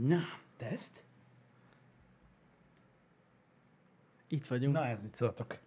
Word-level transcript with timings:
Na, 0.00 0.20
teszt. 0.56 1.02
Itt 4.28 4.46
vagyunk. 4.46 4.74
Na, 4.74 4.84
ez 4.86 5.02
mit 5.02 5.14
szóltok? 5.14 5.58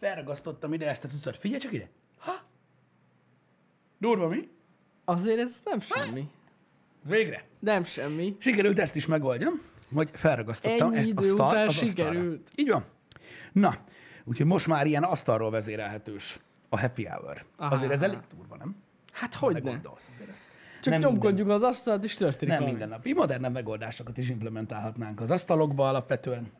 Felragasztottam 0.00 0.72
ide 0.72 0.88
ezt 0.88 1.04
a 1.04 1.08
cuccot. 1.08 1.36
Figyelj 1.38 1.60
csak 1.60 1.72
ide. 1.72 1.88
Ha! 2.18 2.32
Durva 3.98 4.28
mi? 4.28 4.48
Azért 5.04 5.38
ez 5.38 5.60
nem 5.64 5.80
semmi. 5.80 6.28
Végre. 7.02 7.44
Nem 7.58 7.84
semmi. 7.84 8.36
Sikerült 8.38 8.78
ezt 8.78 8.96
is 8.96 9.06
megoldjam, 9.06 9.62
hogy 9.94 10.10
felragasztottam 10.12 10.88
Ennyi 10.88 10.98
ezt 10.98 11.12
a 11.14 11.22
szart 11.22 11.56
az 11.58 11.66
asztalra. 11.66 11.86
sikerült. 11.86 12.50
Így 12.54 12.68
van. 12.68 12.84
Na, 13.52 13.74
úgyhogy 14.24 14.46
most 14.46 14.66
már 14.66 14.86
ilyen 14.86 15.02
asztalról 15.02 15.50
vezérelhetős 15.50 16.38
a 16.68 16.80
happy 16.80 17.06
hour. 17.06 17.44
Aha. 17.56 17.74
Azért 17.74 17.92
ez 17.92 18.02
elég 18.02 18.18
durva, 18.36 18.56
nem? 18.56 18.76
Hát 19.12 19.34
hogy 19.34 19.52
ne? 19.54 19.60
Gondolsz, 19.60 20.08
azért 20.12 20.28
ez 20.28 20.50
Csak 20.80 20.92
nem 20.92 21.00
nyomkodjuk 21.02 21.48
az 21.48 21.62
asztalt, 21.62 22.04
és 22.04 22.14
történik 22.14 22.48
Nem 22.54 22.62
valami. 22.62 22.78
minden 22.78 22.96
napi. 22.98 23.12
Modernebb 23.12 23.52
megoldásokat 23.52 24.18
is 24.18 24.28
implementálhatnánk 24.30 25.20
az 25.20 25.30
asztalokba 25.30 25.88
alapvetően. 25.88 26.50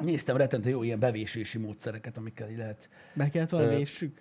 Néztem 0.00 0.36
rettentő 0.36 0.68
jó 0.70 0.82
ilyen 0.82 0.98
bevésési 0.98 1.58
módszereket, 1.58 2.16
amikkel 2.16 2.48
lehet. 2.56 2.88
Be 3.14 3.28
kellett 3.28 3.48
volna 3.50 3.72
Ö, 3.72 3.76
véssük. 3.76 4.20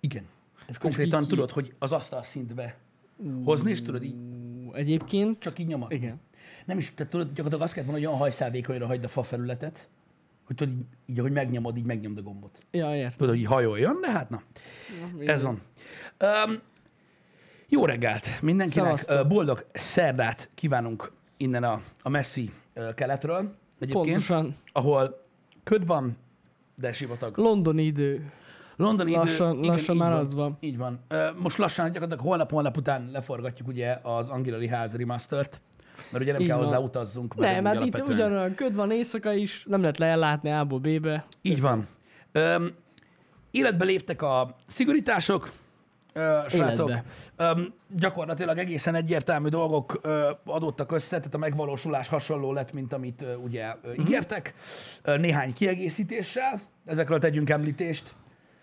Igen. 0.00 0.24
Tehát 0.66 0.78
konkrétan 0.82 1.22
ki- 1.22 1.28
tudod, 1.28 1.50
hogy 1.50 1.74
az 1.78 1.92
asztal 1.92 2.22
szintbe 2.22 2.76
hozni, 3.44 3.70
és 3.70 3.82
tudod 3.82 4.02
így 4.02 4.14
Egyébként, 4.72 5.38
csak 5.38 5.58
így 5.58 5.66
nyomatni. 5.66 5.94
igen. 5.94 6.20
Nem 6.64 6.78
is, 6.78 6.94
tehát 6.94 7.12
tudod, 7.12 7.26
gyakorlatilag 7.26 7.62
azt 7.62 7.72
kellett 7.72 7.88
volna, 7.88 8.00
hogy 8.04 8.08
olyan 8.14 8.22
hajszálvékonyra 8.26 8.86
hagyd 8.86 9.04
a 9.04 9.08
fa 9.08 9.22
felületet, 9.22 9.88
hogy 10.44 10.56
tudod, 10.56 10.74
így, 10.74 10.84
így 11.06 11.18
ahogy 11.18 11.32
megnyomod, 11.32 11.76
így 11.76 11.84
megnyomd 11.86 12.18
a 12.18 12.22
gombot. 12.22 12.58
Ja, 12.70 12.94
értem. 12.96 13.18
Tudod, 13.18 13.34
hogy 13.34 13.44
hajoljon, 13.44 14.00
de 14.00 14.10
hát 14.10 14.30
na, 14.30 14.42
ez 15.26 15.42
van. 15.42 15.60
Um, 16.20 16.58
jó 17.68 17.84
reggelt 17.86 18.42
mindenkinek, 18.42 18.84
Szevasztok. 18.98 19.28
Boldog 19.28 19.66
szerdát 19.72 20.50
kívánunk 20.54 21.12
innen 21.36 21.64
a, 21.64 21.80
a 22.02 22.08
messzi 22.08 22.50
keletről, 22.94 23.54
egyébként, 23.78 24.04
Pontosan. 24.06 24.56
ahol 24.72 25.22
köd 25.62 25.86
van, 25.86 26.16
de 26.74 26.92
sivatag. 26.92 27.36
Londoni 27.38 27.82
idő. 27.82 28.32
Londoni 28.76 29.12
Lassan- 29.14 29.58
idő, 29.58 29.66
lassan 29.66 29.94
így 29.94 30.00
már 30.00 30.10
van, 30.12 30.20
az 30.20 30.34
van. 30.34 30.56
Így 30.60 30.76
van. 30.76 31.00
Most 31.36 31.58
lassan, 31.58 31.84
gyakorlatilag 31.92 32.24
holnap-holnap 32.24 32.76
után 32.76 33.08
leforgatjuk 33.12 33.68
ugye 33.68 33.98
az 34.02 34.28
Angilari 34.28 34.68
ház 34.68 34.96
remastert, 34.96 35.60
mert 36.10 36.22
ugye 36.24 36.32
nem 36.32 36.40
Így 36.40 36.46
kell 36.46 36.56
van. 36.56 36.64
hozzá 36.66 36.78
utazzunk. 36.78 37.34
mert 37.34 37.54
Nem, 37.54 37.64
amúgy 37.76 37.90
hát 37.94 37.98
itt 38.00 38.08
ugyanolyan 38.14 38.54
köd 38.54 38.74
van 38.74 38.90
éjszaka 38.90 39.32
is, 39.32 39.64
nem 39.68 39.80
lehet 39.80 39.98
lejellátni 39.98 40.50
A-ból 40.50 40.78
B-be. 40.78 41.26
Így 41.42 41.60
van. 41.60 41.86
Öm, 42.32 42.70
életbe 43.50 43.84
léptek 43.84 44.22
a 44.22 44.56
szigorítások, 44.66 45.50
ö, 46.14 46.38
srácok. 46.48 46.90
Öm, 47.36 47.74
gyakorlatilag 47.96 48.58
egészen 48.58 48.94
egyértelmű 48.94 49.48
dolgok 49.48 49.98
ö, 50.02 50.30
adottak 50.44 50.92
össze, 50.92 51.16
tehát 51.18 51.34
a 51.34 51.38
megvalósulás 51.38 52.08
hasonló 52.08 52.52
lett, 52.52 52.72
mint 52.72 52.92
amit 52.92 53.22
ö, 53.22 53.34
ugye 53.34 53.66
Mhm. 53.66 53.76
ö, 53.88 53.92
ígértek, 53.92 54.54
ö, 55.02 55.16
néhány 55.16 55.52
kiegészítéssel. 55.52 56.60
Ezekről 56.86 57.18
tegyünk 57.18 57.50
említést. 57.50 58.14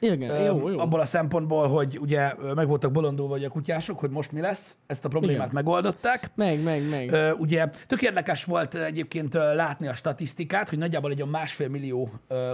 Igen, 0.03 0.43
jó, 0.43 0.69
jó. 0.69 0.79
Abból 0.79 0.99
a 0.99 1.05
szempontból, 1.05 1.67
hogy 1.67 1.99
ugye 2.01 2.33
meg 2.55 2.67
voltak 2.67 2.91
bolondulva 2.91 3.35
a 3.45 3.49
kutyások, 3.49 3.99
hogy 3.99 4.09
most 4.09 4.31
mi 4.31 4.39
lesz, 4.41 4.77
ezt 4.87 5.05
a 5.05 5.07
problémát 5.07 5.35
Igen. 5.37 5.49
megoldották. 5.53 6.31
Meg, 6.35 6.63
meg, 6.63 6.89
meg. 6.89 7.35
Ugye 7.39 7.69
tök 7.87 8.01
érdekes 8.01 8.43
volt 8.43 8.75
egyébként 8.75 9.33
látni 9.33 9.87
a 9.87 9.93
statisztikát, 9.93 10.69
hogy 10.69 10.77
nagyjából 10.77 11.11
egy 11.11 11.17
olyan 11.17 11.29
másfél 11.29 11.67
millió 11.69 12.09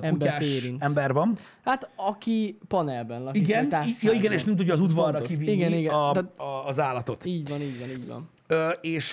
kutyás 0.09 0.45
ember 0.79 1.13
van. 1.13 1.37
Hát 1.63 1.89
aki 1.95 2.57
panelben 2.67 3.23
lakik. 3.23 3.41
Igen, 3.41 3.73
ja 4.01 4.11
igen, 4.11 4.31
és 4.31 4.43
nem 4.43 4.55
tudja 4.55 4.73
az 4.73 4.79
udvarra 4.79 5.21
kivinni 5.21 5.51
Igen, 5.51 5.71
igen. 5.71 5.93
A, 5.93 6.09
a, 6.43 6.65
az 6.67 6.79
állatot. 6.79 7.25
Így 7.25 7.49
van, 7.49 7.61
így 7.61 7.79
van, 7.79 7.89
így 7.89 8.07
van. 8.07 8.29
Ö, 8.47 8.69
és 8.81 9.07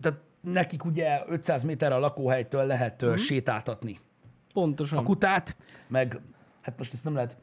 tehát 0.00 0.18
nekik 0.40 0.84
ugye 0.84 1.20
500 1.28 1.62
méterre 1.62 1.94
a 1.94 1.98
lakóhelytől 1.98 2.66
lehet 2.66 3.02
Mhm. 3.02 3.10
uh 3.10 3.16
sétáltatni 3.16 3.98
Pontosan. 4.52 4.98
a 4.98 5.02
kutát, 5.02 5.56
meg 5.88 6.20
hát 6.60 6.78
most 6.78 6.92
ezt 6.94 7.04
nem 7.04 7.14
lehet... 7.14 7.36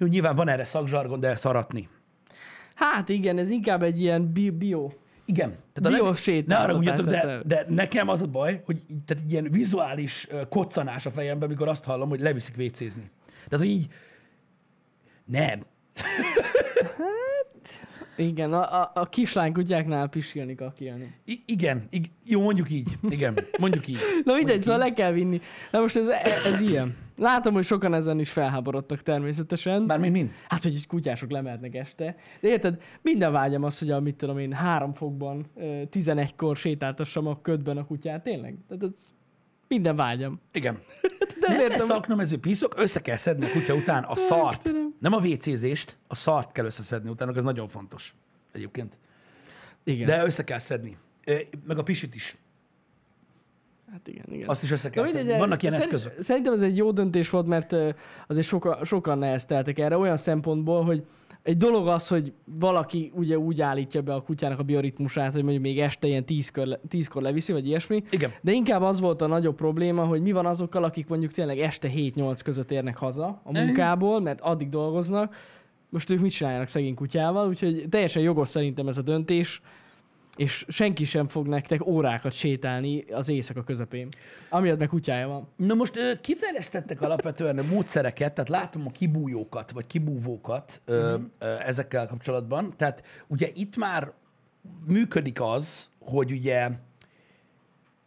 Jó, 0.00 0.06
nyilván 0.06 0.34
van 0.34 0.48
erre 0.48 0.64
szakzsargon, 0.64 1.20
de 1.20 1.34
szaratni. 1.34 1.88
Hát 2.74 3.08
igen, 3.08 3.38
ez 3.38 3.50
inkább 3.50 3.82
egy 3.82 4.00
ilyen 4.00 4.32
bi- 4.32 4.50
bio. 4.50 4.90
Igen. 5.24 5.56
Tehát 5.72 6.00
a 6.00 6.02
Bios 6.02 6.24
ne, 6.24 6.40
ne 6.46 6.56
arra 6.56 6.74
ugyatok, 6.74 7.06
de, 7.06 7.42
de 7.46 7.64
nekem 7.68 8.08
az 8.08 8.22
a 8.22 8.26
baj, 8.26 8.62
hogy 8.64 8.82
tehát 9.06 9.22
egy 9.24 9.32
ilyen 9.32 9.48
vizuális 9.50 10.26
koccanás 10.48 11.06
a 11.06 11.10
fejemben, 11.10 11.48
amikor 11.48 11.68
azt 11.68 11.84
hallom, 11.84 12.08
hogy 12.08 12.20
leviszik 12.20 12.56
vécézni. 12.56 13.10
Tehát, 13.48 13.64
hogy 13.64 13.74
így 13.74 13.86
nem. 15.24 15.64
Igen, 18.20 18.52
a, 18.52 18.80
a, 18.82 18.90
a 18.94 19.06
kislány 19.08 19.52
kutyáknál 19.52 20.08
pisilni, 20.08 20.54
kakilni. 20.54 21.14
I- 21.24 21.42
igen, 21.46 21.82
ig- 21.90 22.10
jó, 22.24 22.42
mondjuk 22.42 22.70
így. 22.70 22.88
Igen, 23.08 23.38
mondjuk 23.58 23.86
így. 23.88 23.98
Na 24.24 24.34
mindegy, 24.34 24.62
szóval 24.62 24.78
le 24.78 24.92
kell 24.92 25.12
vinni. 25.12 25.40
Na 25.70 25.80
most 25.80 25.96
ez, 25.96 26.08
ez 26.46 26.60
ilyen. 26.60 26.96
Látom, 27.16 27.54
hogy 27.54 27.64
sokan 27.64 27.94
ezen 27.94 28.18
is 28.18 28.30
felháborodtak 28.30 29.02
természetesen. 29.02 29.86
Bármint 29.86 30.12
mind. 30.12 30.30
Hát, 30.48 30.62
hogy 30.62 30.86
kutyások 30.86 31.30
lemehetnek 31.30 31.74
este. 31.74 32.16
De 32.40 32.48
érted, 32.48 32.82
minden 33.02 33.32
vágyam 33.32 33.62
az, 33.64 33.78
hogy 33.78 33.90
a, 33.90 34.00
mit 34.00 34.14
tudom 34.16 34.38
én, 34.38 34.52
három 34.52 34.94
fokban, 34.94 35.46
ö, 35.56 35.82
11-kor 35.92 36.56
sétáltassam 36.56 37.26
a 37.26 37.40
ködben 37.40 37.76
a 37.76 37.84
kutyát. 37.86 38.22
Tényleg? 38.22 38.54
Tehát 38.68 38.82
ez 38.82 39.14
minden 39.68 39.96
vágyam. 39.96 40.40
Igen. 40.52 40.74
De 41.40 41.48
Nem 41.48 41.60
értem. 41.60 41.78
lesz 41.78 41.88
aknamező 41.88 42.38
piszok, 42.38 42.74
össze 42.76 43.00
kell 43.00 43.16
szedni 43.16 43.44
a 43.44 43.50
kutya 43.50 43.74
után 43.74 44.02
a 44.04 44.16
szart. 44.16 44.56
Istenem. 44.66 44.89
Nem 45.00 45.12
a 45.12 45.16
WC-zést, 45.18 45.98
a 46.08 46.14
szart 46.14 46.52
kell 46.52 46.64
összeszedni 46.64 47.10
utána, 47.10 47.32
ez 47.36 47.44
nagyon 47.44 47.68
fontos 47.68 48.14
egyébként. 48.52 48.96
Igen. 49.84 50.06
De 50.06 50.24
össze 50.24 50.44
kell 50.44 50.58
szedni. 50.58 50.96
Meg 51.66 51.78
a 51.78 51.82
pisit 51.82 52.14
is. 52.14 52.36
Hát 53.92 54.08
igen, 54.08 54.24
igen. 54.28 54.48
Azt 54.48 54.62
is 54.62 54.70
össze 54.70 54.90
kell 54.90 55.04
mindegy, 55.04 55.38
Vannak 55.38 55.62
ilyen 55.62 55.74
szerint- 55.74 55.92
eszközök. 55.94 56.22
Szerintem 56.22 56.52
ez 56.52 56.62
egy 56.62 56.76
jó 56.76 56.90
döntés 56.92 57.30
volt, 57.30 57.46
mert 57.46 57.76
azért 58.26 58.46
soka, 58.46 58.84
sokan 58.84 59.18
nehezteltek 59.18 59.78
erre 59.78 59.96
olyan 59.96 60.16
szempontból, 60.16 60.84
hogy 60.84 61.04
egy 61.42 61.56
dolog 61.56 61.88
az, 61.88 62.08
hogy 62.08 62.32
valaki 62.44 63.12
ugye 63.14 63.38
úgy 63.38 63.60
állítja 63.60 64.02
be 64.02 64.14
a 64.14 64.22
kutyának 64.22 64.58
a 64.58 64.62
bioritmusát, 64.62 65.32
hogy 65.32 65.42
mondjuk 65.42 65.62
még 65.62 65.80
este 65.80 66.06
ilyen 66.06 66.24
tízkor, 66.24 66.66
le- 66.66 66.80
tízkor 66.88 67.22
leviszi, 67.22 67.52
vagy 67.52 67.66
ilyesmi. 67.66 68.02
Igen. 68.10 68.30
De 68.40 68.52
inkább 68.52 68.82
az 68.82 69.00
volt 69.00 69.22
a 69.22 69.26
nagyobb 69.26 69.56
probléma, 69.56 70.04
hogy 70.04 70.22
mi 70.22 70.32
van 70.32 70.46
azokkal, 70.46 70.84
akik 70.84 71.06
mondjuk 71.08 71.32
tényleg 71.32 71.58
este 71.58 71.90
7-8 71.94 72.40
között 72.44 72.70
érnek 72.70 72.96
haza 72.96 73.40
a 73.44 73.52
munkából, 73.52 74.20
mert 74.20 74.40
addig 74.40 74.68
dolgoznak. 74.68 75.36
Most 75.88 76.10
ők 76.10 76.20
mit 76.20 76.30
csináljanak 76.30 76.68
szegény 76.68 76.94
kutyával, 76.94 77.48
úgyhogy 77.48 77.86
teljesen 77.88 78.22
jogos 78.22 78.48
szerintem 78.48 78.88
ez 78.88 78.98
a 78.98 79.02
döntés, 79.02 79.60
és 80.36 80.64
senki 80.68 81.04
sem 81.04 81.28
fog 81.28 81.46
nektek 81.46 81.86
órákat 81.86 82.32
sétálni 82.32 83.04
az 83.12 83.28
éjszaka 83.28 83.62
közepén. 83.62 84.08
Amiatt 84.48 84.78
meg 84.78 84.88
kutyája 84.88 85.28
van. 85.28 85.48
Na 85.56 85.74
most 85.74 85.96
ö, 85.96 86.12
kifejlesztettek 86.20 87.02
alapvetően 87.02 87.64
módszereket, 87.70 88.34
tehát 88.34 88.50
látom 88.50 88.86
a 88.86 88.90
kibújókat, 88.90 89.70
vagy 89.70 89.86
kibúvókat 89.86 90.80
ö, 90.84 91.16
ö, 91.38 91.54
ezekkel 91.58 92.06
kapcsolatban. 92.06 92.72
Tehát 92.76 93.04
ugye 93.26 93.48
itt 93.54 93.76
már 93.76 94.12
működik 94.86 95.40
az, 95.40 95.88
hogy 95.98 96.32
ugye 96.32 96.70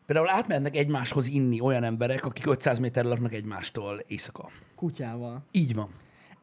például 0.06 0.29
átmennek 0.29 0.75
egymáshoz 0.78 1.28
inni 1.28 1.59
olyan 1.59 1.83
emberek, 1.83 2.25
akik 2.25 2.47
500 2.47 2.79
méterre 2.79 3.07
laknak 3.07 3.33
egymástól 3.33 4.00
éjszaka. 4.07 4.50
Kutyával. 4.75 5.45
Így 5.51 5.75
van. 5.75 5.89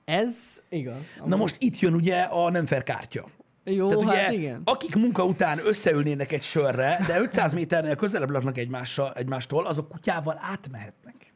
Ez 0.04 0.62
igaz. 0.68 1.02
Na 1.24 1.36
most 1.36 1.56
itt 1.58 1.78
jön 1.78 1.94
ugye 1.94 2.22
a 2.22 2.50
nem 2.50 2.66
fair 2.66 2.82
kártya. 2.82 3.28
Jó, 3.74 3.88
Tehát 3.88 4.04
ugye, 4.04 4.16
hát 4.16 4.32
igen. 4.32 4.62
akik 4.64 4.94
munka 4.94 5.24
után 5.24 5.58
összeülnének 5.66 6.32
egy 6.32 6.42
sörre, 6.42 7.04
de 7.06 7.20
500 7.20 7.54
méternél 7.54 7.96
közelebb 7.96 8.30
laknak 8.30 8.58
egymással, 8.58 9.12
egymástól, 9.14 9.66
azok 9.66 9.88
kutyával 9.88 10.38
átmehetnek. 10.40 11.32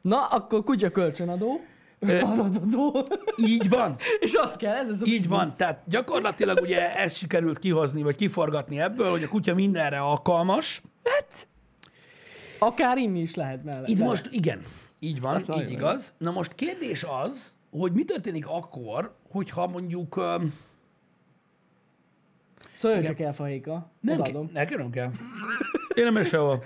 Na, 0.00 0.26
akkor 0.26 0.64
kutya 0.64 0.90
kölcsönadó. 0.90 1.60
Adatadó. 2.00 3.06
Így 3.36 3.68
van. 3.68 3.96
És 4.20 4.34
az 4.34 4.56
kell, 4.56 4.74
ez 4.74 4.88
az 4.88 5.02
a 5.02 5.06
Így 5.06 5.28
van, 5.28 5.54
tehát 5.56 5.82
gyakorlatilag 5.86 6.60
ugye 6.60 6.96
ezt 6.96 7.16
sikerült 7.16 7.58
kihozni, 7.58 8.02
vagy 8.02 8.16
kiforgatni 8.16 8.80
ebből, 8.80 9.10
hogy 9.10 9.22
a 9.22 9.28
kutya 9.28 9.54
mindenre 9.54 9.98
alkalmas. 9.98 10.82
Akár 12.58 12.98
inni 12.98 13.20
is 13.20 13.34
lehet 13.34 13.64
mellett. 13.64 13.88
Itt 13.88 13.98
most, 13.98 14.28
igen, 14.30 14.62
így 14.98 15.20
van, 15.20 15.34
Az 15.34 15.42
nagyon 15.46 15.64
így 15.64 15.70
igaz. 15.70 16.14
Na 16.18 16.30
most 16.30 16.54
kérdés 16.54 17.04
az, 17.24 17.54
hogy 17.70 17.92
mi 17.92 18.04
történik 18.04 18.46
akkor, 18.46 19.14
hogyha 19.30 19.66
mondjuk... 19.66 20.20
Szóljon 22.74 23.02
csak 23.02 23.20
el, 23.20 23.34
fahéka. 23.34 23.90
Nem, 24.00 24.20
Odaadom. 24.20 24.46
ke- 24.46 24.54
nekem 24.54 24.78
nem 24.78 24.90
kell. 24.90 25.10
Én 25.94 26.04
nem 26.04 26.12
megyek 26.12 26.28
sehol. 26.28 26.64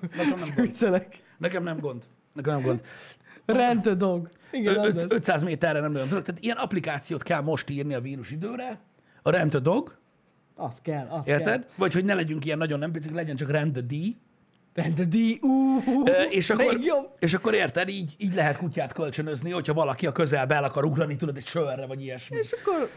Nekem 0.00 0.28
nem 0.28 0.38
gond. 0.38 0.54
Viccelek. 0.60 1.22
Nekem 1.38 1.62
nem 1.62 1.78
gond. 1.78 2.04
Nekem 2.32 2.52
nem 2.52 2.62
gond. 2.62 2.82
Rent 3.46 3.86
a 3.86 3.94
dog. 3.94 4.30
Igen, 4.50 4.78
az 4.78 4.86
Ö- 4.86 4.94
lesz. 4.94 5.04
500 5.08 5.42
méterre 5.42 5.80
nem 5.80 5.92
nagyon 5.92 6.08
tudok. 6.08 6.24
Tehát 6.24 6.40
ilyen 6.42 6.56
applikációt 6.56 7.22
kell 7.22 7.40
most 7.40 7.70
írni 7.70 7.94
a 7.94 8.00
vírus 8.00 8.30
időre. 8.30 8.78
A 9.22 9.30
Rent 9.30 9.54
a 9.54 9.58
Dog, 9.60 9.96
Az 10.54 10.78
kell, 10.82 11.06
az 11.06 11.28
érted? 11.28 11.60
kell. 11.60 11.70
Vagy 11.76 11.92
hogy 11.92 12.04
ne 12.04 12.14
legyünk 12.14 12.44
ilyen 12.44 12.58
nagyon 12.58 12.78
nem 12.78 12.92
picik, 12.92 13.14
legyen 13.14 13.36
csak 13.36 13.50
Rent 13.50 13.76
a 13.76 13.80
D. 13.80 13.92
Rent 14.74 14.98
a 14.98 15.04
D. 15.04 15.14
Ö, 16.04 16.22
és, 16.30 16.50
akkor, 16.50 16.64
még 16.74 16.84
jobb. 16.84 17.10
és 17.18 17.34
akkor 17.34 17.54
érted, 17.54 17.88
így, 17.88 18.14
így 18.18 18.34
lehet 18.34 18.56
kutyát 18.58 18.92
kölcsönözni, 18.92 19.50
hogyha 19.50 19.72
valaki 19.74 20.06
a 20.06 20.12
közelbe 20.12 20.54
el 20.54 20.64
akar 20.64 20.84
ugrani, 20.84 21.16
tudod, 21.16 21.36
egy 21.36 21.46
sörre, 21.46 21.86
vagy 21.86 22.02
ilyesmi. 22.02 22.36
És 22.36 22.52
akkor 22.52 22.90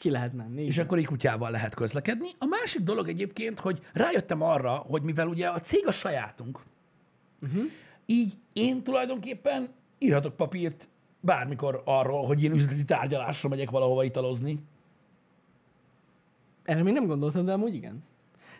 Ki 0.00 0.10
lehet 0.10 0.32
menni. 0.32 0.64
és 0.64 0.78
akkor 0.78 0.98
így 0.98 1.06
kutyával 1.06 1.50
lehet 1.50 1.74
közlekedni. 1.74 2.28
A 2.38 2.46
másik 2.46 2.82
dolog 2.82 3.08
egyébként, 3.08 3.58
hogy 3.58 3.80
rájöttem 3.92 4.42
arra, 4.42 4.70
hogy 4.70 5.02
mivel 5.02 5.26
ugye 5.26 5.48
a 5.48 5.60
cég 5.60 5.86
a 5.86 5.90
sajátunk, 5.90 6.60
uh-huh. 7.42 7.62
így 8.06 8.32
én 8.52 8.82
tulajdonképpen 8.82 9.68
írhatok 9.98 10.36
papírt 10.36 10.88
bármikor 11.20 11.82
arról, 11.84 12.26
hogy 12.26 12.42
én 12.42 12.52
üzleti 12.52 12.84
tárgyalásra 12.84 13.48
megyek 13.48 13.70
valahova 13.70 14.04
italozni. 14.04 14.58
Erre 16.64 16.82
még 16.82 16.92
nem 16.92 17.06
gondoltam, 17.06 17.44
de 17.44 17.52
amúgy 17.52 17.74
igen. 17.74 18.02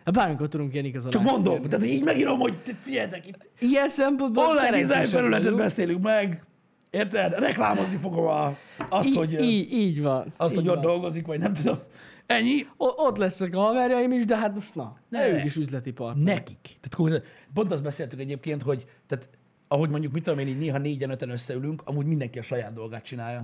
Hát 0.05 0.13
bármikor 0.13 0.47
tudunk 0.47 0.73
ilyen 0.73 0.85
igazolást. 0.85 1.17
Csak 1.17 1.27
mondom, 1.31 1.53
kérni. 1.53 1.67
tehát 1.67 1.85
így 1.85 2.03
megírom, 2.03 2.39
hogy 2.39 2.61
te- 2.61 2.77
figyeljetek, 2.79 3.27
itt 3.27 3.49
Ilyen 3.59 3.89
szempontból 3.89 4.45
online 4.45 4.85
design 4.85 5.05
felületet 5.05 5.55
beszélünk 5.55 6.03
meg, 6.03 6.45
érted? 6.91 7.33
Reklámozni 7.33 7.95
fogom 7.95 8.25
a, 8.25 8.57
azt, 8.89 9.09
Í- 9.09 9.15
hogy, 9.15 9.41
így, 9.41 9.71
így 9.73 10.01
van. 10.01 10.33
azt, 10.37 10.51
így 10.53 10.59
hogy 10.59 10.67
ott 10.67 10.75
van. 10.75 10.83
dolgozik, 10.83 11.25
vagy 11.25 11.39
nem 11.39 11.53
tudom. 11.53 11.77
Ennyi. 12.25 12.67
O- 12.77 12.93
ott 12.97 13.17
lesznek 13.17 13.55
a 13.55 13.59
haverjaim 13.59 14.11
is, 14.11 14.25
de 14.25 14.37
hát 14.37 14.55
most 14.55 14.75
na, 14.75 14.97
Ne. 15.09 15.19
ne. 15.19 15.27
ők 15.37 15.43
is 15.45 15.55
üzleti 15.55 15.91
partner. 15.91 16.23
Nekik. 16.35 16.77
Tehát 16.81 17.23
pont 17.53 17.71
azt 17.71 17.83
beszéltük 17.83 18.19
egyébként, 18.19 18.61
hogy 18.61 18.85
tehát, 19.07 19.29
ahogy 19.67 19.89
mondjuk, 19.89 20.13
mit 20.13 20.23
tudom 20.23 20.39
én, 20.39 20.47
így 20.47 20.57
néha 20.57 20.77
négyen, 20.77 21.09
öten 21.09 21.29
összeülünk, 21.29 21.81
amúgy 21.85 22.05
mindenki 22.05 22.39
a 22.39 22.43
saját 22.43 22.73
dolgát 22.73 23.03
csinálja. 23.03 23.39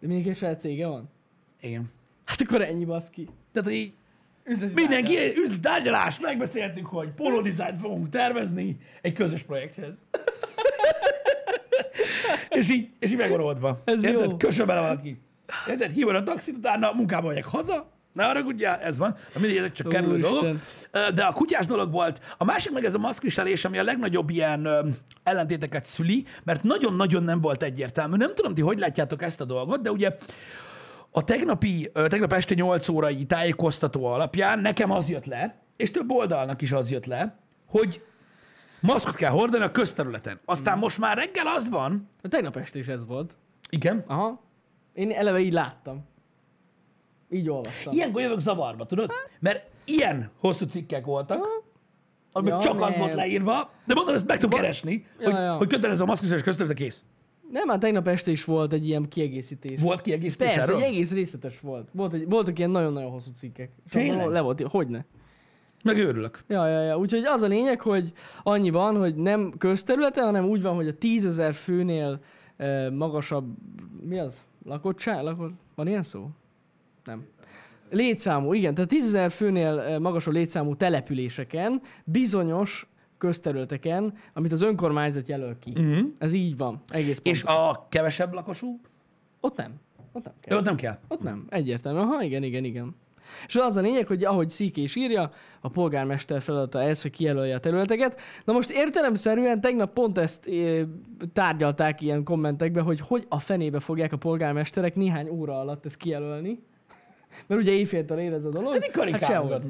De 0.00 0.06
mindenki 0.06 0.28
egy 0.30 0.36
saját 0.36 0.60
cége 0.60 0.86
van? 0.86 1.10
Igen. 1.60 1.90
Hát 2.24 2.40
akkor 2.40 2.62
ennyi 2.62 2.84
baszki. 2.84 3.28
Tehát, 3.52 3.68
hogy 3.68 3.76
így 3.78 3.92
Üzleti 4.44 4.72
mindenki 4.74 5.14
tárgyalás. 5.14 5.36
üzlet 5.44 5.60
tárgyalás, 5.60 6.20
megbeszéltük, 6.20 6.86
hogy 6.86 7.10
polo 7.10 7.42
design 7.42 7.78
fogunk 7.78 8.08
tervezni 8.08 8.76
egy 9.02 9.12
közös 9.12 9.42
projekthez. 9.42 10.06
És, 12.50 12.70
így, 12.70 12.88
és 12.98 13.10
így 13.10 13.16
meg 13.16 13.30
van 13.30 13.40
oldva. 13.40 13.78
Ez 13.84 14.04
Érted? 14.04 14.30
jó. 14.30 14.36
Kössön 14.36 14.66
bele 14.66 14.80
valaki. 14.80 15.20
Érted? 15.68 15.90
Hívod 15.90 16.14
a 16.14 16.22
taxit, 16.22 16.56
utána 16.56 16.92
munkába 16.92 17.28
megyek 17.28 17.44
haza, 17.44 17.90
ne 18.12 18.24
haragudjál, 18.24 18.80
ez 18.80 18.98
van. 18.98 19.14
Na 19.34 19.40
mindegy, 19.40 19.58
ezek 19.58 19.72
csak 19.72 19.88
kerülő 19.88 20.10
Úristen. 20.12 20.60
dolgok. 20.90 21.14
De 21.14 21.22
a 21.22 21.32
kutyás 21.32 21.66
dolog 21.66 21.92
volt. 21.92 22.34
A 22.38 22.44
másik 22.44 22.72
meg 22.72 22.84
ez 22.84 22.94
a 22.94 22.98
maszkviselés, 22.98 23.64
ami 23.64 23.78
a 23.78 23.84
legnagyobb 23.84 24.30
ilyen 24.30 24.68
ellentéteket 25.22 25.86
szüli, 25.86 26.24
mert 26.44 26.62
nagyon-nagyon 26.62 27.22
nem 27.22 27.40
volt 27.40 27.62
egyértelmű. 27.62 28.16
Nem 28.16 28.34
tudom, 28.34 28.54
ti 28.54 28.60
hogy 28.60 28.78
látjátok 28.78 29.22
ezt 29.22 29.40
a 29.40 29.44
dolgot, 29.44 29.82
de 29.82 29.90
ugye 29.90 30.16
a 31.10 31.24
tegnapi, 31.24 31.90
tegnap 31.92 32.32
este 32.32 32.54
8 32.54 32.88
órai 32.88 33.24
tájékoztató 33.24 34.04
alapján 34.04 34.58
nekem 34.58 34.90
az 34.90 35.08
jött 35.08 35.26
le, 35.26 35.62
és 35.76 35.90
több 35.90 36.10
oldalnak 36.10 36.62
is 36.62 36.72
az 36.72 36.90
jött 36.90 37.06
le, 37.06 37.38
hogy 37.66 38.02
maszkot 38.80 39.14
kell 39.14 39.30
hordani 39.30 39.64
a 39.64 39.70
közterületen. 39.70 40.40
Aztán 40.44 40.78
most 40.78 40.98
már 40.98 41.16
reggel 41.16 41.46
az 41.56 41.70
van, 41.70 42.08
A 42.22 42.28
tegnap 42.28 42.56
este 42.56 42.78
is 42.78 42.86
ez 42.86 43.06
volt. 43.06 43.36
igen, 43.70 44.04
Aha. 44.06 44.40
Én 44.92 45.10
eleve 45.10 45.38
így 45.40 45.52
láttam. 45.52 46.04
Így 47.30 47.48
olvastam. 47.48 47.92
ilyenkor 47.92 48.22
jövök 48.22 48.40
zavarba, 48.40 48.86
tudod? 48.86 49.10
Mert 49.40 49.66
ilyen 49.84 50.30
hosszú 50.38 50.66
cikkek 50.66 51.04
voltak, 51.04 51.46
amik 52.32 52.50
Ja, 52.52 52.58
csak 52.58 52.80
az 52.80 52.90
nem. 52.90 52.98
volt 52.98 53.14
leírva, 53.14 53.70
de 53.86 53.94
mondom, 53.94 54.14
ezt 54.14 54.26
meg 54.26 54.38
tudom 54.38 54.60
keresni, 54.60 55.06
Ja, 55.18 55.24
hogy, 55.30 55.34
ja. 55.40 55.56
hogy 55.56 55.68
kötelező 55.68 56.02
a 56.02 56.06
maszkviselés 56.06 56.42
közterületen 56.42 56.84
kész. 56.84 57.04
Nem, 57.50 57.68
hát 57.68 57.80
tegnap 57.80 58.08
este 58.08 58.30
is 58.30 58.44
volt 58.44 58.72
egy 58.72 58.86
ilyen 58.86 59.08
kiegészítés. 59.08 59.80
Volt 59.80 60.00
kiegészítés 60.00 60.46
Persze, 60.46 60.60
erről? 60.72 60.76
egy 60.76 60.82
egész 60.92 61.12
részletes 61.12 61.60
volt. 61.60 61.88
volt 61.92 62.12
egy, 62.12 62.28
voltak 62.28 62.58
ilyen 62.58 62.70
nagyon-nagyon 62.70 63.10
hosszú 63.10 63.30
cikkek. 63.36 63.70
És 63.86 63.90
Tényleg? 63.90 64.20
abban 64.20 64.32
Le 64.32 64.40
volt, 64.40 64.60
hogyne. 64.62 65.04
Meg 65.84 65.98
örülök. 65.98 66.38
Ja, 66.48 66.66
ja, 66.66 66.82
ja. 66.82 66.98
Úgyhogy 66.98 67.24
az 67.24 67.42
a 67.42 67.46
lényeg, 67.46 67.80
hogy 67.80 68.12
annyi 68.42 68.70
van, 68.70 68.96
hogy 68.96 69.14
nem 69.14 69.52
közterületen, 69.58 70.24
hanem 70.24 70.44
úgy 70.44 70.62
van, 70.62 70.74
hogy 70.74 70.88
a 70.88 70.92
tízezer 70.92 71.54
főnél 71.54 72.20
e, 72.56 72.90
magasabb, 72.90 73.54
mi 74.02 74.18
az? 74.18 74.40
Lakottság? 74.64 75.22
Lakott? 75.22 75.52
Van 75.74 75.86
ilyen 75.86 76.02
szó? 76.02 76.28
Nem. 77.04 77.26
Létszámú, 77.90 78.52
igen. 78.52 78.74
Tehát 78.74 78.90
tízezer 78.90 79.30
főnél 79.30 79.78
e, 79.78 79.98
magasabb 79.98 80.32
létszámú 80.32 80.74
településeken, 80.76 81.80
bizonyos 82.04 82.88
közterületeken, 83.18 84.14
amit 84.32 84.52
az 84.52 84.62
önkormányzat 84.62 85.28
jelöl 85.28 85.58
ki. 85.58 85.70
Uh-huh. 85.70 86.08
Ez 86.18 86.32
így 86.32 86.56
van. 86.56 86.80
Egész 86.88 87.20
És 87.22 87.42
pontosan. 87.42 87.68
a 87.68 87.86
kevesebb 87.88 88.32
lakosú? 88.32 88.80
Ott 89.40 89.56
nem. 89.56 89.72
Ott 90.12 90.24
nem 90.24 90.34
kell. 90.40 90.58
Ott 90.58 90.64
nem 90.64 90.76
kell. 90.76 90.98
Ott 91.08 91.22
nem, 91.22 91.46
egyértelmű. 91.48 91.98
Aha, 91.98 92.22
igen, 92.22 92.42
igen, 92.42 92.64
igen. 92.64 92.94
És 93.46 93.56
az 93.56 93.76
a 93.76 93.80
lényeg, 93.80 94.06
hogy 94.06 94.24
ahogy 94.24 94.48
Szíké 94.48 94.82
is 94.82 94.96
írja, 94.96 95.30
a 95.60 95.68
polgármester 95.68 96.42
feladata 96.42 96.82
ez, 96.82 97.02
hogy 97.02 97.10
kijelölje 97.10 97.54
a 97.54 97.58
területeket. 97.58 98.20
Na 98.44 98.52
most 98.52 98.70
értelemszerűen 98.70 99.60
tegnap 99.60 99.92
pont 99.92 100.18
ezt 100.18 100.46
é, 100.46 100.86
tárgyalták 101.32 102.00
ilyen 102.00 102.24
kommentekbe, 102.24 102.80
hogy 102.80 103.00
hogy 103.00 103.26
a 103.28 103.38
fenébe 103.38 103.80
fogják 103.80 104.12
a 104.12 104.16
polgármesterek 104.16 104.94
néhány 104.94 105.28
óra 105.28 105.60
alatt 105.60 105.84
ezt 105.84 105.96
kijelölni. 105.96 106.62
Mert 107.46 107.60
ugye 107.60 107.72
éjféltől 107.72 108.18
ér 108.18 108.32
ez 108.32 108.44
a 108.44 108.48
dolog. 108.48 108.72
Hát 108.72 109.08
így 109.08 109.22
sehogy. 109.22 109.64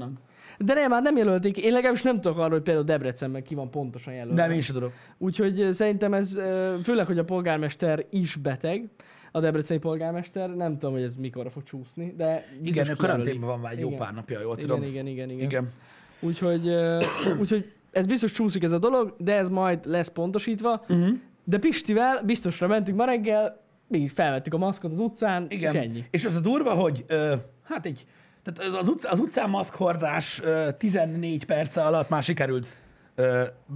De 0.64 0.74
nem, 0.74 0.90
hát 0.90 1.02
nem 1.02 1.16
jelölték. 1.16 1.56
Én 1.56 1.72
legalábbis 1.72 2.02
nem 2.02 2.20
tudok 2.20 2.38
arról, 2.38 2.50
hogy 2.50 2.62
például 2.62 2.84
Debrecenben 2.84 3.42
ki 3.42 3.54
van 3.54 3.70
pontosan 3.70 4.14
jelölve. 4.14 4.42
Nem, 4.42 4.50
én 4.50 4.60
sem 4.60 4.74
tudom. 4.74 4.90
Úgyhogy 5.18 5.68
szerintem 5.70 6.14
ez, 6.14 6.38
főleg, 6.82 7.06
hogy 7.06 7.18
a 7.18 7.24
polgármester 7.24 8.06
is 8.10 8.36
beteg, 8.36 8.88
a 9.32 9.40
debreceni 9.40 9.80
polgármester, 9.80 10.54
nem 10.56 10.78
tudom, 10.78 10.94
hogy 10.94 11.02
ez 11.02 11.16
mikorra 11.16 11.50
fog 11.50 11.62
csúszni, 11.62 12.14
de 12.16 12.46
Igen, 12.52 12.64
kijelölik. 12.64 12.96
karanténban 12.96 13.48
van 13.48 13.58
már 13.58 13.72
egy 13.72 13.78
jó 13.78 13.88
pár 13.90 14.14
napja, 14.14 14.40
jól 14.40 14.56
Igen, 14.58 14.68
tudom. 14.68 14.82
igen, 14.88 15.06
igen, 15.06 15.28
igen. 15.28 15.44
Igen. 15.44 15.72
Úgyhogy, 16.20 16.68
úgyhogy 17.40 17.72
ez 17.90 18.06
biztos 18.06 18.32
csúszik 18.32 18.62
ez 18.62 18.72
a 18.72 18.78
dolog, 18.78 19.14
de 19.18 19.34
ez 19.36 19.48
majd 19.48 19.84
lesz 19.86 20.08
pontosítva. 20.08 20.84
Uh-huh. 20.88 21.08
De 21.44 21.58
Pistivel 21.58 22.22
biztosra 22.24 22.66
mentünk 22.66 22.98
ma 22.98 23.04
reggel, 23.04 23.60
mi 23.88 24.08
felvettük 24.08 24.54
a 24.54 24.58
maszkot 24.58 24.92
az 24.92 24.98
utcán, 24.98 25.46
Igen. 25.48 25.74
és 25.74 25.80
ennyi. 25.80 26.04
És 26.10 26.24
az 26.24 26.34
a 26.34 26.40
durva, 26.40 26.74
hogy 26.74 27.04
ö, 27.06 27.34
hát 27.62 27.86
egy, 27.86 28.06
tehát 28.42 28.74
az, 28.74 28.88
utc, 28.88 29.04
az 29.04 29.18
utcán 29.18 29.50
maszkhordás 29.50 30.40
ö, 30.42 30.68
14 30.78 31.44
perc 31.44 31.76
alatt 31.76 32.08
már 32.08 32.22
sikerült 32.22 32.82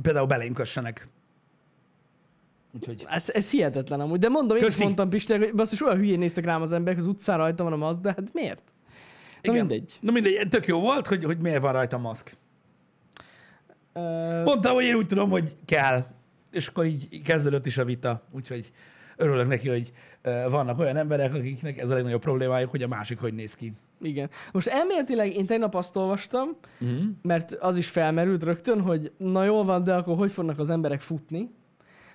például 0.03 0.27
belém 0.27 0.53
kössenek. 0.53 1.09
Úgyhogy 2.75 3.05
Ez, 3.09 3.31
ez 3.31 3.51
hihetetlen 3.51 4.01
amúgy, 4.01 4.19
de 4.19 4.29
mondom, 4.29 4.57
én 4.57 4.63
is 4.63 4.69
Köszi. 4.69 4.83
mondtam 4.83 5.09
Pistek, 5.09 5.39
hogy 5.39 5.55
basszus, 5.55 5.81
olyan 5.83 5.97
hülyén 5.97 6.19
néztek 6.19 6.45
rám 6.45 6.63
az 6.63 6.73
emberek, 6.73 6.99
az 6.99 7.07
utcán 7.07 7.37
rajta 7.37 7.65
van 7.65 7.73
a 7.73 7.77
maszk, 7.77 8.01
de 8.01 8.09
hát 8.09 8.33
miért? 8.33 8.63
Na 9.43 9.53
igen. 9.53 9.67
mindegy. 9.67 9.99
Na 10.01 10.13
mindegy, 10.13 10.49
tök 10.49 10.67
jó 10.67 10.81
volt, 10.81 11.07
hogy, 11.07 11.25
hogy 11.25 11.39
miért 11.39 11.61
van 11.61 11.73
rajta 11.73 11.99
maszk. 11.99 12.37
Ö, 13.93 14.43
Mondtam, 14.45 14.75
hogy 14.75 14.85
én 14.85 14.95
úgy 14.95 15.07
tudom, 15.07 15.31
hogy 15.31 15.57
kell. 15.65 16.07
És 16.51 16.67
akkor 16.67 16.85
így 16.85 17.23
kezdődött 17.23 17.67
is 17.67 17.79
a 17.79 17.85
vita. 17.85 18.23
Úgyhogy 18.33 18.73
örülök 19.17 19.49
neki, 19.49 19.69
hogy 19.69 19.93
vannak 20.51 20.79
olyan 20.79 20.97
emberek, 20.97 21.35
akiknek 21.35 21.79
ez 21.79 21.91
a 21.91 21.95
legnagyobb 21.95 22.21
problémájuk, 22.21 22.71
hogy 22.71 22.83
a 22.83 22.89
másik 22.89 23.19
hogy 23.21 23.35
néz 23.35 23.55
ki. 23.55 23.73
Igen. 24.03 24.31
Most 24.53 24.67
elméletileg 24.67 25.37
én 25.37 25.47
tegnap 25.47 25.75
azt 25.75 25.97
olvastam, 25.97 26.49
Uh-huh. 26.81 26.99
mert 27.23 27.53
az 27.53 27.77
is 27.77 27.89
felmerült 27.89 28.43
rögtön, 28.45 28.81
hogy 28.81 29.13
na 29.17 29.45
jól 29.45 29.65
van, 29.65 29.83
de 29.85 29.95
akkor 29.95 30.17
hogy 30.17 30.33
fognak 30.33 30.59
az 30.59 30.71
emberek 30.71 31.01
futni? 31.01 31.51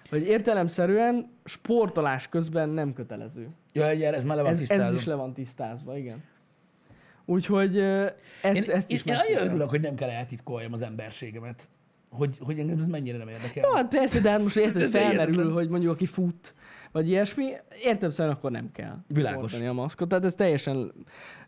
Hogy 0.09 0.21
értelemszerűen 0.27 1.29
sportolás 1.45 2.27
közben 2.27 2.69
nem 2.69 2.93
kötelező. 2.93 3.47
Ja, 3.73 3.93
ugye, 3.93 4.13
ez 4.13 4.23
már 4.23 4.35
le 4.35 4.41
van 4.41 4.51
Ez, 4.51 4.59
ez 4.59 4.67
tisztázva. 4.67 4.97
is 4.99 5.05
le 5.05 5.15
van 5.15 5.33
tisztázva, 5.33 5.97
igen. 5.97 6.23
Úgyhogy 7.25 7.77
ezt, 8.41 8.67
Én, 8.67 8.75
ezt 8.75 8.91
is 8.91 9.03
én, 9.05 9.15
nagyon 9.27 9.47
örülök, 9.47 9.69
hogy 9.69 9.81
nem 9.81 9.95
kell 9.95 10.09
eltitkoljam 10.09 10.73
az 10.73 10.81
emberségemet. 10.81 11.67
Hogy, 12.09 12.37
hogy 12.39 12.59
engem 12.59 12.77
ez 12.77 12.87
mennyire 12.87 13.17
nem 13.17 13.27
érdekel. 13.27 13.63
Jó, 13.69 13.75
hát 13.75 13.87
persze, 13.87 14.19
de 14.19 14.29
hát 14.29 14.41
most 14.41 14.57
érted, 14.57 14.81
Ez 14.81 14.89
felmerül, 14.89 15.51
hogy 15.53 15.69
mondjuk 15.69 15.91
aki 15.93 16.05
fut, 16.05 16.53
vagy 16.91 17.09
ilyesmi, 17.09 17.43
értem 17.83 18.09
szerint 18.09 18.35
akkor 18.35 18.51
nem 18.51 18.71
kell 18.71 18.95
Világos. 19.07 19.61
a 19.61 19.73
maszkot. 19.73 20.07
Tehát 20.07 20.25
ez 20.25 20.35
teljesen, 20.35 20.91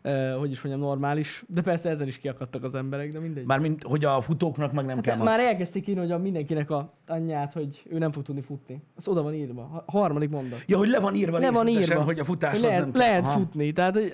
uh, 0.04 0.34
hogy 0.38 0.50
is 0.50 0.62
mondjam, 0.62 0.86
normális. 0.86 1.44
De 1.48 1.60
persze 1.60 1.88
ezen 1.90 2.06
is 2.06 2.18
kiakadtak 2.18 2.64
az 2.64 2.74
emberek, 2.74 3.12
de 3.12 3.18
mindegy. 3.18 3.44
Mármint, 3.46 3.82
hogy 3.82 4.04
a 4.04 4.20
futóknak 4.20 4.72
meg 4.72 4.84
nem 4.84 5.00
kell 5.00 5.14
Hát 5.16 5.22
maszk. 5.24 5.36
már 5.36 5.46
elkezdték 5.46 5.86
írni, 5.86 6.00
hogy 6.00 6.10
a 6.10 6.18
mindenkinek 6.18 6.70
a 6.70 6.92
anyját, 7.06 7.52
hogy 7.52 7.82
ő 7.90 7.98
nem 7.98 8.12
fog 8.12 8.22
tudni 8.22 8.42
futni. 8.42 8.82
Az 8.96 9.08
oda 9.08 9.22
van 9.22 9.34
írva. 9.34 9.62
Ha- 9.62 9.84
Harmadik 9.86 10.30
mondat. 10.30 10.62
Ja, 10.66 10.76
hogy 10.78 10.88
le 10.88 11.00
van 11.00 11.14
írva 11.14 11.38
Le 11.38 11.50
van 11.50 11.68
írva. 11.68 12.02
hogy 12.02 12.18
a 12.18 12.24
futáshoz 12.24 12.60
lehet, 12.60 12.78
nem 12.78 12.92
kell. 12.92 13.00
lehet 13.00 13.24
Aha. 13.24 13.38
futni. 13.38 13.72
Tehát, 13.72 13.94
hogy... 13.94 14.12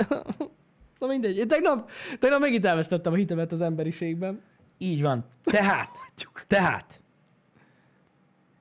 Na 0.98 1.06
mindegy. 1.06 1.36
Én 1.36 1.48
tegnap, 1.48 1.90
tegnap 2.18 2.40
megint 2.40 2.64
elvesztettem 2.64 3.12
a 3.12 3.16
hitemet 3.16 3.52
az 3.52 3.60
emberiségben. 3.60 4.40
Így 4.78 5.02
van. 5.02 5.24
Tehát, 5.42 5.90
tehát, 6.46 7.02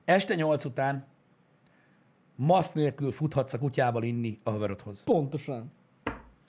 este 0.04 0.34
nyolc 0.34 0.64
után 0.64 1.06
maszk 2.38 2.74
nélkül 2.74 3.10
futhatsz 3.10 3.52
a 3.52 3.58
kutyával 3.58 4.02
inni 4.02 4.38
a 4.42 4.50
haverodhoz. 4.50 5.04
Pontosan. 5.04 5.72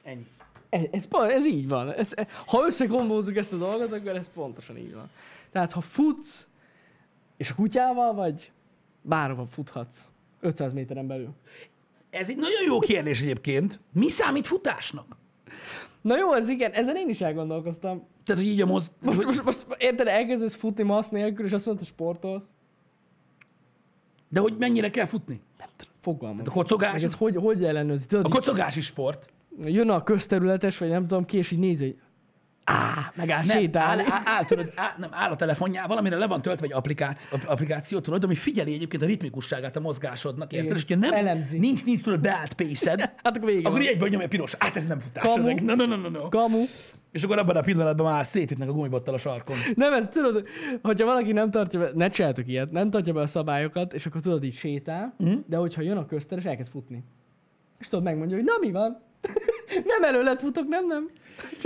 Ennyi. 0.04 0.26
Ez, 0.70 0.84
ez, 0.92 1.08
pont- 1.08 1.32
ez 1.32 1.48
így 1.48 1.68
van. 1.68 1.94
Ez, 1.94 2.14
ha 2.46 2.66
összekombózzuk 2.66 3.36
ezt 3.36 3.54
a 3.54 3.58
dolgot, 3.58 3.92
akkor 3.92 4.16
ez 4.16 4.32
pontosan 4.34 4.78
így 4.78 4.94
van. 4.94 5.10
Tehát, 5.52 5.72
ha 5.72 5.82
futsz, 5.82 6.48
és 7.38 7.52
a 7.52 7.56
kutyával 7.56 8.14
vagy, 8.14 8.52
bárhova 9.02 9.46
futhatsz. 9.46 10.10
500 10.40 10.74
méteren 10.74 11.08
belül. 11.08 11.30
Ez 12.10 12.30
egy 12.30 12.38
nagyon 12.38 12.64
jó 12.66 12.80
kérdés 12.80 13.22
egyébként. 13.22 13.80
Mi 13.94 14.10
számít 14.10 14.48
futásnak? 14.48 15.18
Na 16.02 16.18
jó, 16.18 16.34
ez 16.34 16.50
igen, 16.50 16.72
ezen 16.72 16.96
én 16.96 17.10
is 17.10 17.22
elgondolkoztam. 17.22 18.08
Tehát, 18.24 18.42
hogy 18.42 18.52
így 18.52 18.62
a 18.62 18.66
moz... 18.66 18.92
Most, 19.02 19.24
most, 19.26 19.44
most 19.44 19.66
érted, 19.78 20.08
elkezdesz 20.08 20.56
futni 20.56 20.84
maszk 20.84 21.12
nélkül, 21.12 21.46
és 21.46 21.52
azt 21.52 21.66
mondod, 21.66 21.84
hogy 21.84 21.94
sportolsz? 21.94 22.54
De 24.30 24.40
hogy 24.40 24.56
mennyire 24.60 24.90
kell 24.90 25.06
futni? 25.06 25.42
Nem 25.58 25.68
tudom, 25.78 25.94
fogalmam. 26.02 26.44
A 26.46 26.52
kocogás, 26.52 26.94
Meg 26.94 27.04
ez 27.04 27.14
hogy, 27.14 27.36
hogy 27.36 27.64
ellenőrzi? 27.64 28.06
Tudod, 28.08 28.26
a 28.26 28.30
kocogás 28.30 28.76
is 28.76 28.86
sport. 28.86 29.30
jön 29.64 29.90
a 29.90 30.04
közterületes, 30.04 30.78
vagy 30.78 30.90
nem 30.90 31.08
tudom 31.08 31.26
ki, 31.26 31.38
és 31.38 31.52
így 31.52 31.60
nézi, 31.60 31.84
hogy 31.84 31.96
á, 32.70 33.12
megáll 33.16 33.44
Nem, 33.46 33.58
sétálni. 33.60 34.02
áll, 34.02 34.12
áll, 34.12 34.22
áll, 34.26 34.46
tudod, 34.46 34.72
áll, 34.76 34.94
nem, 34.98 35.10
áll 35.14 35.32
a 35.32 35.36
telefonjával, 35.36 35.98
amire 35.98 36.18
le 36.18 36.28
van 36.28 36.42
töltve 36.42 36.66
egy 36.66 36.74
applikáció, 36.74 37.40
applikáció, 37.46 38.00
tudod, 38.00 38.24
ami 38.24 38.36
figyeli 38.36 38.74
egyébként 38.74 39.04
a 39.04 39.06
ritmikusságát 39.06 39.76
a 39.76 39.80
mozgásodnak, 39.80 40.54
érted? 40.54 40.76
És 40.76 40.86
nem, 40.86 41.14
Elemzi. 41.14 41.58
nincs, 41.58 41.84
nincs, 41.86 42.02
tudod, 42.02 42.22
beállt 42.22 42.54
pészed, 42.54 43.00
Hát 43.24 43.38
akkor 43.38 43.50
vége 43.50 43.68
akkor 43.68 43.80
egyből 43.82 44.10
nyomja 44.10 44.28
piros. 44.28 44.56
Hát 44.60 44.76
ez 44.76 44.88
nem 44.88 45.00
futás. 45.00 45.24
Kamu. 45.24 45.54
No, 45.64 45.76
no, 45.76 45.86
no, 45.86 45.96
no, 45.96 46.10
no. 46.10 46.30
Kamu. 46.30 46.64
És 47.12 47.24
akkor 47.24 47.38
abban 47.38 47.56
a 47.56 47.62
pillanatban 47.62 48.12
már 48.12 48.26
szétütnek 48.26 48.70
a 48.70 48.72
gumibottal 48.72 49.14
a 49.14 49.18
sarkon. 49.18 49.58
Nem, 49.76 49.94
ez 49.94 50.08
tudod, 50.08 50.48
hogyha 50.82 51.06
valaki 51.06 51.32
nem 51.32 51.52
tartja 51.52 51.80
be, 51.80 51.92
ne 51.94 52.10
csináltok 52.10 52.48
ilyet, 52.48 52.72
nem 52.72 52.90
tartja 52.90 53.14
be 53.14 53.22
a 53.22 53.28
szabályokat, 53.28 53.94
és 53.94 54.06
akkor 54.06 54.22
tudod, 54.22 54.44
így 54.44 54.54
sétál, 54.54 55.16
mm. 55.24 55.34
de 55.48 55.58
hogyha 55.58 55.82
jön 55.82 55.98
a 55.98 56.06
közteres, 56.06 56.46
elkezd 56.46 56.72
futni. 56.72 57.04
És 57.80 57.88
tudod, 57.88 58.04
megmondja, 58.04 58.36
hogy 58.36 58.46
na 58.46 58.54
mi 58.60 58.72
van? 58.72 59.02
Nem 59.86 60.04
előlet 60.04 60.42
futok, 60.42 60.68
nem, 60.68 60.86
nem. 60.86 61.10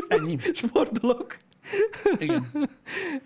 Ennyi. 0.07 0.37
Sportolok. 0.53 1.37
Igen. 2.17 2.45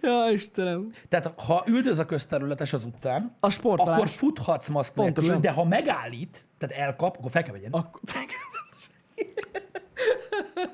Ja, 0.01 0.29
Istenem. 0.31 0.91
Tehát 1.09 1.33
ha 1.39 1.63
üldöz 1.67 1.97
a 1.97 2.05
közterületes 2.05 2.73
az 2.73 2.83
utcán, 2.83 3.35
A 3.39 3.49
sportolás. 3.49 3.95
akkor 3.95 4.09
futhatsz 4.09 4.67
maszk 4.67 4.95
nélkül, 4.95 5.37
de 5.39 5.51
ha 5.51 5.65
megállít, 5.65 6.45
tehát 6.57 6.75
elkap, 6.87 7.17
akkor 7.17 7.31
fel 7.31 7.43
kell 7.43 7.53
vegyen. 7.53 7.71
Akkor... 7.71 8.01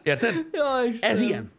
Érted? 0.04 0.34
ja, 0.52 0.84
Istenem. 0.88 1.16
Ez 1.16 1.20
ilyen. 1.22 1.52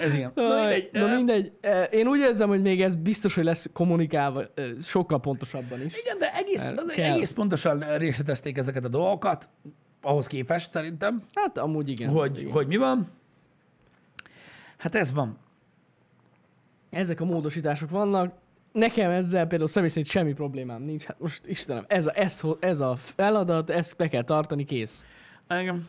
Ez 0.00 0.14
ilyen. 0.14 0.32
Na 0.34 0.54
mindegy. 0.54 0.88
Na 0.92 1.14
mindegy. 1.14 1.52
Én 1.90 2.06
úgy 2.06 2.18
érzem, 2.18 2.48
hogy 2.48 2.62
még 2.62 2.82
ez 2.82 2.96
biztos, 2.96 3.34
hogy 3.34 3.44
lesz 3.44 3.66
kommunikálva 3.72 4.42
sokkal 4.82 5.20
pontosabban 5.20 5.84
is. 5.84 5.98
Igen, 5.98 6.18
de 6.18 6.34
egész, 6.34 6.68
egész 6.96 7.30
pontosan 7.30 7.96
részletezték 7.98 8.56
ezeket 8.58 8.84
a 8.84 8.88
dolgokat, 8.88 9.48
ahhoz 10.02 10.26
képest 10.26 10.70
szerintem, 10.70 11.22
Hát 11.34 11.58
amúgy 11.58 11.88
igen. 11.88 12.10
hogy, 12.10 12.38
igen. 12.38 12.52
hogy 12.52 12.66
mi 12.66 12.76
van. 12.76 13.06
Hát 14.78 14.94
ez 14.94 15.12
van. 15.12 15.36
Ezek 16.90 17.20
a 17.20 17.24
módosítások 17.24 17.90
vannak. 17.90 18.34
Nekem 18.72 19.10
ezzel 19.10 19.46
például 19.46 19.68
személy 19.68 19.88
szerint 19.88 20.08
semmi 20.08 20.32
problémám 20.32 20.82
nincs. 20.82 21.04
Hát 21.04 21.20
most 21.20 21.46
Istenem, 21.46 21.84
ez 21.88 22.06
a, 22.06 22.12
ez, 22.14 22.42
ez 22.60 22.80
a 22.80 22.96
feladat, 22.96 23.70
ezt 23.70 23.96
be 23.96 24.08
kell 24.08 24.22
tartani, 24.24 24.64
kész. 24.64 25.04
Igen. 25.48 25.84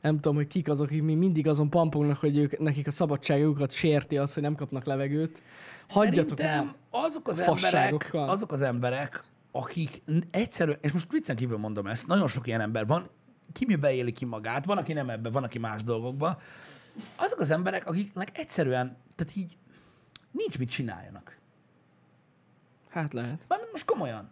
Nem 0.00 0.14
tudom, 0.14 0.34
hogy 0.34 0.46
kik 0.46 0.68
azok, 0.68 0.86
akik 0.86 1.02
mindig 1.02 1.48
azon 1.48 1.70
pampognak, 1.70 2.16
hogy 2.16 2.38
ők, 2.38 2.58
nekik 2.58 2.86
a 2.86 2.90
szabadságukat 2.90 3.72
sérti 3.72 4.18
az, 4.18 4.34
hogy 4.34 4.42
nem 4.42 4.54
kapnak 4.54 4.84
levegőt. 4.84 5.42
Hagyjatok 5.88 6.38
Szerintem 6.38 6.66
el. 6.66 6.74
azok 6.90 7.28
az 7.28 7.38
emberek, 7.38 8.10
azok 8.12 8.52
az 8.52 8.60
emberek, 8.60 9.24
akik 9.52 10.02
egyszerűen, 10.30 10.78
és 10.80 10.92
most 10.92 11.12
viccen 11.12 11.36
kívül 11.36 11.58
mondom 11.58 11.86
ezt, 11.86 12.06
nagyon 12.06 12.28
sok 12.28 12.46
ilyen 12.46 12.60
ember 12.60 12.86
van, 12.86 13.08
ki 13.52 13.64
mi 13.64 13.76
beéli 13.76 14.12
ki 14.12 14.24
magát, 14.24 14.64
van, 14.64 14.78
aki 14.78 14.92
nem 14.92 15.10
ebbe, 15.10 15.30
van, 15.30 15.44
aki 15.44 15.58
más 15.58 15.84
dolgokba. 15.84 16.40
Azok 17.16 17.40
az 17.40 17.50
emberek, 17.50 17.86
akiknek 17.86 18.38
egyszerűen, 18.38 18.96
tehát 19.16 19.36
így 19.36 19.56
nincs 20.30 20.58
mit 20.58 20.70
csináljanak. 20.70 21.38
Hát 22.88 23.12
lehet. 23.12 23.44
Mármint 23.48 23.72
most 23.72 23.84
komolyan. 23.84 24.28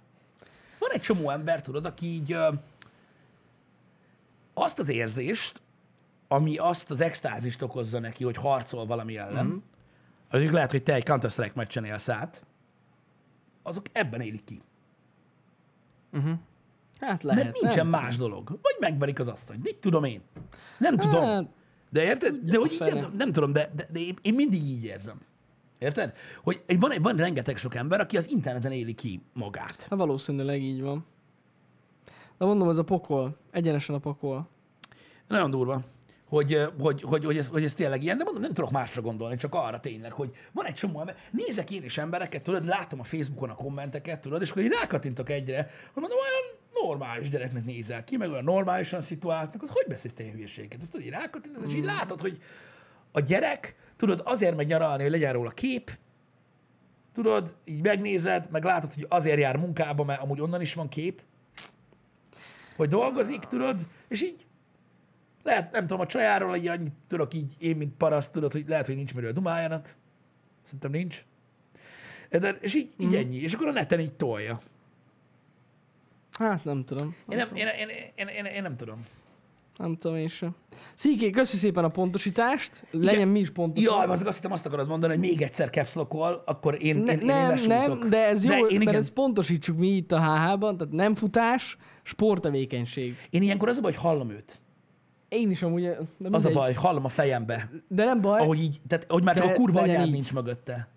Van 0.78 0.90
egy 0.90 1.00
csomó 1.00 1.30
ember, 1.30 1.62
tudod, 1.62 1.84
aki 1.84 2.06
így 2.06 2.32
ö, 2.32 2.52
azt 4.54 4.78
az 4.78 4.88
érzést, 4.88 5.62
ami 6.28 6.56
azt 6.56 6.90
az 6.90 7.00
extázist 7.00 7.62
okozza 7.62 7.98
neki, 7.98 8.24
hogy 8.24 8.36
harcol 8.36 8.86
valami 8.86 9.16
ellen, 9.16 9.46
mm. 9.46 9.56
mondjuk 10.30 10.52
lehet, 10.52 10.70
hogy 10.70 10.82
te 10.82 10.94
egy 10.94 11.04
Counter-Strike 11.04 11.52
meccsen 11.54 11.84
élsz 11.84 12.08
át, 12.08 12.44
azok 13.62 13.86
ebben 13.92 14.20
élik 14.20 14.44
ki. 14.44 14.62
Hát 17.00 17.22
lehet. 17.22 17.44
Mert 17.44 17.60
nincsen 17.60 17.86
nem 17.86 18.00
más 18.00 18.16
dolog. 18.16 18.48
Vagy 18.48 18.76
megverik 18.80 19.18
az 19.18 19.28
asszonyt. 19.28 19.62
Mit 19.62 19.76
tudom 19.76 20.04
én? 20.04 20.20
Nem 20.78 20.96
tudom. 20.96 21.24
Hát, 21.24 21.46
De 21.90 22.02
érted? 22.02 22.34
De 22.34 22.58
hogy 22.58 22.72
így 22.72 22.94
nem, 22.94 23.12
nem 23.18 23.32
tudom, 23.32 23.52
de, 23.52 23.70
de, 23.76 23.86
de 23.92 24.00
én, 24.00 24.16
én 24.22 24.34
mindig 24.34 24.62
így 24.62 24.84
érzem. 24.84 25.20
Érted? 25.78 26.12
Hogy 26.42 26.62
van, 26.78 26.92
van 27.02 27.16
rengeteg 27.16 27.56
sok 27.56 27.74
ember, 27.74 28.00
aki 28.00 28.16
az 28.16 28.30
interneten 28.30 28.72
éli 28.72 28.94
ki 28.94 29.22
magát. 29.32 29.86
Hát 29.90 29.98
valószínűleg 29.98 30.62
így 30.62 30.80
van. 30.80 31.06
De 32.38 32.44
mondom, 32.44 32.68
ez 32.68 32.78
a 32.78 32.84
pokol. 32.84 33.36
Egyenesen 33.50 33.94
a 33.94 33.98
pokol. 33.98 34.48
Nagyon 35.28 35.50
durva, 35.50 35.82
hogy, 36.28 36.68
hogy, 36.78 37.02
hogy, 37.02 37.24
hogy, 37.24 37.36
ez, 37.36 37.48
hogy 37.48 37.64
ez 37.64 37.74
tényleg 37.74 38.02
ilyen, 38.02 38.18
de 38.18 38.24
mondom, 38.24 38.42
nem 38.42 38.52
tudok 38.52 38.70
másra 38.70 39.02
gondolni, 39.02 39.36
csak 39.36 39.54
arra 39.54 39.80
tényleg, 39.80 40.12
hogy 40.12 40.30
van 40.52 40.66
egy 40.66 40.74
csomó 40.74 41.00
ember, 41.00 41.16
nézek 41.30 41.70
én 41.70 41.84
is 41.84 41.98
embereket, 41.98 42.42
tudod, 42.42 42.64
látom 42.64 43.00
a 43.00 43.04
Facebookon 43.04 43.50
a 43.50 43.54
kommenteket, 43.54 44.20
tudod, 44.20 44.42
és 44.42 44.50
akkor 44.50 44.62
én 44.62 44.70
rákattintok 44.80 45.30
egyre, 45.30 45.70
hogy 45.92 46.02
mondom, 46.02 46.18
olyan 46.18 46.57
normális 46.82 47.28
gyereknek 47.28 47.64
nézel 47.64 48.04
ki, 48.04 48.16
meg 48.16 48.30
olyan 48.30 48.44
normálisan 48.44 49.00
szituáltnak, 49.00 49.60
hogy 49.60 49.70
hogy 49.72 49.86
beszélsz 49.88 50.14
te 50.14 50.22
ilyen 50.22 50.34
hülyeséget? 50.34 50.80
Azt 50.80 50.90
tudod, 50.90 51.06
így 51.06 51.12
rákattintasz, 51.12 51.64
és 51.66 51.74
így 51.74 51.84
látod, 51.84 52.20
hogy 52.20 52.38
a 53.12 53.20
gyerek, 53.20 53.76
tudod, 53.96 54.22
azért 54.24 54.56
megy 54.56 54.66
nyaralni, 54.66 55.02
hogy 55.02 55.12
legyen 55.12 55.32
róla 55.32 55.50
kép, 55.50 55.90
tudod, 57.12 57.56
így 57.64 57.82
megnézed, 57.82 58.48
meg 58.50 58.64
látod, 58.64 58.94
hogy 58.94 59.06
azért 59.08 59.38
jár 59.38 59.56
munkába, 59.56 60.04
mert 60.04 60.22
amúgy 60.22 60.40
onnan 60.40 60.60
is 60.60 60.74
van 60.74 60.88
kép, 60.88 61.22
hogy 62.76 62.88
dolgozik, 62.88 63.40
tudod, 63.40 63.86
és 64.08 64.22
így 64.22 64.46
lehet, 65.42 65.72
nem 65.72 65.80
tudom, 65.80 66.00
a 66.00 66.06
csajáról 66.06 66.54
egy 66.54 66.66
annyit 66.66 66.92
tudok 67.06 67.34
így, 67.34 67.54
én, 67.58 67.76
mint 67.76 67.94
paraszt, 67.96 68.32
tudod, 68.32 68.52
hogy 68.52 68.64
lehet, 68.68 68.86
hogy 68.86 68.94
nincs 68.94 69.14
miről 69.14 69.32
dumáljanak. 69.32 69.94
Szerintem 70.62 70.90
nincs. 70.90 71.24
De, 72.30 72.48
és 72.60 72.74
így, 72.74 72.92
így 72.98 73.14
ennyi. 73.14 73.36
És 73.36 73.52
akkor 73.52 73.66
a 73.66 73.72
neten 73.72 74.00
így 74.00 74.12
tolja. 74.12 74.60
Hát 76.38 76.64
nem 76.64 76.84
tudom. 76.84 77.14
Én 77.28 77.36
nem, 77.36 77.48
én, 77.54 77.66
én, 77.78 77.88
én, 78.14 78.26
én, 78.26 78.44
én 78.44 78.62
nem 78.62 78.76
tudom. 78.76 78.98
Nem 79.76 79.96
tudom 79.96 80.16
én 80.16 80.28
sem. 80.28 80.54
Sziké, 80.94 81.30
köszi 81.30 81.56
szépen 81.56 81.84
a 81.84 81.88
pontosítást. 81.88 82.86
Legyen 82.90 83.14
Igen. 83.14 83.28
mi 83.28 83.38
is 83.38 83.50
pontos. 83.50 83.84
Jaj, 83.84 84.06
az 84.06 84.26
azt 84.26 84.36
hittem 84.36 84.52
azt 84.52 84.66
akarod 84.66 84.88
mondani, 84.88 85.12
hogy 85.12 85.22
még 85.22 85.42
egyszer 85.42 85.70
caps 85.70 85.94
lock 85.94 86.14
akkor 86.44 86.76
én, 86.80 86.96
Ne, 86.96 87.12
én, 87.12 87.18
én, 87.18 87.26
nem, 87.26 87.56
én 87.56 87.66
nem, 87.66 88.08
de 88.08 88.26
ez 88.26 88.44
jó, 88.44 88.50
de 88.50 88.56
én, 88.56 88.62
mert 88.62 88.82
igen, 88.82 88.94
ezt 88.94 89.10
pontosítsuk 89.10 89.78
mi 89.78 89.88
itt 89.88 90.12
a 90.12 90.20
HH-ban, 90.20 90.76
tehát 90.76 90.92
nem 90.92 91.14
futás, 91.14 91.76
sporttevékenység. 92.02 93.16
én 93.30 93.42
ilyenkor 93.42 93.68
az 93.68 93.76
a 93.76 93.80
baj, 93.80 93.92
hogy 93.92 94.00
hallom 94.00 94.30
őt. 94.30 94.60
Én 95.28 95.50
is 95.50 95.62
amúgy, 95.62 95.90
Az 96.30 96.44
a 96.44 96.50
baj, 96.50 96.66
hogy 96.66 96.82
hallom 96.82 97.04
a 97.04 97.08
fejembe. 97.08 97.70
De 97.88 98.04
nem 98.04 98.20
baj. 98.20 98.40
Ahogy 98.40 98.60
így, 98.60 98.80
tehát, 98.86 99.06
hogy 99.08 99.24
már 99.24 99.36
csak 99.36 99.46
a 99.46 99.52
kurva 99.52 99.80
anyád 99.80 100.10
nincs 100.10 100.32
mögötte. 100.32 100.88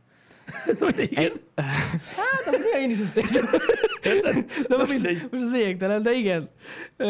Hogy 0.80 1.00
igen. 1.00 1.32
Hát, 1.56 2.52
de 2.52 2.58
néha 2.58 2.80
én 2.80 2.90
is 2.90 3.00
ezt 3.00 3.18
érzem. 3.18 3.46
De 4.68 4.78
most, 4.78 4.94
mindegy. 4.94 5.28
most 5.32 5.44
ez 5.44 5.52
lényegtelen, 5.52 6.04
de 6.04 6.12
igen. 6.12 6.50
Ö, 6.98 7.06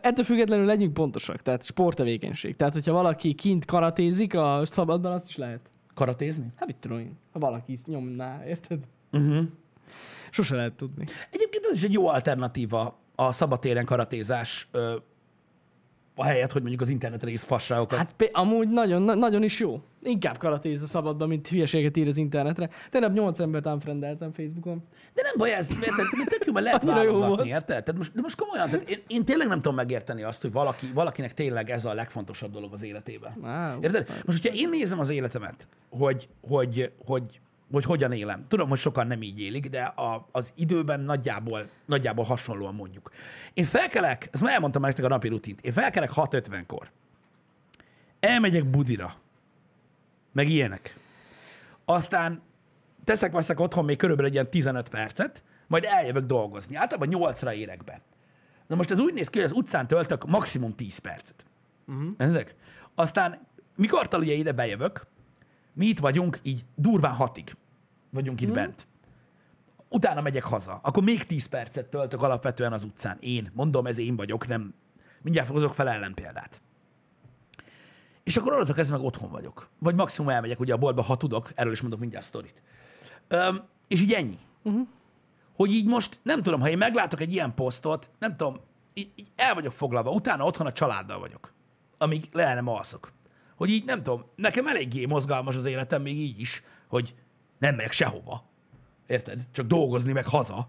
ettől 0.00 0.24
függetlenül 0.24 0.64
legyünk 0.66 0.94
pontosak, 0.94 1.42
tehát 1.42 1.64
sporttevékenység. 1.64 2.56
Tehát, 2.56 2.74
hogyha 2.74 2.92
valaki 2.92 3.34
kint 3.34 3.64
karatézik 3.64 4.34
a 4.34 4.60
szabadban, 4.64 5.12
azt 5.12 5.28
is 5.28 5.36
lehet. 5.36 5.70
Karatézni? 5.94 6.46
Hát 6.56 6.66
mit 6.66 6.76
tudom 6.76 6.98
én, 6.98 7.18
ha 7.32 7.38
valaki 7.38 7.78
nyomná, 7.86 8.46
érted? 8.46 8.78
Uh-huh. 9.12 9.44
Sose 10.30 10.54
lehet 10.54 10.72
tudni. 10.72 11.04
Egyébként 11.30 11.64
ez 11.70 11.76
is 11.76 11.82
egy 11.82 11.92
jó 11.92 12.08
alternatíva 12.08 12.98
a 13.14 13.32
szabadtéren 13.32 13.84
karatézás 13.84 14.68
ö, 14.70 14.94
a 16.16 16.24
helyet, 16.24 16.52
hogy 16.52 16.60
mondjuk 16.60 16.82
az 16.82 16.88
interneten 16.88 17.28
is 17.28 17.40
fasságokat. 17.40 17.98
Hát, 17.98 18.30
amúgy 18.32 18.68
nagyon, 18.68 19.02
na- 19.02 19.14
nagyon 19.14 19.42
is 19.42 19.60
jó. 19.60 19.80
Inkább 20.02 20.38
karatéz 20.38 20.82
a 20.82 20.86
szabadban, 20.86 21.28
mint 21.28 21.48
hülyeséget 21.48 21.96
ír 21.96 22.06
az 22.08 22.16
internetre. 22.16 22.68
Tegnap 22.90 23.12
8 23.12 23.40
embert 23.40 23.66
unfriendeltem 23.66 24.32
Facebookon. 24.32 24.82
de 25.14 25.22
nem 25.22 25.32
baj 25.36 25.52
ez, 25.52 25.70
érted? 25.70 25.94
Mert 26.16 26.28
tök 26.28 26.44
jó, 26.46 26.52
mert 26.52 26.64
lehet 26.66 26.82
válogatni, 26.82 27.48
érted? 27.48 27.66
Tehát 27.66 27.96
most, 27.96 28.14
de 28.14 28.20
most 28.20 28.36
komolyan, 28.36 28.68
tehát 28.70 28.88
én, 28.88 28.98
én, 29.06 29.24
tényleg 29.24 29.48
nem 29.48 29.56
tudom 29.56 29.74
megérteni 29.74 30.22
azt, 30.22 30.42
hogy 30.42 30.52
valaki, 30.52 30.86
valakinek 30.94 31.34
tényleg 31.34 31.70
ez 31.70 31.84
a 31.84 31.94
legfontosabb 31.94 32.52
dolog 32.52 32.72
az 32.72 32.82
életében. 32.82 33.44
Á, 33.44 33.74
Érted? 33.80 34.08
Most, 34.24 34.42
hogyha 34.42 34.58
én 34.58 34.68
nézem 34.68 34.98
az 34.98 35.08
életemet, 35.10 35.68
hogy, 35.90 36.28
hogy, 36.48 36.92
hogy, 37.04 37.40
hogy 37.74 37.84
hogyan 37.84 38.12
élem, 38.12 38.44
tudom, 38.48 38.68
hogy 38.68 38.78
sokan 38.78 39.06
nem 39.06 39.22
így 39.22 39.40
élik, 39.40 39.68
de 39.68 39.82
a, 39.82 40.28
az 40.32 40.52
időben 40.56 41.00
nagyjából, 41.00 41.68
nagyjából 41.86 42.24
hasonlóan 42.24 42.74
mondjuk. 42.74 43.10
Én 43.54 43.64
felkelek, 43.64 44.28
ezt 44.32 44.42
már 44.42 44.52
elmondtam 44.52 44.80
már 44.82 44.90
nektek 44.90 45.10
a 45.10 45.14
napi 45.14 45.28
rutint, 45.28 45.60
én 45.60 45.72
felkelek 45.72 46.10
6.50-kor. 46.14 46.90
Elmegyek 48.20 48.64
budira. 48.64 49.14
Meg 50.32 50.48
ilyenek. 50.48 50.96
Aztán 51.84 52.42
teszek-veszek 53.04 53.60
otthon 53.60 53.84
még 53.84 53.96
körülbelül 53.96 54.30
egy 54.30 54.36
ilyen 54.36 54.50
15 54.50 54.88
percet, 54.88 55.42
majd 55.66 55.84
eljövök 55.84 56.24
dolgozni. 56.24 56.76
Általában 56.76 57.32
8-ra 57.34 57.52
érek 57.52 57.84
be. 57.84 58.00
Na 58.66 58.76
most 58.76 58.90
ez 58.90 58.98
úgy 58.98 59.14
néz 59.14 59.28
ki, 59.28 59.38
hogy 59.38 59.50
az 59.50 59.56
utcán 59.56 59.86
töltök 59.86 60.26
maximum 60.26 60.74
10 60.74 60.98
percet. 60.98 61.44
Uh-huh. 61.86 62.40
Aztán 62.94 63.46
mikor 63.76 64.08
ugye 64.12 64.32
ide 64.32 64.52
bejövök, 64.52 65.06
mi 65.72 65.86
itt 65.86 65.98
vagyunk 65.98 66.38
így 66.42 66.64
durván 66.74 67.14
hatig 67.14 67.56
vagyunk 68.14 68.40
itt 68.40 68.52
bent. 68.52 68.86
Utána 69.88 70.20
megyek 70.20 70.44
haza. 70.44 70.80
Akkor 70.82 71.02
még 71.02 71.26
10 71.26 71.46
percet 71.46 71.86
töltök 71.86 72.22
alapvetően 72.22 72.72
az 72.72 72.84
utcán. 72.84 73.16
Én. 73.20 73.50
Mondom, 73.54 73.86
ez 73.86 73.98
én 73.98 74.16
vagyok, 74.16 74.46
nem... 74.46 74.74
Mindjárt 75.22 75.48
hozok 75.48 75.74
fel 75.74 75.88
ellenpéldát. 75.88 76.60
És 78.22 78.36
akkor 78.36 78.52
onnantól 78.52 78.74
kezdve 78.74 78.96
meg 78.96 79.06
otthon 79.06 79.30
vagyok. 79.30 79.68
Vagy 79.78 79.94
maximum 79.94 80.30
elmegyek 80.30 80.60
ugye 80.60 80.72
a 80.72 80.76
boltba, 80.76 81.02
ha 81.02 81.16
tudok, 81.16 81.50
erről 81.54 81.72
is 81.72 81.80
mondok 81.80 82.00
mindjárt 82.00 82.26
sztorit. 82.26 82.62
Öm, 83.28 83.62
és 83.88 84.00
így 84.00 84.12
ennyi. 84.12 84.38
Uh-huh. 84.62 84.86
Hogy 85.56 85.70
így 85.72 85.86
most, 85.86 86.20
nem 86.22 86.42
tudom, 86.42 86.60
ha 86.60 86.68
én 86.68 86.78
meglátok 86.78 87.20
egy 87.20 87.32
ilyen 87.32 87.54
posztot, 87.54 88.10
nem 88.18 88.34
tudom, 88.34 88.60
így, 88.94 89.12
így 89.14 89.28
el 89.36 89.54
vagyok 89.54 89.72
foglalva, 89.72 90.10
utána 90.10 90.44
otthon 90.44 90.66
a 90.66 90.72
családdal 90.72 91.18
vagyok. 91.18 91.52
amíg 91.98 92.28
le 92.32 92.54
nem 92.54 92.68
alszok. 92.68 93.12
Hogy 93.56 93.70
így 93.70 93.84
nem 93.84 94.02
tudom, 94.02 94.24
nekem 94.36 94.66
eléggé 94.66 95.04
mozgalmas 95.04 95.56
az 95.56 95.64
életem 95.64 96.02
még 96.02 96.18
így 96.18 96.40
is, 96.40 96.62
hogy 96.88 97.14
nem 97.64 97.74
megyek 97.74 97.92
sehova. 97.92 98.44
Érted? 99.06 99.46
Csak 99.52 99.66
dolgozni, 99.66 100.12
meg 100.12 100.26
haza. 100.26 100.68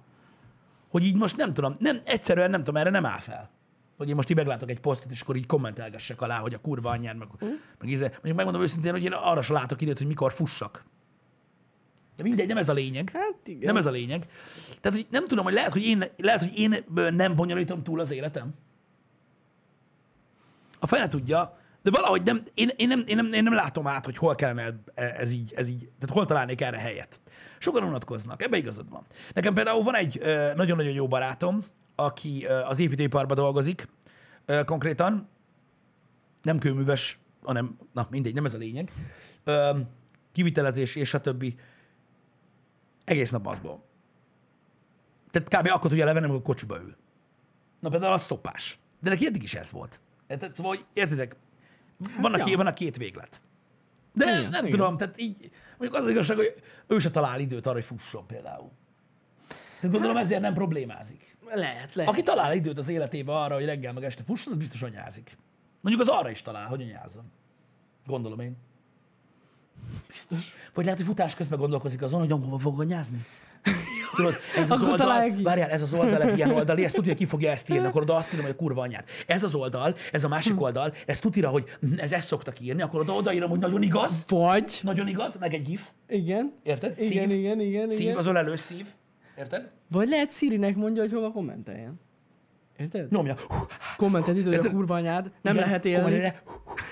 Hogy 0.90 1.06
így 1.06 1.16
most 1.16 1.36
nem 1.36 1.54
tudom, 1.54 1.75
nem, 1.80 2.02
egyszerűen 2.06 2.50
nem 2.50 2.60
tudom, 2.60 2.75
erre 2.75 2.90
nem 2.90 3.06
áll 3.06 3.20
fel. 3.20 3.50
Hogy 3.98 4.10
én 4.10 4.16
most 4.16 4.30
így 4.30 4.36
meglátok 4.36 4.70
egy 4.70 4.80
posztot, 4.80 5.12
és 5.12 5.22
akkor 5.22 5.36
így 5.36 5.46
kommentelgessek 5.46 6.22
alá, 6.22 6.40
hogy 6.40 6.54
a 6.54 6.62
kurva 6.62 6.90
anyján, 6.90 7.16
meg, 7.16 7.28
Mm. 7.46 7.50
meg 7.80 7.90
íze. 7.90 8.08
Mondjuk 8.10 8.36
megmondom 8.36 8.62
őszintén, 8.62 8.92
hogy 8.92 9.04
én 9.04 9.12
arra 9.12 9.42
sem 9.42 9.56
látok 9.56 9.82
időt, 9.82 9.98
hogy 9.98 10.08
mikor 10.08 10.34
fussak. 10.34 10.86
De 12.16 12.24
mindegy, 12.24 12.48
nem 12.48 12.58
ez 12.58 12.70
a 12.70 12.74
lényeg. 12.74 13.10
Hát 13.14 13.48
igen. 13.48 13.66
Nem 13.66 13.78
ez 13.78 13.86
a 13.86 13.92
lényeg. 13.92 14.28
Tehát, 14.82 14.98
hogy 14.98 15.08
nem 15.10 15.28
tudom, 15.28 15.44
hogy 15.44 15.54
lehet, 15.54 15.72
hogy 15.72 15.86
én, 15.86 16.04
lehet, 16.18 16.40
hogy 16.40 16.58
én 16.58 16.84
nem 17.16 17.36
bonyolítom 17.36 17.84
túl 17.84 18.00
az 18.00 18.12
életem. 18.12 18.54
A 20.80 20.88
fene 20.88 21.08
tudja, 21.08 21.58
de 21.86 21.92
valahogy 21.92 22.24
nem, 22.24 22.44
én, 22.54 22.70
én, 22.75 22.88
nem, 22.88 23.04
én, 23.08 23.15
nem, 23.15 23.34
én 23.34 23.44
nem 23.44 23.54
látom 23.54 23.88
át, 23.88 24.06
hogy 24.06 24.18
hol 24.18 24.36
kellene 24.36 24.80
ez 24.94 25.32
így, 25.32 25.54
ez 25.56 25.68
így, 25.68 25.80
tehát 25.80 26.15
hol 26.15 26.25
találnék 26.25 26.62
erre 26.62 26.77
helyet. 26.77 27.22
Sokan 27.60 27.84
unatkoznak, 27.84 28.44
ebbe 28.44 28.58
igazad 28.58 28.89
van. 28.89 29.06
Nekem 29.34 29.54
például 29.54 29.84
van 29.84 29.96
egy 29.96 30.20
nagyon-nagyon 30.56 30.94
jó 30.94 31.08
barátom, 31.08 31.63
aki 31.96 32.46
az 32.46 32.80
építőiparban 32.80 33.36
dolgozik, 33.36 33.88
konkrétan, 34.65 35.30
nem 36.42 36.60
kőműves, 36.60 37.20
hanem, 37.44 37.77
na 37.94 38.08
mindegy, 38.10 38.34
nem 38.34 38.46
ez 38.46 38.54
a 38.54 38.58
lényeg, 38.58 38.92
kivitelezés 40.32 40.96
és 40.96 41.13
a 41.13 41.22
többi, 41.22 41.56
egész 43.04 43.30
nap 43.30 43.44
maszkban. 43.44 43.84
Tehát 45.32 45.48
kb. 45.48 45.74
akkor 45.74 45.89
tudja 45.89 46.06
levenni, 46.06 46.25
amikor 46.25 46.42
a 46.42 46.46
kocsiba 46.46 46.82
ül. 46.82 46.96
Na 47.80 47.89
például 47.89 48.13
az 48.13 48.24
szopás. 48.24 48.80
De 49.01 49.10
neki 49.10 49.25
eddig 49.25 49.44
is 49.44 49.54
ez 49.54 49.72
volt. 49.72 50.01
Érted? 50.27 50.56
Szóval, 50.56 50.75
hogy 50.75 50.86
van, 52.22 52.34
a, 52.34 52.48
ja. 52.48 52.58
van 52.58 52.68
a 52.68 52.74
két 52.74 52.98
véglet. 52.98 53.42
De 54.14 54.25
Igen, 54.25 54.36
nem 54.36 54.50
igen. 54.50 54.66
igen. 54.66 54.80
tudom, 54.80 54.98
tehát 54.98 55.22
így, 55.22 55.52
mondjuk 55.78 55.94
az 56.00 56.04
az 56.04 56.10
igazság, 56.10 56.38
hogy 56.38 56.54
ő 56.88 57.00
se 57.00 57.12
talál 57.12 57.40
időt 57.40 57.66
arra, 57.66 57.75
hogy 57.75 57.84
fusson 57.84 58.28
például. 58.28 58.72
Tehát 59.80 59.92
gondolom 59.92 60.18
ezért 60.18 60.42
nem 60.42 60.54
problémázik. 60.54 61.38
Lehet, 61.54 61.96
lehet. 61.96 62.12
Aki 62.12 62.24
talál 62.24 62.54
időt 62.54 62.78
az 62.78 62.88
életébe 62.88 63.32
arra, 63.34 63.54
hogy 63.54 63.66
reggel 63.66 63.94
meg 63.94 64.04
este 64.04 64.24
fusson, 64.24 64.54
az 64.54 64.60
biztos 64.60 64.82
anyázik. 64.82 65.38
Mondjuk 65.82 66.08
az 66.08 66.16
arra 66.16 66.30
is 66.30 66.42
talál, 66.42 66.68
hogy 66.68 66.82
anyázzon. 66.82 67.32
Gondolom 68.06 68.40
én. 68.40 68.58
Biztos. 70.08 70.54
Vagy 70.74 70.84
lehet, 70.84 71.00
hogy 71.00 71.08
futás 71.08 71.36
közben 71.36 71.60
gondolkozik 71.60 72.02
azon, 72.02 72.20
hogy 72.20 72.30
hova 72.30 72.58
fog 72.58 72.80
anyázni. 72.80 73.25
Tudod, 74.15 74.34
ez 74.55 74.72
az 74.72 74.81
Akkor 74.81 74.91
oldal, 74.91 75.31
várjál, 75.43 75.69
ez 75.69 75.81
az 75.81 75.93
oldal, 75.93 76.22
ez 76.22 76.34
ilyen 76.34 76.51
oldali, 76.51 76.84
ezt 76.84 76.95
tudja, 76.95 77.13
ki 77.13 77.25
fogja 77.25 77.51
ezt 77.51 77.69
írni, 77.69 77.86
akkor 77.86 78.01
oda 78.01 78.15
azt 78.15 78.34
írom, 78.34 78.45
hogy 78.45 78.53
a 78.53 78.57
kurva 78.57 78.81
anyád. 78.81 79.03
Ez 79.27 79.43
az 79.43 79.55
oldal, 79.55 79.95
ez 80.12 80.24
a 80.24 80.27
másik 80.27 80.62
oldal, 80.62 80.93
ez 81.05 81.19
tudja, 81.19 81.50
hogy 81.50 81.63
hm, 81.81 81.93
ez 81.98 82.12
ezt 82.12 82.27
szoktak 82.27 82.60
írni, 82.60 82.81
akkor 82.81 83.00
oda 83.00 83.13
odaírom, 83.13 83.50
hogy 83.50 83.60
nagyon 83.60 83.81
igaz, 83.81 84.24
Vagy. 84.27 84.79
nagyon 84.84 85.07
igaz, 85.07 85.38
meg 85.39 85.53
egy 85.53 85.62
gif, 85.62 85.81
Igen. 86.07 86.53
érted? 86.63 86.93
Igen, 87.00 87.29
szív, 87.29 87.39
igen, 87.39 87.60
igen, 87.60 87.89
szív, 87.89 88.01
igen. 88.01 88.15
az 88.15 88.25
ölelő 88.25 88.55
szív, 88.55 88.86
érted? 89.38 89.69
Vagy 89.91 90.07
lehet 90.07 90.31
Sirinek 90.31 90.75
mondja, 90.75 91.01
hogy 91.01 91.12
hova 91.12 91.31
kommenteljen. 91.31 92.00
Érted? 92.77 93.12
Nyomja. 93.12 93.36
Kommentet 93.98 94.36
itt, 94.38 94.46
hogy 94.46 94.53
a 94.53 94.70
kurva 94.70 94.96
anyád. 94.96 95.32
Nem 95.41 95.53
Igen, 95.55 95.65
lehet 95.65 95.82
komolyan, 95.84 96.10
élni. 96.10 96.22
le- 96.22 96.41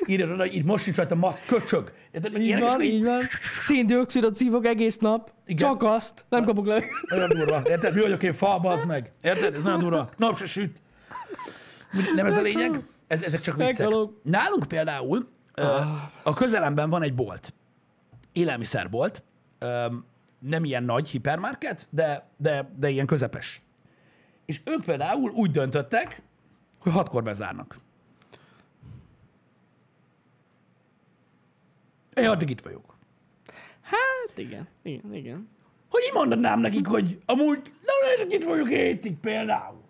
Írja 0.06 0.34
oda, 0.34 0.46
így 0.46 0.64
most 0.64 0.84
sincs 0.84 0.96
rajta 0.96 1.16
maszk, 1.16 1.46
köcsög. 1.46 1.92
Érted? 2.12 2.38
Így 2.38 2.60
van, 2.60 2.82
így- 2.82 2.94
így 2.94 3.04
van. 3.04 3.22
Széndiokszidot 3.60 4.36
szívok 4.36 4.66
egész 4.66 4.98
nap. 4.98 5.32
Igen. 5.46 5.68
Csak 5.70 5.84
azt. 5.84 6.26
Nem 6.30 6.44
kapok 6.46 6.66
le. 6.66 6.84
Nagyon 7.08 7.30
durva. 7.30 7.62
Érted? 7.70 7.94
Mi 7.94 8.02
vagyok 8.02 8.24
én 8.24 8.34
fa, 8.34 8.60
bazd 8.60 8.88
meg. 8.88 9.12
Érted? 9.22 9.56
Ez 9.56 9.64
nagyon 9.64 9.80
durva. 9.80 10.10
Nap 10.18 10.38
se 10.38 10.46
süt. 10.46 10.82
Nem 12.16 12.26
ez 12.26 12.38
a 12.38 12.42
lényeg? 12.42 12.80
Ez, 13.08 13.24
ezek 13.24 13.42
csak 13.42 13.56
viccek. 13.56 13.78
Meghalok. 13.78 14.20
Nálunk 14.24 14.66
például 14.68 15.28
ö, 15.56 15.64
a 16.24 16.34
közelemben 16.34 16.90
van 16.90 17.02
egy 17.04 17.16
bolt. 17.16 17.54
Élelmiszerbolt. 18.34 19.24
Nem 20.40 20.64
ilyen 20.64 20.84
nagy 20.84 21.08
hipermarket, 21.10 21.88
de, 21.90 22.30
de, 22.38 22.72
de 22.78 22.90
ilyen 22.90 23.06
közepes. 23.06 23.62
És 24.46 24.62
ők 24.64 24.84
például 24.84 25.32
úgy 25.32 25.52
döntöttek, 25.52 26.22
hogy 26.80 26.92
hatkor 26.92 27.24
bezárnak. 27.24 27.78
Én 32.14 32.28
addig 32.28 32.50
itt 32.50 32.62
vagyok. 32.62 32.98
Hát 33.82 34.38
igen, 34.38 34.68
igen, 34.82 35.14
igen. 35.14 35.50
Hogy 35.90 36.02
így 36.06 36.14
mondanám 36.14 36.60
nekik, 36.60 36.88
hogy 36.88 37.22
amúgy 37.26 37.60
nem 37.64 37.96
lehet, 38.02 38.34
itt 38.34 38.44
vagyok 38.44 38.68
hétig 38.68 39.18
például. 39.18 39.82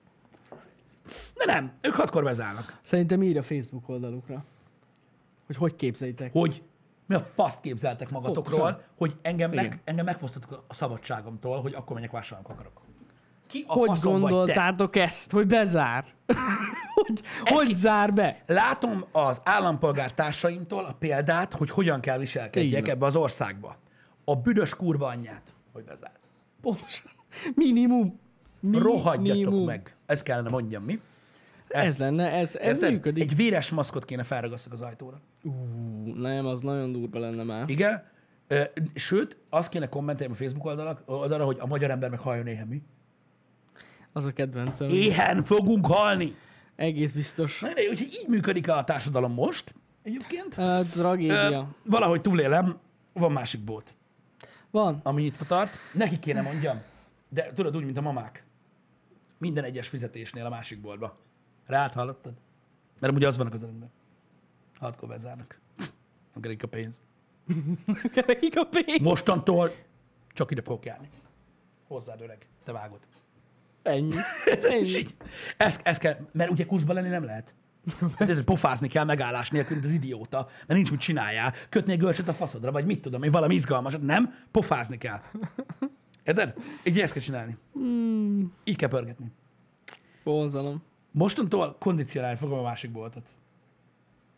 De 1.34 1.46
nem, 1.46 1.74
ők 1.82 1.94
hatkor 1.94 2.24
bezárnak. 2.24 2.80
Szerintem 2.82 3.24
írja 3.24 3.44
Facebook 3.44 3.90
oldalukra. 3.90 4.46
Hogy 5.46 5.56
hogy 5.56 5.76
képzeljétek. 5.76 6.32
Hogy 6.32 6.64
mi 7.06 7.16
a 7.16 7.20
faszt 7.20 7.62
képzeltek 7.62 8.10
magatokról, 8.10 8.60
Pontosan. 8.60 8.88
hogy 8.98 9.16
engem, 9.22 9.52
meg, 9.52 9.82
engem 9.84 10.06
megfosztottak 10.06 10.64
a 10.68 10.74
szabadságomtól, 10.74 11.62
hogy 11.62 11.74
akkor 11.74 11.94
menjek 11.94 12.12
vásárolni 12.12 12.50
akarok. 12.50 12.82
Ki 13.54 13.64
a 13.68 13.74
Hogy 13.74 13.88
vagy 13.88 14.00
te? 14.00 14.10
gondoltátok 14.10 14.96
ezt, 14.96 15.32
hogy 15.32 15.48
bezár? 15.48 16.06
hogy, 16.94 17.22
hogy 17.44 17.68
ki- 17.68 17.74
zár 17.74 18.14
be? 18.14 18.44
Látom 18.48 19.04
az 19.12 19.42
állampolgár 19.44 20.14
társaimtól 20.14 20.86
a 20.86 20.94
példát, 20.94 21.54
hogy 21.54 21.70
hogyan 21.70 22.00
kell 22.00 22.18
viselkedjek 22.18 22.88
ebbe 22.88 23.06
az 23.06 23.16
országba. 23.16 23.76
A 24.26 24.36
büdös 24.36 24.76
kurva 24.76 25.08
anyját, 25.08 25.54
hogy 25.72 25.84
bezár. 25.84 26.12
Pontosan. 26.62 27.06
Minimum. 27.56 28.20
Rohadjatok 28.72 29.22
Minimum. 29.44 29.66
meg. 29.66 29.96
Ezt 30.06 30.24
kellene 30.24 30.50
mondjam, 30.50 30.84
mi? 30.84 31.00
Ez 31.68 31.98
lenne, 31.98 32.32
ez, 32.32 32.56
ez 32.56 32.68
Érted? 32.76 32.92
működik. 32.92 33.24
Egy 33.24 33.36
véres 33.36 33.70
maszkot 33.70 34.06
kéne 34.06 34.24
felragasztok 34.24 34.74
az 34.74 34.82
ajtóra. 34.82 35.22
Ú, 35.44 35.52
nem, 36.16 36.46
az 36.46 36.60
nagyon 36.60 36.92
durva 36.92 37.20
lenne 37.20 37.44
már. 37.44 37.70
Igen. 37.70 38.04
Sőt, 38.96 39.38
azt 39.50 39.70
kéne 39.70 39.90
kommentelni 39.90 40.34
a 40.34 40.36
Facebook 40.36 40.66
oldalak, 40.66 41.02
oldalra, 41.06 41.46
hogy 41.46 41.58
a 41.60 41.66
magyar 41.66 41.92
ember 41.92 42.10
meg 42.10 42.20
halljon 42.20 42.48
éhen 42.48 42.68
mi. 42.68 42.82
Az 44.14 44.26
a 44.26 44.34
kedvencem. 44.34 44.90
Éhen 44.90 45.44
fogunk 45.44 45.86
halni. 45.86 46.36
Egész 46.76 47.12
biztos. 47.12 47.60
Na, 47.60 47.74
de, 47.74 47.82
úgyhogy 47.90 48.20
így 48.22 48.28
működik 48.28 48.70
a 48.70 48.84
társadalom 48.84 49.34
most 49.34 49.76
egyébként. 50.04 50.58
Uh, 50.58 50.86
tragédia. 50.90 51.76
valahogy 51.84 52.22
túlélem, 52.22 52.80
van 53.14 53.32
másik 53.32 53.64
bolt, 53.64 53.94
Van. 54.72 55.00
ami 55.04 55.22
nyitva 55.22 55.46
tart. 55.46 55.78
Neki 55.94 56.20
kéne 56.20 56.42
mondjam, 56.42 56.82
de 57.30 57.52
tudod 57.54 57.76
úgy, 57.76 57.84
mint 57.86 57.98
a 57.98 58.02
mamák. 58.02 58.44
Minden 59.38 59.64
egyes 59.64 59.88
fizetésnél 59.88 60.46
a 60.46 60.50
másik 60.50 60.82
boltba. 60.82 61.18
Rád 61.66 61.94
hallottad? 61.94 62.34
Mert 63.00 63.14
ugye 63.14 63.28
az 63.28 63.38
van 63.38 63.48
a 63.48 63.50
közelemben. 63.50 63.92
Hatkor 64.80 65.10
bezárnak. 65.10 65.60
Nem 66.34 66.42
kerik 66.42 66.64
a 66.64 66.68
pénz. 66.68 67.02
Kerekik 68.14 68.58
a 68.58 68.64
pénz. 68.64 69.02
Mostantól 69.02 69.72
csak 70.34 70.52
ide 70.52 70.62
fogok 70.62 70.86
járni. 70.86 71.10
Hozzád 71.88 72.22
öreg, 72.22 72.48
te 72.64 72.72
vágod. 72.72 73.00
Ennyi. 73.84 74.16
Ennyi. 74.70 75.06
ez, 75.58 75.80
ez 75.84 75.98
kell, 75.98 76.16
mert 76.32 76.50
ugye 76.50 76.66
kursban 76.66 76.96
lenni 76.96 77.10
nem 77.10 77.24
lehet. 77.24 77.56
Hát 78.18 78.30
ez 78.30 78.44
pofázni 78.44 78.88
kell 78.88 79.04
megállás 79.04 79.50
nélkül, 79.50 79.74
mint 79.76 79.88
az 79.88 79.94
idióta, 79.94 80.48
mert 80.50 80.74
nincs 80.74 80.92
mit 80.92 81.00
csináljál. 81.00 81.54
Kötni 81.70 81.92
egy 81.92 82.00
görcsöt 82.00 82.28
a 82.28 82.34
faszodra, 82.34 82.72
vagy 82.72 82.86
mit 82.86 83.02
tudom 83.02 83.24
én, 83.24 83.32
valami 83.32 83.54
izgalmasat. 83.54 84.02
Nem, 84.02 84.36
pofázni 84.52 84.98
kell. 84.98 85.22
Érted? 86.24 86.54
Így 86.84 87.00
ezt 87.00 87.14
kell 87.14 87.22
csinálni. 87.22 87.58
Hmm. 87.74 88.54
Így 88.64 88.76
kell 88.76 88.90
pörgetni. 88.90 89.32
Borzalom. 90.24 90.84
Mostantól 91.12 91.76
kondicionálni 91.80 92.38
fogom 92.38 92.60
a 92.60 92.62
másik 92.62 92.92
boltot. 92.92 93.30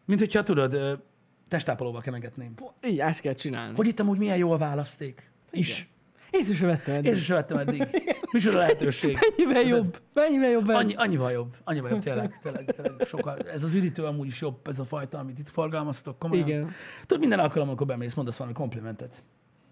Mint 0.06 0.20
hogyha 0.20 0.44
tudod, 0.44 1.02
testápolóval 1.48 2.02
kenegetném. 2.02 2.54
Így 2.82 3.00
ezt 3.00 3.22
kell 3.22 3.34
csinálni. 3.34 3.76
Hogy 3.76 3.88
itt 3.88 4.00
amúgy 4.00 4.18
milyen 4.18 4.38
jó 4.38 4.52
a 4.52 4.58
választék. 4.58 5.32
Is. 5.52 5.90
Észre 6.38 6.54
sem 6.54 6.68
vettem 6.68 6.96
eddig. 6.96 7.06
Észre 7.06 7.22
sem 7.22 7.36
vettem 7.36 7.58
eddig. 7.58 8.04
Micsoda 8.32 8.58
lehetőség. 8.58 9.18
Mennyivel 9.38 9.64
jobb? 9.64 10.02
Mennyivel 10.14 10.50
jobb? 10.50 10.68
Annyi, 10.68 10.94
annyival 10.94 11.32
jobb, 11.32 11.56
annyival 11.64 11.90
jobb, 11.90 12.00
tényleg, 12.00 12.40
tényleg, 12.42 12.76
tényleg 12.76 13.08
sokkal. 13.08 13.38
Ez 13.40 13.64
az 13.64 13.74
üdítő 13.74 14.04
amúgy 14.04 14.28
is 14.28 14.42
jobb, 14.42 14.68
ez 14.68 14.80
a 14.80 14.86
fajta, 14.86 15.18
amit 15.20 15.40
itt 15.40 15.50
forgalmaztok, 15.50 16.20
komolyan. 16.20 16.48
Igen. 16.48 16.72
Tudod, 17.02 17.20
minden 17.20 17.40
alkalommal, 17.40 17.76
amikor 17.76 17.88
bemész, 17.88 18.14
mondasz 18.14 18.38
valami 18.38 18.56
komplimentet. 18.56 19.24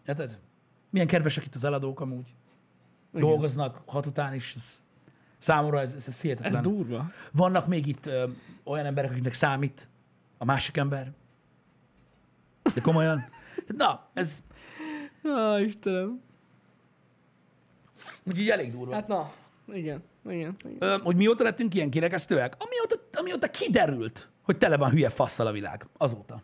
Érted? 0.08 0.40
Milyen 0.90 1.08
kedvesek 1.08 1.46
itt 1.46 1.56
az 1.56 1.64
eladók 1.64 2.00
amúgy. 2.00 2.36
Igen. 3.14 3.28
Dolgoznak 3.28 3.82
hat 3.86 4.06
után 4.06 4.34
is. 4.34 4.54
Ez, 4.56 4.84
számomra 5.38 5.80
ez, 5.82 5.94
ez, 5.94 6.08
ez 6.08 6.22
hihetetlen. 6.22 6.54
Ez 6.54 6.60
durva. 6.60 7.12
Vannak 7.32 7.68
még 7.68 7.88
itt 7.88 8.06
ö, 8.06 8.26
olyan 8.64 8.86
emberek, 8.86 9.12
akiknek 9.12 9.34
számít 9.34 9.90
a 10.38 10.46
másik 10.46 10.78
ember. 10.78 11.12
De 12.74 12.82
komolyan. 12.82 13.26
Na, 13.78 14.10
ez 14.14 14.44
Á, 15.24 15.60
Istenem. 15.60 16.22
Úgyhogy 18.24 18.50
elég 18.50 18.72
durva. 18.72 18.94
Hát 18.94 19.08
na, 19.08 19.34
igen, 19.74 20.04
igen, 20.30 20.56
igen. 20.64 20.78
Ö, 20.80 20.98
hogy 21.04 21.16
mióta 21.16 21.44
lettünk 21.44 21.74
ilyen 21.74 21.90
kirekesztőek? 21.90 22.56
Amióta, 22.60 23.20
amióta 23.20 23.50
kiderült, 23.50 24.30
hogy 24.42 24.58
tele 24.58 24.78
van 24.78 24.90
hülye 24.90 25.10
fasszal 25.10 25.48
a 25.48 25.52
világ. 25.52 25.88
Azóta. 25.98 26.44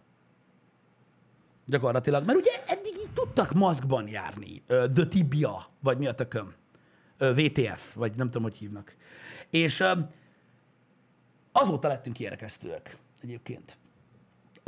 Gyakorlatilag. 1.65 2.25
Mert 2.25 2.37
ugye 2.37 2.51
eddig 2.67 2.93
így 2.93 3.11
tudtak 3.13 3.51
maszkban 3.53 4.07
járni. 4.07 4.63
Ö, 4.67 4.85
The 4.93 5.05
Tibia, 5.05 5.65
vagy 5.79 5.97
mi 5.97 6.07
a 6.07 6.13
tököm. 6.13 6.53
Ö, 7.17 7.33
VTF, 7.33 7.93
vagy 7.95 8.15
nem 8.15 8.25
tudom, 8.25 8.43
hogy 8.43 8.57
hívnak. 8.57 8.95
És 9.49 9.79
ö, 9.79 9.91
azóta 11.51 11.87
lettünk 11.87 12.15
kirekesztőek 12.15 12.97
egyébként. 13.21 13.77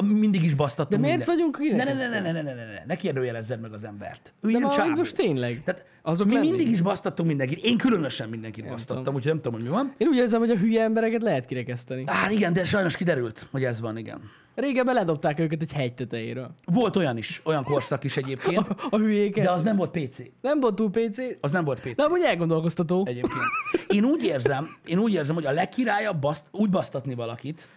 Mindig 0.02 0.44
is 0.44 0.54
basztattunk 0.54 1.02
De 1.02 1.08
miért 1.08 1.28
minden. 1.28 1.36
vagyunk 1.52 1.76
ne, 1.78 1.84
ne, 1.84 1.94
ne, 1.94 2.08
ne, 2.10 2.20
ne, 2.20 2.32
ne, 2.32 2.42
ne, 2.42 2.54
ne, 2.54 2.72
ne, 2.72 2.84
ne 2.88 2.96
kérdőjelezzed 2.96 3.62
meg 3.62 3.74
az 3.74 3.84
embert. 3.84 4.34
Ő 4.42 4.52
De 4.52 4.58
ilyen 4.58 4.70
csávó. 4.70 4.96
most 4.96 5.16
tényleg. 5.16 5.62
Tehát 5.64 5.86
Azok 6.02 6.28
mi 6.28 6.34
lennénk. 6.34 6.56
mindig 6.56 6.74
is 6.74 6.82
basztattunk 6.82 7.28
mindenkit. 7.30 7.60
Én 7.64 7.78
különösen 7.78 8.30
mindenkit 8.30 8.68
basztattam, 8.68 8.98
tudom. 9.04 9.14
úgyhogy 9.16 9.32
nem 9.32 9.42
tudom, 9.42 9.60
hogy 9.60 9.68
mi 9.70 9.74
van. 9.76 9.94
Én 9.98 10.08
úgy 10.08 10.18
érzem, 10.18 10.40
hogy 10.40 10.50
a 10.50 10.56
hülye 10.58 10.84
embereket 10.84 11.22
lehet 11.22 11.46
kirekeszteni. 11.46 12.04
Hát 12.08 12.32
igen, 12.32 12.54
de 12.54 12.66
sajnos 12.66 12.98
kiderült, 12.98 13.48
hogy 13.52 13.64
ez 13.64 13.82
van, 13.82 13.98
igen. 13.98 14.20
Régebben 14.56 14.94
ledobták 14.96 15.40
őket 15.40 15.62
egy 15.62 15.72
hegy 15.72 15.94
tetejéről. 15.94 16.52
Volt 16.66 16.96
olyan 16.96 17.18
is, 17.18 17.42
olyan 17.46 17.64
korszak 17.64 18.04
is 18.04 18.18
egyébként, 18.18 18.68
A 18.90 18.98
hülyéket. 18.98 19.44
de 19.44 19.52
az 19.52 19.64
nem 19.64 19.76
volt 19.76 19.92
PC. 19.92 20.18
Nem 20.42 20.60
volt 20.60 20.76
túl 20.76 20.90
PC, 20.90 21.18
Az 21.42 21.52
nem 21.52 21.64
volt 21.64 21.80
PC. 21.82 21.96
de 21.96 22.04
amúgy 22.04 22.22
elgondolkoztató. 22.24 23.06
Egyébként. 23.08 23.42
Én 23.88 24.04
úgy 24.04 24.24
érzem, 24.24 24.68
én 24.86 24.98
úgy 25.00 25.14
érzem, 25.14 25.36
hogy 25.36 25.46
a 25.46 25.52
legkirályabb 25.52 26.20
baszt, 26.22 26.46
úgy 26.52 26.70
basztatni 26.70 27.14
valakit, 27.14 27.68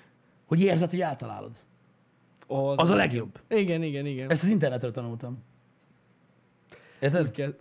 hogy 0.46 0.60
érzed, 0.60 0.90
hogy 0.90 1.00
eltalálod. 1.00 1.50
Az, 2.46 2.78
Az 2.78 2.90
a 2.90 2.94
legjobb. 2.94 3.40
Igen, 3.48 3.82
igen, 3.82 4.06
igen. 4.06 4.30
Ezt 4.30 4.42
az 4.42 4.48
internetről 4.48 4.90
tanultam. 4.90 5.42
Érted? 6.98 7.30
Kell. 7.30 7.54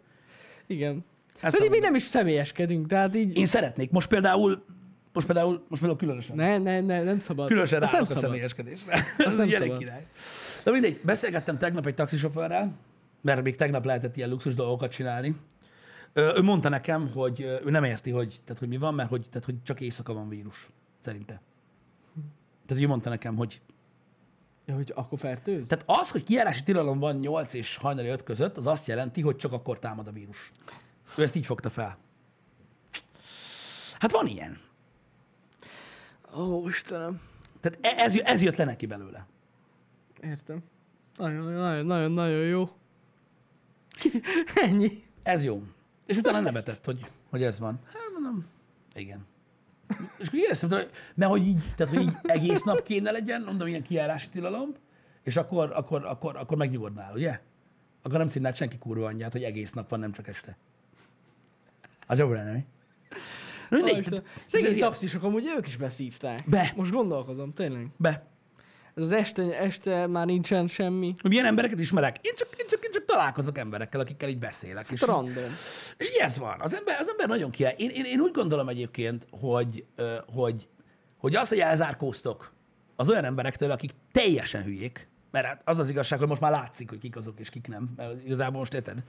Igen. 0.67 1.05
Ezt 1.41 1.57
Pedig 1.57 1.69
mi 1.71 1.79
nem 1.79 1.95
is 1.95 2.01
személyeskedünk, 2.01 2.87
tehát 2.87 3.15
így... 3.15 3.37
Én 3.37 3.45
szeretnék. 3.45 3.91
Most 3.91 4.07
például, 4.07 4.63
most 5.13 5.25
például, 5.25 5.65
most 5.67 5.81
például 5.81 5.99
különösen. 5.99 6.35
Ne, 6.35 6.57
ne, 6.57 6.81
ne, 6.81 7.03
nem 7.03 7.19
szabad. 7.19 7.47
Különösen 7.47 7.81
Azt 7.81 7.91
nem 7.91 8.01
a 8.01 8.05
szabad. 8.05 8.23
személyeskedésre. 8.23 8.93
Ez 9.17 9.35
nem 9.35 9.49
szabad. 9.49 9.77
király. 9.77 10.07
De 10.63 10.71
mindegy, 10.71 10.99
beszélgettem 11.03 11.57
tegnap 11.57 11.85
egy 11.85 11.93
taxisofőrrel, 11.93 12.77
mert 13.21 13.43
még 13.43 13.55
tegnap 13.55 13.85
lehetett 13.85 14.15
ilyen 14.17 14.29
luxus 14.29 14.53
dolgokat 14.53 14.91
csinálni. 14.91 15.35
Ő 16.13 16.41
mondta 16.41 16.69
nekem, 16.69 17.09
hogy 17.13 17.41
ő 17.41 17.69
nem 17.69 17.83
érti, 17.83 18.11
hogy, 18.11 18.35
tehát, 18.43 18.59
hogy 18.59 18.67
mi 18.67 18.77
van, 18.77 18.93
mert 18.93 19.09
hogy, 19.09 19.25
tehát, 19.29 19.45
hogy 19.45 19.55
csak 19.63 19.79
éjszaka 19.81 20.13
van 20.13 20.29
vírus, 20.29 20.69
szerinte. 20.99 21.41
Tehát 22.65 22.83
ő 22.83 22.87
mondta 22.87 23.09
nekem, 23.09 23.35
hogy 23.35 23.61
Ja, 24.65 24.75
hogy 24.75 24.91
akkor 24.95 25.19
fertőz? 25.19 25.67
tehát 25.67 25.83
az, 25.87 26.11
hogy 26.11 26.23
kijárási 26.23 26.63
tilalom 26.63 26.99
van 26.99 27.15
8 27.15 27.53
és 27.53 27.77
hajnali 27.77 28.07
5 28.07 28.23
között, 28.23 28.57
az 28.57 28.67
azt 28.67 28.87
jelenti, 28.87 29.21
hogy 29.21 29.35
csak 29.35 29.51
akkor 29.51 29.79
támad 29.79 30.07
a 30.07 30.11
vírus. 30.11 30.51
Ő 31.17 31.23
ezt 31.23 31.35
így 31.35 31.45
fogta 31.45 31.69
fel. 31.69 31.97
Hát 33.99 34.11
van 34.11 34.27
ilyen. 34.27 34.59
Ó, 36.35 36.67
Istenem. 36.67 37.21
Tehát 37.59 37.79
e- 37.81 38.01
ez, 38.03 38.15
ez 38.15 38.41
jött 38.41 38.55
le 38.55 38.63
neki 38.63 38.85
belőle. 38.85 39.27
Értem. 40.21 40.63
Nagyon, 41.17 41.53
nagyon, 41.53 41.85
nagyon, 41.85 42.11
nagyon 42.11 42.45
jó. 42.45 42.69
Ennyi. 44.65 45.03
Ez 45.23 45.43
jó. 45.43 45.63
És 46.05 46.17
utána 46.17 46.39
nevetett, 46.39 46.85
hogy, 46.85 47.05
hogy 47.29 47.43
ez 47.43 47.59
van. 47.59 47.79
Hát 47.85 48.09
mondom, 48.13 48.45
igen. 48.93 49.25
És 50.17 50.27
akkor 50.27 50.39
éreztem, 50.39 50.69
hogy, 50.69 50.89
mert 51.15 51.31
hogy 51.31 51.47
így, 51.47 51.73
tehát, 51.75 51.93
hogy 51.93 52.03
így 52.03 52.13
egész 52.21 52.63
nap 52.63 52.83
kéne 52.83 53.11
legyen, 53.11 53.41
mondom, 53.41 53.67
ilyen 53.67 53.83
kijárási 53.83 54.29
tilalom, 54.29 54.69
és 55.23 55.35
akkor, 55.35 55.71
akkor, 55.75 56.05
akkor, 56.05 56.37
akkor 56.37 56.57
megnyugodnál, 56.57 57.13
ugye? 57.13 57.39
Akkor 58.01 58.17
nem 58.17 58.27
színnád 58.27 58.55
senki 58.55 58.77
kurva 58.77 59.05
anyját, 59.05 59.31
hogy 59.31 59.43
egész 59.43 59.73
nap 59.73 59.89
van, 59.89 59.99
nem 59.99 60.11
csak 60.11 60.27
este. 60.27 60.57
Az 62.07 62.19
jobb 62.19 62.31
lenne, 62.31 62.51
mi? 62.53 62.65
Szegény 64.45 64.79
taxisok 64.79 65.23
amúgy 65.23 65.45
ők 65.57 65.67
is 65.67 65.77
beszívták. 65.77 66.49
Be. 66.49 66.73
Most 66.75 66.91
gondolkozom, 66.91 67.53
tényleg. 67.53 67.87
Be. 67.97 68.32
Ez 68.95 69.03
az 69.03 69.11
este, 69.11 69.59
este 69.59 70.07
már 70.07 70.25
nincsen 70.25 70.67
semmi. 70.67 71.13
Milyen 71.23 71.45
embereket 71.45 71.79
ismerek? 71.79 72.17
Én 72.21 72.33
csak, 72.35 72.47
én 72.57 72.65
csak, 72.69 72.83
én 72.83 72.91
csak 72.91 73.05
találkozok 73.05 73.57
emberekkel, 73.57 73.99
akikkel 73.99 74.29
így 74.29 74.39
beszélek. 74.39 74.91
És, 74.91 75.01
így, 75.01 75.07
Random. 75.07 75.43
és 75.97 76.09
így 76.09 76.17
ez 76.19 76.37
van. 76.37 76.61
Az 76.61 76.75
ember, 76.75 76.99
az 76.99 77.09
ember 77.09 77.27
nagyon 77.27 77.51
kiáll. 77.51 77.73
Én, 77.77 77.89
én, 77.89 78.05
én 78.05 78.19
úgy 78.19 78.31
gondolom 78.31 78.69
egyébként, 78.69 79.27
hogy, 79.31 79.85
hogy, 80.33 80.67
hogy 81.17 81.35
az, 81.35 81.49
hogy 81.49 81.59
elzárkóztok 81.59 82.53
az 82.95 83.09
olyan 83.09 83.23
emberektől, 83.23 83.71
akik 83.71 83.91
teljesen 84.11 84.63
hülyék, 84.63 85.09
mert 85.31 85.45
hát 85.45 85.61
az 85.65 85.79
az 85.79 85.89
igazság, 85.89 86.19
hogy 86.19 86.27
most 86.27 86.41
már 86.41 86.51
látszik, 86.51 86.89
hogy 86.89 86.99
kik 86.99 87.15
azok 87.15 87.39
és 87.39 87.49
kik 87.49 87.67
nem, 87.67 87.93
mert 87.95 88.23
igazából 88.23 88.59
most 88.59 88.73
érted. 88.73 89.03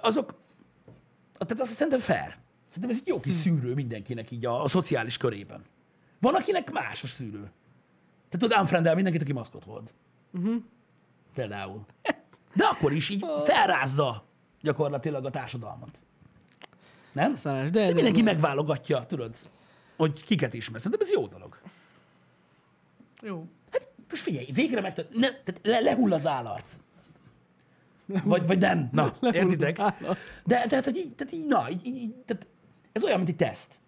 Azok, 0.00 0.34
tehát 1.38 1.60
azt 1.60 1.72
szerintem 1.72 2.00
fair. 2.00 2.36
Szerintem 2.68 2.90
ez 2.90 2.96
egy 3.00 3.06
jó 3.06 3.20
kis 3.20 3.32
szűrő 3.32 3.74
mindenkinek 3.74 4.30
így 4.30 4.46
a, 4.46 4.62
a 4.62 4.68
szociális 4.68 5.16
körében. 5.16 5.64
Van, 6.20 6.34
akinek 6.34 6.72
más 6.72 7.02
a 7.02 7.06
szűrő. 7.06 7.50
Te 8.30 8.38
tudod, 8.38 8.58
unfriendel 8.58 8.94
mindenkit, 8.94 9.22
aki 9.22 9.32
maszkot 9.32 9.64
hord. 9.64 9.92
Uh-huh. 10.32 10.62
Például. 11.34 11.84
De 12.54 12.64
akkor 12.64 12.92
is 12.92 13.08
így 13.08 13.24
felrázza 13.44 14.24
gyakorlatilag 14.60 15.24
a 15.24 15.30
társadalmat. 15.30 15.98
Nem? 17.12 17.36
Szalás, 17.36 17.70
de, 17.70 17.80
De 17.80 17.86
de, 17.86 17.94
mindenki 17.94 18.22
megválogatja, 18.22 19.04
tudod, 19.06 19.36
hogy 19.96 20.22
kiket 20.22 20.54
ismer. 20.54 20.80
Szerintem 20.80 21.06
ez 21.08 21.12
jó 21.12 21.26
dolog. 21.26 21.58
Jó. 23.22 23.46
Hát 23.72 23.88
most 24.08 24.22
figyelj, 24.22 24.46
végre 24.52 24.80
meg, 24.80 24.94
ne, 25.12 25.28
tehát 25.28 25.60
le, 25.62 25.80
lehull 25.80 26.12
az 26.12 26.26
állarc. 26.26 26.76
Vagy, 28.24 28.46
vagy 28.46 28.58
nem. 28.58 28.88
Na, 28.92 29.16
értitek? 29.32 29.76
De 30.46 30.66
tehát, 30.66 30.96
így, 30.96 31.14
tehát 31.14 31.32
így, 31.32 31.46
na, 31.46 31.70
így, 31.70 31.86
így 31.86 32.14
tehát 32.14 32.46
ez 32.92 33.04
olyan, 33.04 33.16
mint 33.16 33.28
egy 33.28 33.36
teszt. 33.36 33.78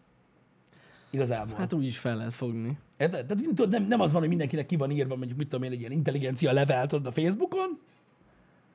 Igazából. 1.12 1.56
Hát, 1.56 1.72
úgy 1.72 1.86
is 1.86 1.98
fel 1.98 2.16
lehet 2.16 2.34
fogni. 2.34 2.78
Érted? 2.96 3.26
Tehát 3.26 3.44
tudod, 3.44 3.70
nem, 3.70 3.84
nem 3.84 4.00
az 4.00 4.10
van, 4.12 4.20
hogy 4.20 4.28
mindenkinek 4.28 4.66
ki 4.66 4.76
van 4.76 4.90
írva, 4.90 5.16
mondjuk 5.16 5.38
mit 5.38 5.48
tudom 5.48 5.64
én, 5.64 5.70
egy 5.72 5.80
ilyen 5.80 5.92
intelligencia 5.92 6.52
level, 6.52 6.86
tudod, 6.86 7.06
a 7.06 7.12
Facebookon, 7.12 7.78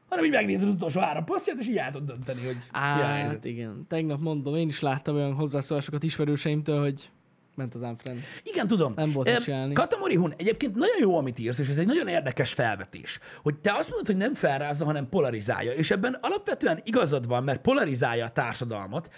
hanem 0.10 0.26
így 0.26 0.32
megnézed 0.32 0.68
az 0.68 0.74
utolsó 0.74 1.00
három 1.00 1.26
passzját, 1.26 1.60
és 1.60 1.68
így 1.68 1.78
el 1.78 1.92
tudod 1.92 2.08
dönteni, 2.08 2.46
hogy 2.46 2.58
Á, 2.72 2.96
mi 2.96 3.02
a 3.02 3.06
hát 3.06 3.46
igen. 3.46 3.86
Tegnap 3.88 4.22
mondom, 4.22 4.56
én 4.56 4.68
is 4.68 4.80
láttam 4.80 5.16
olyan 5.16 5.34
hozzászólásokat 5.34 6.04
ismerőseimtől, 6.04 6.82
hogy 6.82 7.10
ment 7.56 7.76
az 7.76 7.82
unfriend. 7.82 8.20
Igen, 8.44 8.68
tudom. 8.68 8.94
Nem 8.96 9.12
volt 9.12 9.30
mit 9.30 9.44
csinálni. 9.44 9.74
Katamori 9.74 10.16
Hun, 10.16 10.34
egyébként 10.38 10.76
nagyon 10.76 11.00
jó, 11.00 11.18
amit 11.18 11.40
írsz, 11.40 11.60
és 11.60 11.70
ez 11.70 11.78
egy 11.78 11.86
nagyon 11.86 12.08
érdekes 12.08 12.54
felvetés, 12.54 13.20
hogy 13.42 13.56
te 13.56 13.72
azt 13.72 13.90
mondod, 13.90 14.08
hogy 14.08 14.18
nem 14.18 14.34
felrázza, 14.34 14.86
hanem 14.86 15.10
polarizálja, 15.10 15.72
és 15.72 15.92
ebben 15.92 16.18
alapvetően 16.22 16.80
igazad 16.84 17.28
van, 17.28 17.44
mert 17.44 17.62
polarizálja 17.62 18.26
a 18.26 18.30
társadalmat, 18.30 19.10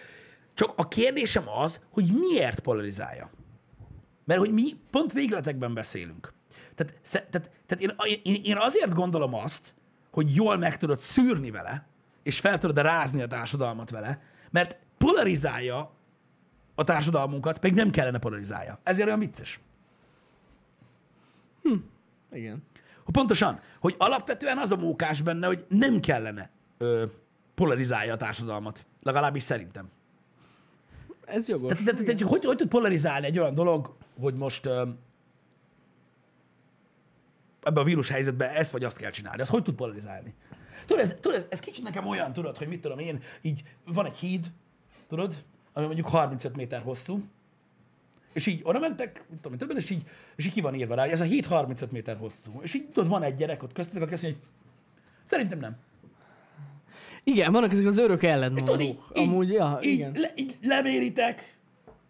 csak 0.59 0.73
a 0.75 0.87
kérdésem 0.87 1.49
az, 1.49 1.79
hogy 1.91 2.05
miért 2.13 2.59
polarizálja. 2.59 3.29
Mert 4.25 4.39
hogy 4.39 4.53
mi 4.53 4.75
pont 4.91 5.13
végletekben 5.13 5.73
beszélünk. 5.73 6.33
Tehát, 6.75 6.95
tehát, 7.29 7.51
tehát 7.65 7.83
én, 7.83 8.19
én, 8.23 8.41
én 8.43 8.57
azért 8.57 8.93
gondolom 8.93 9.33
azt, 9.33 9.73
hogy 10.11 10.35
jól 10.35 10.57
meg 10.57 10.77
tudod 10.77 10.99
szűrni 10.99 11.51
vele, 11.51 11.87
és 12.23 12.39
fel 12.39 12.57
tudod 12.57 12.77
rázni 12.77 13.21
a 13.21 13.27
társadalmat 13.27 13.89
vele, 13.89 14.21
mert 14.49 14.77
polarizálja 14.97 15.91
a 16.75 16.83
társadalmunkat, 16.83 17.59
pedig 17.59 17.75
nem 17.75 17.89
kellene 17.89 18.19
polarizálja. 18.19 18.79
Ezért 18.83 19.07
olyan 19.07 19.19
vicces. 19.19 19.59
Igen. 22.31 22.63
Hogy 23.03 23.13
pontosan, 23.13 23.59
hogy 23.79 23.95
alapvetően 23.97 24.57
az 24.57 24.71
a 24.71 24.75
mókás 24.75 25.21
benne, 25.21 25.47
hogy 25.47 25.65
nem 25.69 25.99
kellene 25.99 26.49
ö, 26.77 27.05
polarizálja 27.55 28.13
a 28.13 28.17
társadalmat. 28.17 28.85
Legalábbis 29.01 29.43
szerintem. 29.43 29.89
Ez 31.29 31.47
jogos. 31.47 31.71
Tehát, 31.71 31.85
tehát, 31.85 32.03
tehát 32.03 32.21
hogy, 32.21 32.45
hogy 32.45 32.57
tud 32.57 32.67
polarizálni 32.67 33.25
egy 33.25 33.39
olyan 33.39 33.53
dolog, 33.53 33.95
hogy 34.19 34.35
most 34.35 34.65
ö, 34.65 34.87
ebbe 37.63 37.79
a 37.79 37.83
vírus 37.83 38.09
helyzetben 38.09 38.49
ezt 38.49 38.71
vagy 38.71 38.83
azt 38.83 38.97
kell 38.97 39.11
csinálni. 39.11 39.41
Az 39.41 39.49
hogy 39.49 39.63
tud 39.63 39.75
polarizálni? 39.75 40.33
Tudod, 40.85 41.03
ez, 41.03 41.15
tudod, 41.19 41.37
ez, 41.37 41.45
ez 41.49 41.59
kicsit 41.59 41.83
nekem 41.83 42.07
olyan, 42.07 42.33
tudod, 42.33 42.57
hogy 42.57 42.67
mit 42.67 42.81
tudom 42.81 42.99
én, 42.99 43.21
így 43.41 43.63
van 43.85 44.05
egy 44.05 44.15
híd, 44.15 44.51
tudod, 45.07 45.43
ami 45.73 45.85
mondjuk 45.85 46.07
35 46.07 46.55
méter 46.55 46.81
hosszú, 46.81 47.23
és 48.33 48.45
így 48.45 48.59
oda 48.63 48.79
mentek, 48.79 49.25
mit 49.29 49.35
tudom 49.35 49.51
én, 49.51 49.57
többen, 49.57 49.77
és 49.77 49.89
így, 49.89 50.03
és 50.35 50.45
így 50.45 50.51
ki 50.51 50.61
van 50.61 50.75
írva 50.75 50.95
rá, 50.95 51.03
hogy 51.03 51.11
ez 51.11 51.19
a 51.19 51.23
híd 51.23 51.45
35 51.45 51.91
méter 51.91 52.17
hosszú. 52.17 52.59
És 52.61 52.73
így 52.73 52.89
tudod, 52.89 53.09
van 53.09 53.23
egy 53.23 53.35
gyerek 53.35 53.63
ott 53.63 53.73
köztetek, 53.73 54.01
aki 54.01 54.13
azt 54.13 54.23
mondja, 54.23 54.41
hogy 54.41 54.49
szerintem 55.25 55.59
nem. 55.59 55.77
Igen, 57.29 57.51
vannak 57.51 57.71
ezek 57.71 57.85
az 57.85 57.97
örök 57.97 58.19
Tudod, 58.19 58.23
így, 58.23 58.29
ellentmondók. 58.35 58.81
így, 58.81 58.97
Amúgy, 59.27 59.49
ja, 59.51 59.79
így, 59.81 59.91
igen. 59.93 60.11
le, 60.15 60.31
így 60.35 60.57
leméritek, 60.61 61.57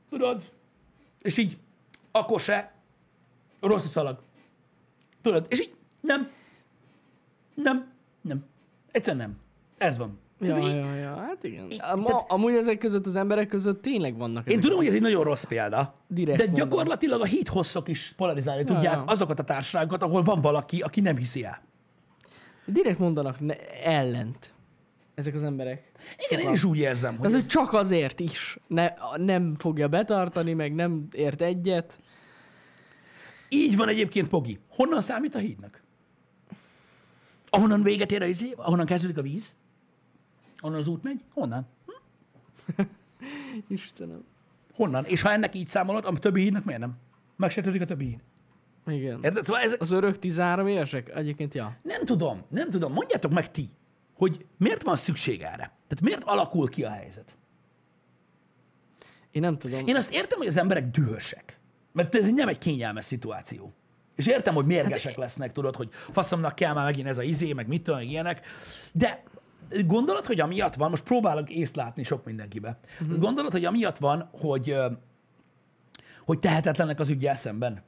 tudod, 0.10 0.41
és 1.21 1.38
így, 1.38 1.58
akkor 2.12 2.39
se, 2.39 2.73
rossz 3.62 3.86
a 3.86 3.88
szalag. 3.88 4.19
Tudod, 5.21 5.45
és 5.49 5.60
így, 5.60 5.73
nem, 6.01 6.29
nem, 7.55 7.91
nem. 8.21 8.45
Egyszerűen 8.91 9.27
nem. 9.27 9.38
Ez 9.77 9.97
van. 9.97 10.19
Ja, 10.41 10.53
Tudod, 10.53 10.69
ja, 10.71 10.95
ja, 10.95 11.15
hát 11.15 11.43
igen. 11.43 11.71
így- 11.71 11.82
Am- 11.91 12.03
tehát- 12.03 12.32
amúgy 12.32 12.53
ezek 12.55 12.77
között 12.77 13.05
az 13.05 13.15
emberek 13.15 13.47
között 13.47 13.82
tényleg 13.82 14.17
vannak 14.17 14.43
ezek. 14.45 14.51
Én 14.58 14.62
tudom, 14.62 14.77
hogy 14.77 14.88
ez 14.88 14.93
egy 14.93 15.01
nagyon 15.01 15.23
rossz 15.23 15.43
példa, 15.43 15.93
Direkt 16.08 16.39
de 16.39 16.45
mondom. 16.45 16.69
gyakorlatilag 16.69 17.21
a 17.21 17.25
hit 17.25 17.47
hosszok 17.47 17.88
is 17.88 18.13
polarizálni 18.17 18.63
tudják 18.63 18.95
ja. 18.95 19.03
azokat 19.05 19.39
a 19.39 19.43
társaságokat, 19.43 20.03
ahol 20.03 20.23
van 20.23 20.41
valaki, 20.41 20.82
aki 20.82 21.01
nem 21.01 21.17
hiszi 21.17 21.43
el. 21.43 21.62
Direkt 22.65 22.99
mondanak 22.99 23.39
ne- 23.39 23.84
ellent 23.84 24.51
ezek 25.19 25.34
az 25.34 25.43
emberek. 25.43 25.91
Igen, 26.29 26.45
én 26.45 26.53
is 26.53 26.63
úgy 26.63 26.77
érzem, 26.77 27.17
hogy 27.17 27.27
ez, 27.27 27.34
hogy 27.34 27.45
csak 27.45 27.73
azért 27.73 28.19
is 28.19 28.58
ne, 28.67 28.88
nem 29.17 29.55
fogja 29.58 29.88
betartani, 29.88 30.53
meg 30.53 30.75
nem 30.75 31.08
ért 31.12 31.41
egyet. 31.41 31.99
így 33.49 33.75
van 33.77 33.88
egyébként, 33.88 34.27
Pogi. 34.27 34.60
Honnan 34.69 35.01
számít 35.01 35.36
a 35.36 35.39
hídnak? 35.39 35.82
Ahonnan 37.49 37.84
véget 37.84 38.12
ér 38.12 38.21
a 38.21 38.25
izé? 38.25 38.53
Ahonnan 38.55 38.86
kezdődik 38.86 39.17
a 39.17 39.21
víz? 39.21 39.55
Ahonnan 40.58 40.79
az 40.79 40.88
út 40.88 41.03
megy? 41.03 41.23
Honnan? 41.34 41.67
Istenem. 43.67 44.23
Honnan? 44.73 45.05
És 45.05 45.21
ha 45.21 45.32
ennek 45.32 45.55
így 45.55 45.67
számolod, 45.67 46.05
a 46.05 46.12
többi 46.19 46.41
hídnak 46.41 46.63
miért 46.63 46.82
nem? 46.82 46.97
Megsértődik 47.36 47.82
a 47.82 47.86
többi 47.86 48.05
híd. 48.05 48.19
Igen. 48.95 49.19
Érted? 49.23 49.45
Szóval 49.45 49.62
ezek, 49.62 49.82
Az 49.82 49.91
örök 49.91 50.19
13 50.19 50.67
évesek? 50.67 51.15
Egyébként, 51.15 51.53
ja. 51.53 51.77
nem 51.82 52.05
tudom, 52.05 52.41
nem 52.49 52.69
tudom. 52.69 52.93
Mondjátok 52.93 53.32
meg 53.32 53.51
ti, 53.51 53.69
hogy 54.19 54.45
miért 54.58 54.84
van 54.84 54.95
szükség 54.95 55.41
erre? 55.41 55.55
Tehát 55.88 56.01
miért 56.01 56.23
alakul 56.23 56.69
ki 56.69 56.84
a 56.84 56.89
helyzet? 56.89 57.36
Én 59.32 59.41
nem 59.41 59.58
tudom. 59.58 59.88
Én 59.88 59.95
azt 59.95 60.13
értem, 60.13 60.38
hogy 60.38 60.47
az 60.47 60.58
emberek 60.58 60.89
dühösek. 60.89 61.60
Mert 61.91 62.15
ez 62.15 62.32
nem 62.32 62.47
egy 62.47 62.58
kényelmes 62.58 63.05
szituáció. 63.05 63.73
És 64.15 64.27
értem, 64.27 64.53
hogy 64.53 64.65
mérgesek 64.65 65.17
lesznek, 65.17 65.51
tudod, 65.51 65.75
hogy 65.75 65.89
faszomnak 66.12 66.55
kell 66.55 66.73
már 66.73 66.86
megint 66.86 67.08
ez 67.08 67.17
a 67.17 67.23
izé, 67.23 67.53
meg 67.53 67.67
mit 67.67 67.84
tudom, 67.84 67.99
meg 67.99 68.10
ilyenek. 68.10 68.47
De 68.93 69.23
gondolod, 69.86 70.25
hogy 70.25 70.39
amiatt 70.39 70.75
van, 70.75 70.89
most 70.89 71.03
próbálok 71.03 71.49
észt 71.49 71.75
látni 71.75 72.03
sok 72.03 72.25
mindenkibe. 72.25 72.79
Uh-huh. 73.01 73.17
Gondolod, 73.17 73.51
hogy 73.51 73.65
amiatt 73.65 73.97
van, 73.97 74.29
hogy, 74.32 74.75
hogy 76.25 76.39
tehetetlenek 76.39 76.99
az 76.99 77.10
ügyel 77.10 77.36
szemben? 77.36 77.84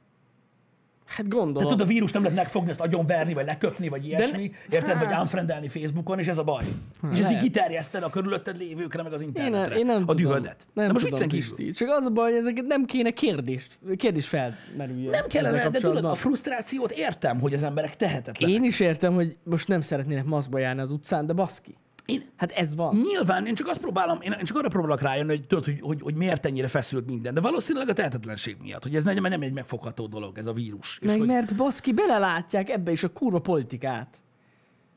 Hát 1.16 1.28
gondolom. 1.28 1.52
Tehát 1.52 1.68
tudod, 1.68 1.86
a 1.86 1.88
vírus 1.88 2.12
nem 2.12 2.22
lehet 2.22 2.36
megfogni, 2.38 2.70
ezt 2.70 2.80
agyonverni, 2.80 3.34
vagy 3.34 3.44
leköpni, 3.44 3.88
vagy 3.88 4.06
ilyesmi, 4.06 4.50
ne- 4.68 4.76
érted? 4.76 4.98
Vagy 4.98 5.06
hát- 5.06 5.20
unfriendelni 5.20 5.68
Facebookon, 5.68 6.18
és 6.18 6.26
ez 6.26 6.38
a 6.38 6.44
baj. 6.44 6.64
és 7.12 7.20
ezt 7.20 7.30
így 7.30 7.36
kiterjeszted 7.36 8.02
a 8.02 8.10
körülötted 8.10 8.56
lévőkre, 8.56 9.02
meg 9.02 9.12
az 9.12 9.20
én 9.20 9.26
internetre. 9.26 9.68
nem, 9.68 9.78
én 9.78 9.86
nem 9.86 9.96
a 9.96 9.98
tudom. 9.98 10.16
dühödet. 10.16 10.66
Nem 10.74 10.86
De 10.86 10.92
most 10.92 11.08
tudom, 11.08 11.28
kívül. 11.28 11.72
Csak 11.72 11.88
az 11.88 12.04
a 12.04 12.10
baj, 12.10 12.30
hogy 12.30 12.38
ezeket 12.40 12.64
nem 12.66 12.84
kéne 12.84 13.10
kérdés, 13.10 13.66
kérdés 13.96 14.26
felmerüljön. 14.26 15.10
Nem 15.10 15.26
kellene, 15.28 15.68
de 15.68 15.80
tudod, 15.80 16.04
a 16.04 16.14
frusztrációt 16.14 16.90
értem, 16.90 17.40
hogy 17.40 17.54
az 17.54 17.62
emberek 17.62 17.96
tehetetlenek. 17.96 18.54
Én 18.56 18.64
is 18.64 18.80
értem, 18.80 19.14
hogy 19.14 19.36
most 19.44 19.68
nem 19.68 19.80
szeretnének 19.80 20.24
maszkba 20.24 20.58
járni 20.58 20.80
az 20.80 20.90
utcán, 20.90 21.26
de 21.26 21.32
baszki. 21.32 21.76
Én, 22.12 22.30
Hát 22.36 22.50
ez 22.52 22.74
van. 22.74 22.96
nyilván, 22.96 23.46
én 23.46 23.54
csak 23.54 23.66
azt 23.68 23.80
próbálom, 23.80 24.18
én 24.20 24.32
én 24.32 24.44
csak 24.44 24.56
arra 24.56 24.68
próbálok 24.68 25.00
rájönni, 25.00 25.28
hogy 25.28 25.46
tudod, 25.46 25.64
hogy, 25.64 25.80
hogy, 25.80 26.00
hogy 26.02 26.14
miért 26.14 26.46
ennyire 26.46 26.68
feszült 26.68 27.06
minden. 27.06 27.34
De 27.34 27.40
valószínűleg 27.40 27.88
a 27.88 27.92
tehetetlenség 27.92 28.56
miatt, 28.62 28.82
hogy 28.82 28.94
ez 28.94 29.02
nem, 29.02 29.14
nem 29.22 29.42
egy 29.42 29.52
megfogható 29.52 30.06
dolog, 30.06 30.38
ez 30.38 30.46
a 30.46 30.52
vírus. 30.52 30.98
És 31.00 31.06
Meg 31.06 31.18
hogy, 31.18 31.26
mert 31.26 31.56
baszki, 31.56 31.92
belelátják 31.92 32.70
ebbe 32.70 32.90
is 32.90 33.02
a 33.02 33.12
kurva 33.12 33.38
politikát. 33.38 34.20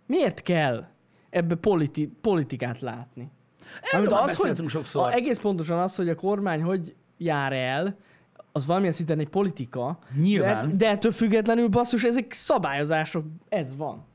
Miért 0.05 0.41
kell 0.41 0.87
ebbe 1.29 1.55
politi- 1.55 2.11
politikát 2.21 2.79
látni? 2.79 3.31
Erről 3.91 4.09
már 4.09 4.35
hogy, 4.35 4.69
sokszor. 4.69 5.03
A, 5.07 5.13
egész 5.13 5.37
pontosan 5.39 5.79
az, 5.79 5.95
hogy 5.95 6.09
a 6.09 6.15
kormány 6.15 6.61
hogy 6.61 6.95
jár 7.17 7.53
el, 7.53 7.97
az 8.51 8.65
valamilyen 8.65 8.93
szinten 8.93 9.19
egy 9.19 9.29
politika. 9.29 9.99
Nyilván. 10.21 10.69
De, 10.69 10.75
de 10.75 10.89
ettől 10.89 11.11
függetlenül 11.11 11.67
basszus, 11.67 12.03
ezek 12.03 12.33
szabályozások, 12.33 13.25
ez 13.49 13.75
van. 13.75 14.05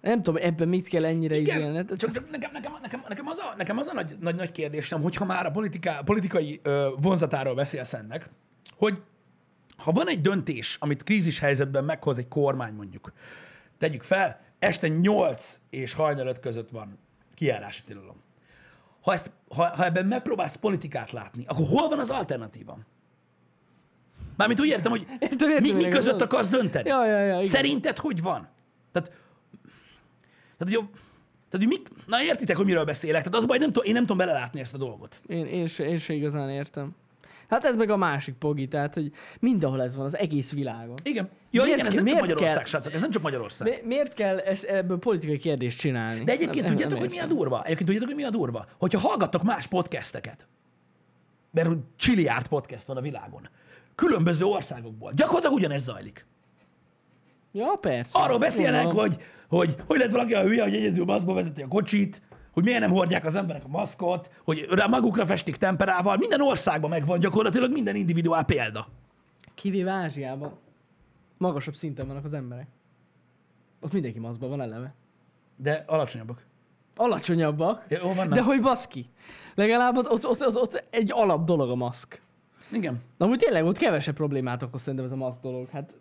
Nem 0.00 0.22
tudom, 0.22 0.42
ebben 0.42 0.68
mit 0.68 0.88
kell 0.88 1.04
ennyire 1.04 1.36
Igen, 1.36 1.56
izélni. 1.60 1.84
csak, 1.84 1.96
csak 1.96 2.30
nekem, 2.30 2.50
nekem, 2.52 2.72
nekem, 2.82 3.04
nekem, 3.08 3.26
az 3.26 3.38
a, 3.38 3.54
nekem 3.56 3.78
az 3.78 3.86
a 3.86 3.94
nagy, 3.94 4.16
nagy, 4.20 4.34
nagy 4.34 4.52
kérdésem, 4.52 5.02
hogyha 5.02 5.24
már 5.24 5.46
a 5.46 5.50
politika, 5.50 6.02
politikai 6.04 6.60
ö, 6.62 6.88
vonzatáról 7.00 7.54
beszélsz 7.54 7.92
ennek, 7.92 8.30
hogy 8.76 9.02
ha 9.76 9.92
van 9.92 10.08
egy 10.08 10.20
döntés, 10.20 10.76
amit 10.80 11.02
krízis 11.02 11.38
helyzetben 11.38 11.84
meghoz 11.84 12.18
egy 12.18 12.28
kormány 12.28 12.72
mondjuk, 12.74 13.12
tegyük 13.78 14.02
fel, 14.02 14.40
este 14.58 14.88
8 14.88 15.60
és 15.70 15.92
hajnal 15.92 16.26
5 16.26 16.40
között 16.40 16.70
van 16.70 16.98
kijárási 17.34 17.84
tilalom. 17.84 18.22
Ha, 19.02 19.12
ezt, 19.12 19.30
ha, 19.48 19.68
ha 19.68 19.84
ebben 19.84 20.06
megpróbálsz 20.06 20.54
politikát 20.56 21.10
látni, 21.10 21.44
akkor 21.46 21.66
hol 21.66 21.88
van 21.88 21.98
az 21.98 22.10
alternatíva? 22.10 22.78
Mármint 24.36 24.60
úgy 24.60 24.68
értem, 24.68 24.90
hogy 24.90 25.06
Értem, 25.18 25.48
mi, 25.48 25.54
értem, 25.54 25.76
mi 25.76 25.88
között 25.88 26.20
akarsz 26.20 26.48
dönteni. 26.48 26.88
Ja, 26.88 27.06
ja, 27.06 27.18
ja, 27.18 27.38
igen. 27.38 27.44
Szerinted 27.44 27.98
hogy 27.98 28.22
van? 28.22 28.48
Tehát, 28.92 29.12
tehát, 30.58 30.74
hogy, 30.74 30.88
tehát, 31.50 31.66
hogy 31.66 31.66
mik, 31.66 31.88
na 32.06 32.22
értitek, 32.22 32.56
hogy 32.56 32.66
miről 32.66 32.84
beszélek. 32.84 33.22
Tehát 33.22 33.34
az 33.38 33.46
baj, 33.46 33.58
nem 33.58 33.72
tudom, 33.72 33.84
én 33.84 33.92
nem 33.92 34.02
tudom 34.02 34.16
belelátni 34.16 34.60
ezt 34.60 34.74
a 34.74 34.78
dolgot. 34.78 35.22
Én, 35.26 35.46
én, 35.46 35.66
se, 35.66 35.84
én 35.84 35.98
se 35.98 36.12
igazán 36.12 36.50
értem. 36.50 36.94
Hát 37.48 37.64
ez 37.64 37.76
meg 37.76 37.90
a 37.90 37.96
másik 37.96 38.34
pogi, 38.34 38.68
tehát, 38.68 38.94
hogy 38.94 39.12
mindenhol 39.40 39.82
ez 39.82 39.96
van, 39.96 40.04
az 40.04 40.16
egész 40.16 40.52
világon. 40.52 40.94
Igen. 41.02 41.28
Ja, 41.50 41.62
Miért 41.62 41.76
igen, 41.76 41.86
ez 41.86 41.94
nem 41.94 42.04
csak 42.06 42.20
Magyarország, 42.20 42.54
kell- 42.54 42.64
srácok, 42.64 42.92
ez 42.92 43.00
nem 43.00 43.10
csak 43.10 43.22
Magyarország. 43.22 43.68
Mi, 43.68 43.86
miért 43.86 44.14
kell 44.14 44.38
ezt, 44.38 44.64
ebből 44.64 44.98
politikai 44.98 45.38
kérdést 45.38 45.78
csinálni? 45.78 46.24
De 46.24 46.32
egyébként 46.32 46.64
Nem- 46.64 46.70
tudjátok, 46.70 46.98
nem 46.98 47.08
hogy 47.08 47.16
mi 47.16 47.22
a 47.22 47.26
durva? 47.26 47.56
Egyébként 47.64 47.84
tudjátok, 47.88 48.08
hogy 48.08 48.16
mi 48.16 48.24
a 48.24 48.30
durva? 48.30 48.66
Hogyha 48.78 48.98
hallgattok 48.98 49.42
más 49.42 49.66
podcasteket, 49.66 50.46
mert 51.50 51.68
csiliárd 51.96 52.46
podcast 52.48 52.86
van 52.86 52.96
a 52.96 53.00
világon, 53.00 53.48
különböző 53.94 54.44
országokból, 54.44 55.12
gyakorlatilag 55.14 55.54
ugyanez 55.56 55.82
zajlik. 55.82 56.26
Ja, 57.52 57.74
persze. 57.80 58.18
Arról 58.18 58.38
beszélnek, 58.38 58.82
Gondolom. 58.84 59.08
hogy, 59.10 59.22
hogy 59.48 59.76
hogy 59.86 59.98
lett 59.98 60.10
valaki 60.10 60.34
a 60.34 60.42
hülye, 60.42 60.62
hogy 60.62 60.74
egyedül 60.74 61.04
maszkba 61.04 61.34
vezeti 61.34 61.62
a 61.62 61.68
kocsit, 61.68 62.22
hogy 62.52 62.64
miért 62.64 62.80
nem 62.80 62.90
hordják 62.90 63.24
az 63.24 63.34
emberek 63.34 63.64
a 63.64 63.68
maszkot, 63.68 64.30
hogy 64.44 64.66
rá 64.70 64.86
magukra 64.86 65.26
festik 65.26 65.56
temperával. 65.56 66.16
Minden 66.16 66.40
országban 66.40 66.90
megvan 66.90 67.20
gyakorlatilag 67.20 67.72
minden 67.72 67.96
individuál 67.96 68.44
példa. 68.44 68.86
Kivéve 69.54 69.90
Ázsiában. 69.90 70.58
Magasabb 71.38 71.74
szinten 71.74 72.06
vannak 72.06 72.24
az 72.24 72.32
emberek. 72.32 72.66
Ott 73.80 73.92
mindenki 73.92 74.18
maszkban 74.18 74.48
van 74.48 74.60
eleve. 74.60 74.94
De 75.56 75.84
alacsonyabbak. 75.86 76.46
Alacsonyabbak. 76.96 77.84
Jó, 77.88 78.12
vannak. 78.14 78.34
De 78.34 78.42
hogy 78.42 78.60
baszki? 78.60 79.06
Legalább 79.54 79.96
ott, 79.96 80.10
ott, 80.10 80.26
ott, 80.26 80.46
ott, 80.46 80.56
ott 80.56 80.84
egy 80.90 81.12
alap 81.12 81.44
dolog 81.44 81.70
a 81.70 81.74
maszk. 81.74 82.22
Igen. 82.72 83.00
De 83.18 83.24
amúgy 83.24 83.38
tényleg 83.38 83.64
ott 83.64 83.78
kevesebb 83.78 84.14
problémát 84.14 84.62
okoz 84.62 84.80
szerintem 84.80 85.04
ez 85.04 85.12
a 85.12 85.16
maszk 85.16 85.40
dolog. 85.40 85.68
Hát 85.68 85.96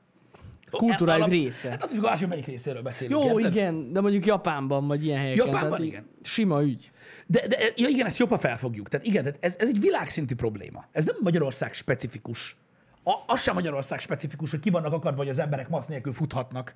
kultúrájuk 0.71 1.23
Alap- 1.23 1.30
része. 1.30 1.69
Hát 1.69 1.84
attól 1.84 1.97
függ, 1.97 2.19
hogy 2.19 2.28
melyik 2.28 2.45
részéről 2.45 2.82
beszélünk. 2.82 3.23
Jó, 3.23 3.39
érted? 3.39 3.56
igen, 3.56 3.93
de 3.93 4.01
mondjuk 4.01 4.25
Japánban, 4.25 4.88
vagy 4.88 5.06
ilyen 5.06 5.19
helyeken. 5.19 5.45
Japánban 5.45 5.84
igen. 5.84 6.10
Sima 6.21 6.63
ügy. 6.63 6.91
De, 7.25 7.47
de 7.47 7.58
ja, 7.75 7.88
igen, 7.88 8.06
ezt 8.06 8.17
jobban 8.17 8.39
felfogjuk. 8.39 8.89
Tehát 8.89 9.06
igen, 9.06 9.23
tehát 9.23 9.38
ez, 9.41 9.56
ez 9.60 9.67
egy 9.67 9.80
világszintű 9.80 10.36
probléma. 10.36 10.86
Ez 10.91 11.06
nem 11.06 11.15
Magyarország 11.21 11.73
specifikus. 11.73 12.58
A, 13.04 13.13
az 13.28 13.41
sem 13.41 13.54
Magyarország 13.54 13.99
specifikus, 13.99 14.51
hogy 14.51 14.60
ki 14.60 14.69
vannak 14.69 14.93
akadva, 14.93 15.17
hogy 15.17 15.30
az 15.30 15.39
emberek 15.39 15.69
masz 15.69 15.86
nélkül 15.86 16.13
futhatnak. 16.13 16.75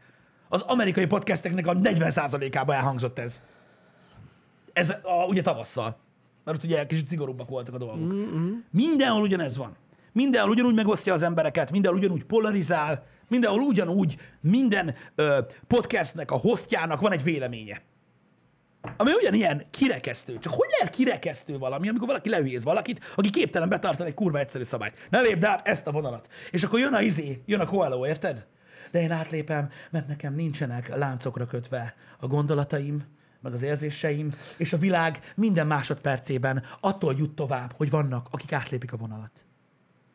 Az 0.49 0.61
amerikai 0.61 1.05
podcasteknek 1.05 1.67
a 1.67 1.73
40%-ában 1.73 2.75
elhangzott 2.75 3.19
ez. 3.19 3.41
Ez 4.73 4.89
a, 4.89 5.25
ugye 5.27 5.41
tavasszal. 5.41 5.97
Mert 6.43 6.57
ott 6.57 6.63
ugye 6.63 6.85
kicsit 6.85 7.07
szigorúbbak 7.07 7.49
voltak 7.49 7.73
a 7.73 7.77
dolgok. 7.77 8.13
Mm-hmm. 8.13 8.51
Mindenhol 8.71 9.21
ugyanez 9.21 9.57
van. 9.57 9.75
Mindenhol 10.11 10.51
ugyanúgy 10.51 10.73
megosztja 10.73 11.13
az 11.13 11.21
embereket, 11.21 11.71
mindenhol 11.71 11.99
ugyanúgy 11.99 12.23
polarizál, 12.23 13.05
mindenhol 13.29 13.61
ugyanúgy 13.61 14.17
minden 14.41 14.95
ö, 15.15 15.39
podcastnek, 15.67 16.31
a 16.31 16.37
hostjának 16.37 17.01
van 17.01 17.11
egy 17.11 17.23
véleménye. 17.23 17.81
Ami 18.97 19.11
ugyanilyen 19.11 19.63
kirekesztő. 19.71 20.39
Csak 20.39 20.53
hogy 20.53 20.69
lehet 20.77 20.95
kirekesztő 20.95 21.57
valami, 21.57 21.89
amikor 21.89 22.07
valaki 22.07 22.29
lehülyéz 22.29 22.63
valakit, 22.63 23.13
aki 23.15 23.29
képtelen 23.29 23.69
betartani 23.69 24.09
egy 24.09 24.15
kurva 24.15 24.39
egyszerű 24.39 24.63
szabályt. 24.63 25.07
Ne 25.09 25.21
lépd 25.21 25.43
át 25.43 25.67
ezt 25.67 25.87
a 25.87 25.91
vonalat. 25.91 26.29
És 26.51 26.63
akkor 26.63 26.79
jön 26.79 26.93
a 26.93 27.01
izé, 27.01 27.41
jön 27.45 27.59
a 27.59 27.65
Coelho, 27.65 28.07
érted? 28.07 28.45
De 28.91 29.01
én 29.01 29.11
átlépem, 29.11 29.69
mert 29.91 30.07
nekem 30.07 30.35
nincsenek 30.35 30.95
láncokra 30.95 31.45
kötve 31.45 31.95
a 32.19 32.27
gondolataim, 32.27 33.03
meg 33.41 33.53
az 33.53 33.61
érzéseim, 33.61 34.31
és 34.57 34.73
a 34.73 34.77
világ 34.77 35.33
minden 35.35 35.67
másodpercében 35.67 36.63
attól 36.79 37.15
jut 37.17 37.35
tovább, 37.35 37.73
hogy 37.77 37.89
vannak, 37.89 38.27
akik 38.31 38.53
átlépik 38.53 38.93
a 38.93 38.97
vonalat. 38.97 39.45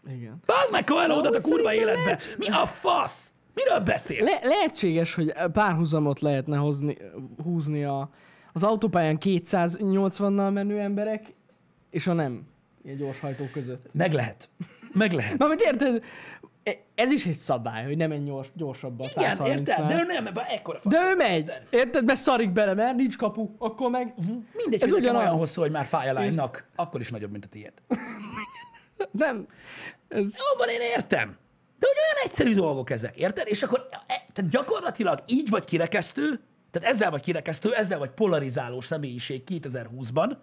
Igen. 0.09 0.43
Bazd 0.47 0.71
meg 0.73 0.85
Coelho 0.85 1.19
a 1.19 1.41
kurva 1.43 1.75
életbe! 1.75 2.05
lehet- 2.05 2.35
Mi 2.39 2.49
a 2.49 2.67
fasz? 2.67 3.33
Miről 3.55 3.81
beszélsz? 3.81 4.21
Le- 4.21 4.49
lehetséges, 4.49 5.15
hogy 5.15 5.33
párhuzamot 5.53 6.21
lehetne 6.21 6.57
hozni, 6.57 6.97
húzni 7.43 7.85
a, 7.85 8.11
az 8.53 8.63
autópályán 8.63 9.19
280-nal 9.21 10.53
menő 10.53 10.81
emberek, 10.81 11.35
és 11.91 12.07
a 12.07 12.13
nem 12.13 12.43
ilyen 12.85 12.97
gyorshajtó 12.97 13.45
között. 13.53 13.87
Meg 13.93 14.13
lehet. 14.13 14.49
Meg 14.93 15.13
lehet. 15.13 15.39
Na, 15.39 15.47
mert 15.49 15.61
érted? 15.61 16.03
Ez 16.95 17.13
is 17.13 17.27
egy 17.27 17.33
szabály, 17.33 17.85
hogy 17.85 17.97
nem 17.97 18.09
menj 18.09 18.25
gyors, 18.25 18.49
gyorsabban 18.55 19.07
Igen, 19.17 19.35
130 19.35 19.69
érted? 19.69 19.87
De 19.87 19.95
ő 19.95 20.05
nem, 20.07 20.27
ebben 20.27 20.45
ekkora 20.45 20.79
fasz. 20.79 20.93
De 20.93 20.99
ő 21.11 21.15
megy, 21.17 21.53
érted? 21.71 22.05
Mert 22.05 22.19
szarik 22.19 22.51
bele, 22.53 22.75
mert 22.75 22.97
nincs 22.97 23.17
kapu, 23.17 23.49
akkor 23.59 23.91
meg... 23.91 24.15
Mindegy, 24.57 24.83
Ez 24.83 24.91
hogy 24.91 25.01
ugyanaz. 25.01 25.23
olyan 25.23 25.37
hosszú, 25.37 25.61
hogy 25.61 25.71
már 25.71 25.85
fáj 25.85 26.09
a 26.09 26.13
lánynak, 26.13 26.67
akkor 26.77 27.01
is 27.01 27.11
nagyobb, 27.11 27.31
mint 27.31 27.45
a 27.45 27.49
tiéd. 27.49 27.73
Nem. 29.19 29.47
Ez... 30.09 30.37
Jó, 30.37 30.59
van, 30.59 30.69
én 30.69 30.81
értem. 30.81 31.37
De 31.79 31.87
hogy 31.87 31.97
olyan 31.97 32.25
egyszerű 32.25 32.55
dolgok 32.55 32.91
ezek, 32.91 33.17
érted? 33.17 33.47
És 33.49 33.63
akkor 33.63 33.89
e, 33.91 33.97
tehát 34.33 34.51
gyakorlatilag 34.51 35.19
így 35.27 35.49
vagy 35.51 35.65
kirekesztő, 35.65 36.41
tehát 36.71 36.89
ezzel 36.89 37.11
vagy 37.11 37.21
kirekesztő, 37.21 37.75
ezzel 37.75 37.99
vagy 37.99 38.11
polarizálós 38.11 38.87
személyiség 38.87 39.43
2020-ban, 39.51 40.37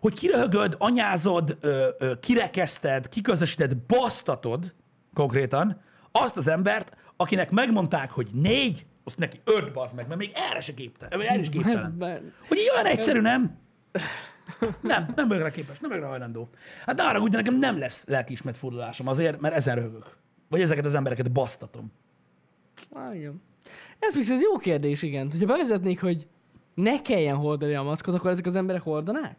hogy 0.00 0.14
kiröhögöd, 0.14 0.74
anyázod, 0.78 1.56
ö, 1.60 1.88
ö, 1.98 2.12
kirekeszted, 2.20 3.08
kiközösíted, 3.08 3.76
basztatod 3.76 4.74
konkrétan 5.14 5.80
azt 6.12 6.36
az 6.36 6.46
embert, 6.48 6.92
akinek 7.16 7.50
megmondták, 7.50 8.10
hogy 8.10 8.28
négy, 8.32 8.86
azt 9.04 9.18
neki 9.18 9.40
öt 9.44 9.72
bazd 9.72 9.94
meg, 9.94 10.06
mert 10.06 10.20
még 10.20 10.32
erre 10.50 10.60
se 10.60 10.74
képtelen. 10.74 11.20
Erre 11.20 11.38
is 11.38 11.46
Hát, 11.46 11.48
képtelen. 11.54 11.98
be- 11.98 12.22
Hogy 12.48 12.58
így 12.58 12.70
olyan 12.74 12.86
egyszerű, 12.86 13.20
nem? 13.20 13.58
Nem, 14.80 15.12
nem 15.16 15.28
vagyok 15.28 15.42
rá 15.42 15.50
képes, 15.50 15.78
nem 15.78 15.90
vagyok 15.90 16.04
rá 16.04 16.10
hajlandó. 16.10 16.48
Hát 16.86 16.96
de 16.96 17.02
arra 17.02 17.20
úgy, 17.20 17.30
de 17.30 17.36
nekem 17.36 17.54
nem 17.58 17.78
lesz 17.78 18.06
lelkiismert 18.06 18.56
fordulásom 18.56 19.06
azért, 19.06 19.40
mert 19.40 19.54
ezen 19.54 19.74
röhögök. 19.74 20.16
Vagy 20.48 20.60
ezeket 20.60 20.84
az 20.84 20.94
embereket 20.94 21.32
basztatom. 21.32 21.92
Á, 22.94 23.14
igen. 23.14 23.42
FX, 24.00 24.30
ez 24.30 24.40
jó 24.40 24.56
kérdés, 24.56 25.02
igen. 25.02 25.30
Hogyha 25.30 25.46
bevezetnék, 25.46 26.00
hogy 26.00 26.28
ne 26.74 27.02
kelljen 27.02 27.36
hordani 27.36 27.74
a 27.74 27.82
maszkot, 27.82 28.14
akkor 28.14 28.30
ezek 28.30 28.46
az 28.46 28.56
emberek 28.56 28.82
hordanák? 28.82 29.36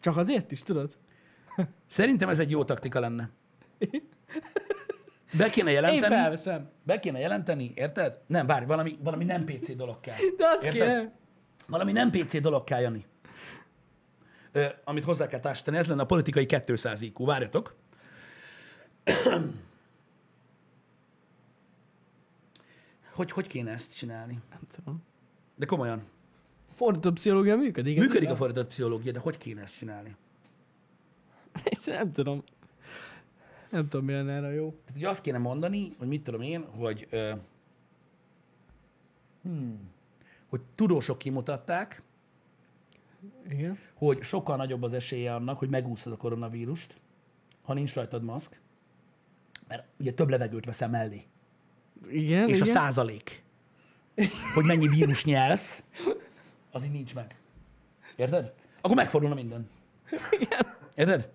Csak 0.00 0.16
azért 0.16 0.52
is, 0.52 0.62
tudod? 0.62 0.98
Szerintem 1.86 2.28
ez 2.28 2.38
egy 2.38 2.50
jó 2.50 2.64
taktika 2.64 3.00
lenne. 3.00 3.30
Be 5.38 5.50
kéne 5.50 5.68
Én 5.68 5.74
jelenteni, 5.74 6.14
felveszem. 6.14 6.70
be 6.82 6.98
kéne 6.98 7.18
jelenteni, 7.18 7.70
érted? 7.74 8.20
Nem, 8.26 8.46
bármi, 8.46 8.66
valami, 8.66 8.98
valami 9.02 9.24
nem 9.24 9.44
PC 9.44 9.76
dolog 9.76 10.00
kell. 10.00 10.16
De 10.36 10.46
azt 10.48 10.64
Érted? 10.64 10.80
kéne. 10.80 11.12
Valami 11.66 11.92
nem 11.92 12.10
PC 12.10 12.40
dolog 12.40 12.64
kell, 12.64 12.80
Jani. 12.80 13.04
Amit 14.84 15.04
hozzá 15.04 15.26
kell 15.26 15.40
társítani, 15.40 15.76
ez 15.76 15.86
lenne 15.86 16.02
a 16.02 16.06
politikai 16.06 16.46
200 16.46 17.02
IQ. 17.02 17.24
Várjatok. 17.24 17.74
Hogy, 23.12 23.30
hogy 23.30 23.46
kéne 23.46 23.70
ezt 23.70 23.96
csinálni? 23.96 24.38
Nem 24.50 24.60
tudom. 24.74 25.02
De 25.56 25.66
komolyan. 25.66 26.02
Fordított 26.74 27.14
pszichológia 27.14 27.56
működik? 27.56 27.98
Működik 27.98 28.30
a 28.30 28.36
fordított 28.36 28.66
pszichológia, 28.68 29.12
de 29.12 29.18
hogy 29.18 29.36
kéne 29.36 29.62
ezt 29.62 29.76
csinálni? 29.76 30.16
Nem 31.86 32.12
tudom. 32.12 32.42
Nem 33.70 33.88
tudom, 33.88 34.06
mi 34.06 34.12
lenne 34.12 34.32
erre 34.32 34.52
jó. 34.52 34.70
Tehát 34.70 34.96
ugye 34.96 35.08
azt 35.08 35.22
kéne 35.22 35.38
mondani, 35.38 35.94
hogy 35.98 36.08
mit 36.08 36.22
tudom 36.22 36.40
én, 36.40 36.64
hogy, 36.64 37.06
ö, 37.10 37.32
hmm, 39.42 39.90
hogy 40.48 40.60
tudósok 40.74 41.18
kimutatták, 41.18 42.02
Igen. 43.50 43.78
hogy 43.94 44.22
sokkal 44.22 44.56
nagyobb 44.56 44.82
az 44.82 44.92
esélye 44.92 45.34
annak, 45.34 45.58
hogy 45.58 45.68
megúszod 45.68 46.12
a 46.12 46.16
koronavírust, 46.16 47.00
ha 47.62 47.74
nincs 47.74 47.94
rajtad 47.94 48.22
maszk, 48.22 48.60
mert 49.68 49.84
ugye 49.98 50.12
több 50.12 50.28
levegőt 50.28 50.64
veszel 50.64 50.88
mellé. 50.88 51.22
Igen, 52.10 52.48
És 52.48 52.56
igen. 52.56 52.68
a 52.68 52.70
százalék, 52.70 53.42
hogy 54.54 54.64
mennyi 54.64 54.88
vírus 54.88 55.24
nyelsz, 55.24 55.82
az 56.70 56.84
így 56.84 56.90
nincs 56.90 57.14
meg. 57.14 57.34
Érted? 58.16 58.52
Akkor 58.80 58.96
megfordulna 58.96 59.34
minden. 59.34 59.68
Érted? 60.94 61.28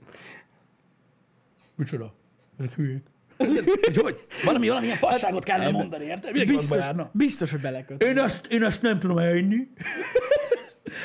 Micsoda? 1.75 2.13
Ezek 2.57 2.73
hülyék. 2.73 3.03
Hogy, 3.37 3.97
hogy? 3.97 4.25
Valami, 4.43 4.67
valamilyen 4.67 4.97
fasságot 4.97 5.43
kellene 5.43 5.65
Ebbe- 5.67 5.77
mondani, 5.77 6.03
érted? 6.05 6.31
Mindenki 6.31 6.55
Biztos, 6.55 6.77
járna. 6.77 7.09
biztos, 7.13 7.51
hogy 7.51 7.61
beleköt. 7.61 8.03
Én 8.03 8.17
ezt, 8.17 8.45
én 8.47 8.63
ezt 8.63 8.81
nem 8.81 8.99
tudom 8.99 9.17
elhinni. 9.17 9.67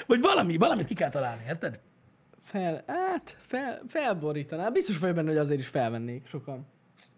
Vagy 0.07 0.21
valami, 0.21 0.57
valamit 0.57 0.87
ki 0.87 0.95
kell 0.95 1.11
találni, 1.11 1.43
érted? 1.47 1.81
Fel, 2.43 2.85
hát, 2.87 3.37
fel, 3.41 3.83
felborítaná. 3.89 4.69
Biztos 4.69 4.99
vagy 4.99 5.15
benne, 5.15 5.29
hogy 5.29 5.39
azért 5.39 5.61
is 5.61 5.67
felvennék 5.67 6.27
sokan. 6.27 6.67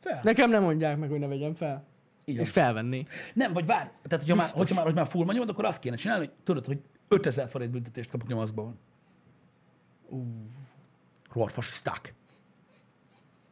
Fel. 0.01 0.21
Nekem 0.23 0.51
nem 0.51 0.63
mondják 0.63 0.99
meg, 0.99 1.11
hogy 1.11 1.19
ne 1.19 1.27
vegyem 1.27 1.55
fel. 1.55 1.85
Van. 2.27 2.39
És 2.39 2.51
felvennék. 2.51 3.11
Nem, 3.35 3.53
vagy 3.53 3.67
vár. 3.67 3.93
Tehát, 4.03 4.21
hogyha 4.21 4.35
már, 4.35 4.37
Biztos. 4.37 4.59
hogyha 4.59 4.75
már, 4.75 4.85
hogy 4.85 4.95
már 4.95 5.07
full 5.07 5.25
nyomod, 5.33 5.49
akkor 5.49 5.65
azt 5.65 5.81
kéne 5.81 5.97
csinálni, 5.97 6.25
hogy 6.27 6.35
tudod, 6.45 6.67
hogy 6.67 6.79
5000 7.09 7.49
forint 7.49 7.71
büntetést 7.71 8.11
kapok 8.11 8.29
nyomaszban. 8.29 8.79
Rohadt 11.33 11.53
fasiszták. 11.53 12.15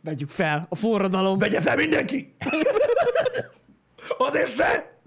Vegyük 0.02 0.28
fel. 0.28 0.66
A 0.68 0.74
forradalom. 0.74 1.38
Vegye 1.38 1.61
fel 1.61 1.76
mindenki! 1.76 2.35
Azért 4.18 4.56
se! 4.56 4.98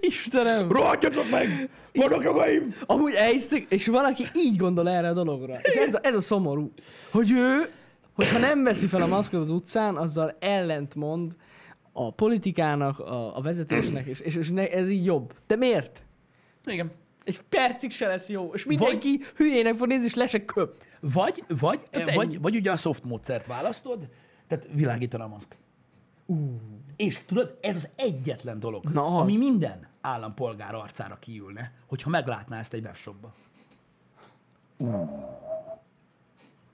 Istenem. 0.00 0.72
Rohadjatok 0.72 1.30
meg! 1.30 1.70
Vannak 1.92 2.22
jogaim! 2.22 2.74
Amúgy 2.86 3.12
elhisztek, 3.12 3.66
és 3.68 3.86
valaki 3.86 4.24
így 4.34 4.56
gondol 4.56 4.88
erre 4.88 5.08
a 5.08 5.12
dologra. 5.12 5.58
És 5.62 5.74
ez 5.74 5.94
a, 5.94 5.98
ez 6.02 6.16
a 6.16 6.20
szomorú, 6.20 6.72
hogy 7.10 7.30
ő, 7.30 7.68
hogyha 8.14 8.38
nem 8.38 8.62
veszi 8.62 8.86
fel 8.86 9.02
a 9.02 9.06
maszkot 9.06 9.40
az 9.40 9.50
utcán, 9.50 9.96
azzal 9.96 10.36
ellentmond 10.40 11.36
a 11.92 12.12
politikának, 12.12 12.98
a, 12.98 13.36
a 13.36 13.40
vezetésnek, 13.40 14.06
és, 14.06 14.20
és, 14.20 14.36
és 14.36 14.50
ne, 14.50 14.70
ez 14.70 14.90
így 14.90 15.04
jobb. 15.04 15.34
De 15.46 15.56
miért? 15.56 16.04
Igen. 16.66 16.90
Egy 17.24 17.40
percig 17.40 17.90
se 17.90 18.06
lesz 18.06 18.28
jó, 18.28 18.50
és 18.54 18.64
mindenki 18.64 19.16
vagy... 19.16 19.26
hülyének 19.36 19.74
fog 19.74 19.86
nézni, 19.86 20.06
és 20.06 20.14
le 20.14 20.26
se 20.26 20.44
köp. 20.44 20.74
Vagy, 21.00 21.44
vagy, 21.48 21.80
ennyi. 21.90 22.14
vagy, 22.14 22.40
vagy 22.40 22.56
ugye 22.56 22.70
a 22.70 22.76
soft 22.76 23.04
módszert 23.04 23.46
választod, 23.46 24.08
tehát 24.46 24.68
világítana 24.72 25.24
a 25.24 25.28
maszk. 25.28 25.56
Uh. 26.26 26.36
És 26.96 27.24
tudod, 27.26 27.58
ez 27.60 27.76
az 27.76 27.88
egyetlen 27.96 28.60
dolog, 28.60 28.84
Na 28.84 29.04
az. 29.06 29.20
ami 29.20 29.36
minden 29.36 29.88
állampolgár 30.00 30.74
arcára 30.74 31.18
kiülne, 31.18 31.72
hogyha 31.86 32.10
meglátná 32.10 32.58
ezt 32.58 32.72
egy 32.72 32.84
webshopba. 32.84 33.34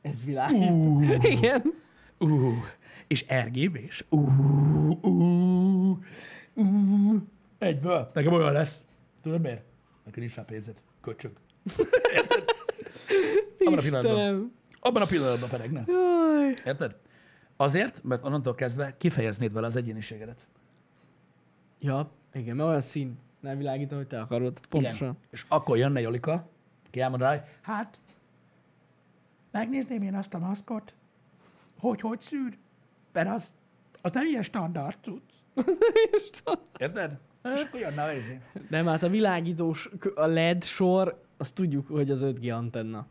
Ez 0.03 0.25
világ. 0.25 0.51
Uh. 0.51 1.25
Igen. 1.37 1.63
Uh, 2.19 2.55
és 3.07 3.25
RGB-s. 3.45 4.05
Uh, 4.09 4.99
uh, 5.03 5.99
uh. 6.55 7.17
Egyből. 7.59 8.11
Nekem 8.15 8.33
olyan 8.33 8.53
lesz. 8.53 8.85
Tudod 9.23 9.41
miért? 9.41 9.63
Nekem 10.05 10.21
nincs 10.21 10.35
rá 10.35 10.43
pénzed. 10.43 10.75
Köcsög. 11.01 11.33
Érted? 12.17 12.45
Abban 13.59 13.79
a 13.79 13.83
pillanatban. 13.83 14.53
Abban 14.81 15.03
a 15.03 15.07
pillanatban 15.07 15.49
peregne. 15.49 15.85
Jaj. 15.87 16.55
Érted? 16.65 16.97
Azért, 17.61 18.03
mert 18.05 18.25
onnantól 18.25 18.55
kezdve 18.55 18.97
kifejeznéd 18.97 19.53
vele 19.53 19.67
az 19.67 19.77
egyéniségedet. 19.77 20.47
Ja, 21.79 22.11
igen, 22.33 22.57
mert 22.57 22.69
olyan 22.69 22.81
szín. 22.81 23.19
Nem 23.41 23.59
világít, 23.59 23.93
ahogy 23.93 24.07
te 24.07 24.21
akarod. 24.21 24.67
Pontosan. 24.69 25.09
Igen. 25.09 25.17
És 25.31 25.45
akkor 25.49 25.77
jönne 25.77 26.01
Jolika, 26.01 26.49
ki 26.91 27.01
elmond 27.01 27.23
rá, 27.23 27.31
hogy 27.31 27.41
hát, 27.61 28.01
megnézném 29.51 30.03
én 30.03 30.15
azt 30.15 30.35
a 30.35 30.39
maszkot, 30.39 30.95
hogy 31.79 32.01
hogy 32.01 32.21
szűr, 32.21 32.57
mert 33.13 33.29
az, 33.29 33.53
az 34.01 34.13
nem 34.13 34.27
ilyen 34.27 34.43
standard 34.43 34.99
cucc. 35.03 35.33
Érted? 36.79 37.19
És 37.55 37.63
akkor 37.63 37.81
jönne 37.81 38.03
a 38.03 38.13
izé. 38.13 38.41
Nem, 38.69 38.87
hát 38.87 39.03
a 39.03 39.09
világítós, 39.09 39.91
a 40.15 40.27
LED 40.27 40.65
sor, 40.65 41.23
azt 41.37 41.55
tudjuk, 41.55 41.87
hogy 41.87 42.11
az 42.11 42.21
5G 42.25 42.57
antenna. 42.57 43.07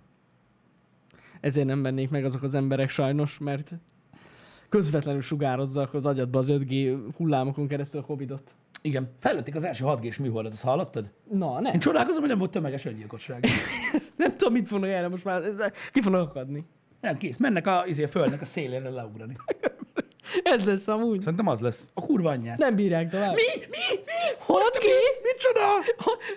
Ezért 1.40 1.68
nem 1.68 1.82
vennék 1.82 2.10
meg 2.10 2.26
azok 2.26 2.44
az 2.44 2.56
emberek 2.56 2.90
sajnos, 2.90 3.38
mert 3.38 3.74
közvetlenül 4.70 5.22
sugározzak 5.22 5.94
az 5.94 6.06
agyadba 6.06 6.38
az 6.38 6.48
5G 6.52 7.00
hullámokon 7.18 7.68
keresztül 7.68 8.00
a 8.00 8.04
Covidot. 8.04 8.56
Igen, 8.82 9.12
fejlődték 9.20 9.56
az 9.56 9.64
első 9.64 9.84
6 9.84 10.02
g 10.02 10.20
műholdat, 10.20 10.52
azt 10.52 10.64
hallottad? 10.64 11.10
Na, 11.32 11.60
nem. 11.60 11.74
Én 11.74 11.80
csodálkozom, 11.80 12.20
hogy 12.20 12.30
nem 12.30 12.38
volt 12.38 12.52
tömeges 12.52 12.86
öngyilkosság. 12.86 13.46
Nem 14.18 14.36
tudom, 14.36 14.54
mit 14.54 14.68
fognak 14.68 14.90
erre 14.90 15.08
most 15.08 15.24
már, 15.24 15.44
ez 15.44 15.56
már 15.56 15.74
ki 15.92 16.02
fognak 16.02 16.30
akadni. 16.30 16.66
Nem, 17.02 17.18
kész. 17.18 17.38
Mennek 17.38 17.68
a, 17.68 17.84
izé, 17.88 18.04
a 18.04 18.08
földnek 18.08 18.42
a 18.42 18.46
szélére 18.46 18.90
leugrani. 18.90 19.36
Ez 20.44 20.66
lesz 20.66 20.88
amúgy. 20.88 21.22
Szerintem 21.22 21.48
az 21.48 21.60
lesz. 21.60 21.90
A 21.94 22.02
kurva 22.02 22.30
anyját. 22.30 22.58
Nem 22.58 22.76
bírják 22.76 23.10
tovább. 23.10 23.34
Mi? 23.36 23.60
Mi? 23.60 24.00
Mi? 24.06 24.46
6G? 24.48 24.86
Micsoda? 25.24 25.66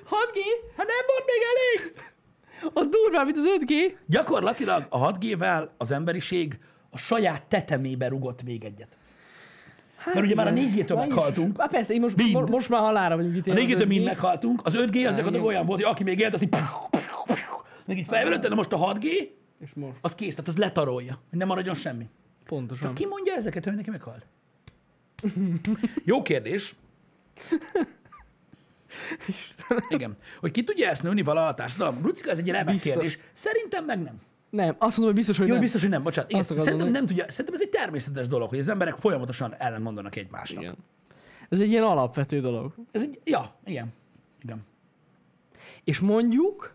6G? 0.05 0.38
Hát 0.77 0.87
nem 0.87 1.05
volt 1.07 1.25
még 1.27 1.42
elég? 1.53 1.95
Az 2.73 2.87
durvább, 2.88 3.25
mint 3.25 3.37
az 3.37 3.49
5G. 3.61 3.95
Gyakorlatilag 4.07 4.87
a 4.88 5.12
6G-vel 5.12 5.68
az 5.79 5.90
emberiség 5.90 6.59
a 6.94 6.98
saját 6.98 7.42
tetemébe 7.42 8.09
rugott 8.09 8.42
még 8.42 8.64
egyet. 8.64 8.98
Hát, 9.96 10.14
Mert 10.14 10.26
ugye 10.26 10.35
már 10.35 10.46
a 10.46 10.50
4G-től 10.50 10.88
Na 10.94 11.02
is. 11.02 11.09
meghaltunk. 11.09 11.61
Hát 11.61 11.70
persze, 11.70 11.94
így 11.94 12.00
most, 12.00 12.16
Mind. 12.16 12.33
mo- 12.33 12.48
most 12.48 12.68
már 12.68 12.81
halára 12.81 13.16
vagyunk 13.16 13.35
A 13.35 13.37
ítélve. 13.37 13.61
4G-től 13.61 13.87
mind 13.88 14.02
5G. 14.02 14.05
meghaltunk. 14.05 14.61
Az 14.66 14.74
5G 14.76 15.07
az 15.07 15.14
gyakorlatilag 15.14 15.44
olyan 15.44 15.66
volt, 15.66 15.83
hogy 15.83 15.90
aki 15.92 16.02
még 16.02 16.18
élt, 16.18 16.35
az 16.35 16.42
így 16.42 16.55
még 17.85 17.98
így 17.98 18.07
felvelőtte, 18.07 18.48
de 18.48 18.55
most 18.55 18.72
a 18.72 18.78
6G, 18.94 19.05
És 19.61 19.70
most. 19.74 19.96
az 20.00 20.14
kész, 20.14 20.35
tehát 20.35 20.48
az 20.48 20.57
letarolja, 20.57 21.18
hogy 21.31 21.38
nem 21.38 21.48
maradjon 21.48 21.74
semmi. 21.74 22.09
Pontosan. 22.46 22.94
Ki 22.94 23.07
mondja 23.07 23.35
ezeket, 23.35 23.64
hogy 23.64 23.74
neki 23.74 23.90
meghalt? 23.90 24.26
Jó 26.05 26.22
kérdés. 26.22 26.74
Igen. 29.88 30.16
Hogy 30.40 30.50
ki 30.50 30.64
tudja 30.64 30.88
ezt 30.88 31.02
nőni 31.02 31.22
vala 31.22 31.46
a 31.46 31.55
társadalom? 31.55 32.02
Rucika, 32.02 32.31
ez 32.31 32.38
egy 32.38 32.48
remek 32.50 32.74
Biztos. 32.74 32.92
kérdés. 32.92 33.18
Szerintem 33.33 33.85
meg 33.85 34.02
nem. 34.02 34.20
Nem, 34.53 34.69
azt 34.79 34.97
mondom, 34.97 35.05
hogy 35.05 35.15
biztos, 35.15 35.38
hogy 35.38 35.47
Jó, 35.47 35.53
nem. 35.53 35.62
biztos, 35.62 35.81
hogy 35.81 35.91
nem, 35.91 36.03
bocsánat. 36.03 36.31
Igen, 36.31 36.43
szerintem 36.43 36.88
nem 36.88 37.07
tudja, 37.07 37.25
szerintem 37.29 37.55
ez 37.55 37.61
egy 37.61 37.69
természetes 37.69 38.29
dolog, 38.29 38.49
hogy 38.49 38.59
az 38.59 38.69
emberek 38.69 38.97
folyamatosan 38.97 39.55
ellentmondanak 39.59 40.17
egymásnak. 40.17 40.62
Igen. 40.62 40.77
Ez 41.49 41.61
egy 41.61 41.71
ilyen 41.71 41.83
alapvető 41.85 42.41
dolog. 42.41 42.75
Ez 42.91 43.03
egy, 43.03 43.21
ja, 43.25 43.55
igen. 43.65 43.93
Igen. 44.43 44.65
És 45.85 46.01
mondjuk, 46.01 46.75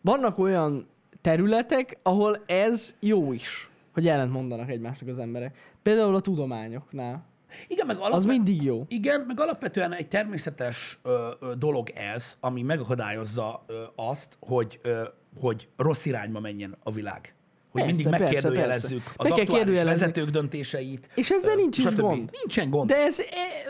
vannak 0.00 0.38
olyan 0.38 0.86
területek, 1.20 1.98
ahol 2.02 2.42
ez 2.46 2.94
jó 3.00 3.32
is, 3.32 3.70
hogy 3.92 4.08
ellent 4.08 4.32
mondanak 4.32 4.70
egymásnak 4.70 5.08
az 5.08 5.18
emberek. 5.18 5.56
Például 5.82 6.14
a 6.14 6.20
tudományoknál. 6.20 7.24
Igen, 7.68 7.86
meg 7.86 7.96
Az 7.96 8.02
alapvetően, 8.02 8.36
mindig 8.42 8.62
jó. 8.62 8.84
igen, 8.88 9.20
meg 9.20 9.40
alapvetően 9.40 9.92
egy 9.92 10.08
természetes 10.08 10.98
ö, 11.02 11.30
ö, 11.40 11.54
dolog 11.54 11.90
ez, 11.90 12.36
ami 12.40 12.62
megakadályozza 12.62 13.64
ö, 13.66 13.82
azt, 13.96 14.36
hogy, 14.40 14.78
ö, 14.82 15.02
hogy 15.38 15.68
rossz 15.76 16.04
irányba 16.04 16.40
menjen 16.40 16.76
a 16.82 16.90
világ. 16.90 17.34
Hogy 17.70 17.84
Persze, 17.84 17.96
mindig 17.96 18.18
persze, 18.18 18.34
megkérdőjelezzük 18.34 19.02
persze. 19.02 19.14
az 19.16 19.28
Meg 19.28 19.38
aktuális 19.38 19.82
vezetők 19.82 20.28
döntéseit. 20.28 21.10
És 21.14 21.30
ezzel 21.30 21.54
nincs 21.54 21.78
is 21.78 21.84
gond. 21.84 22.30
Nincsen 22.42 22.70
gond. 22.70 22.88
De 22.90 22.96
ez, 22.96 23.20
e, 23.20 23.24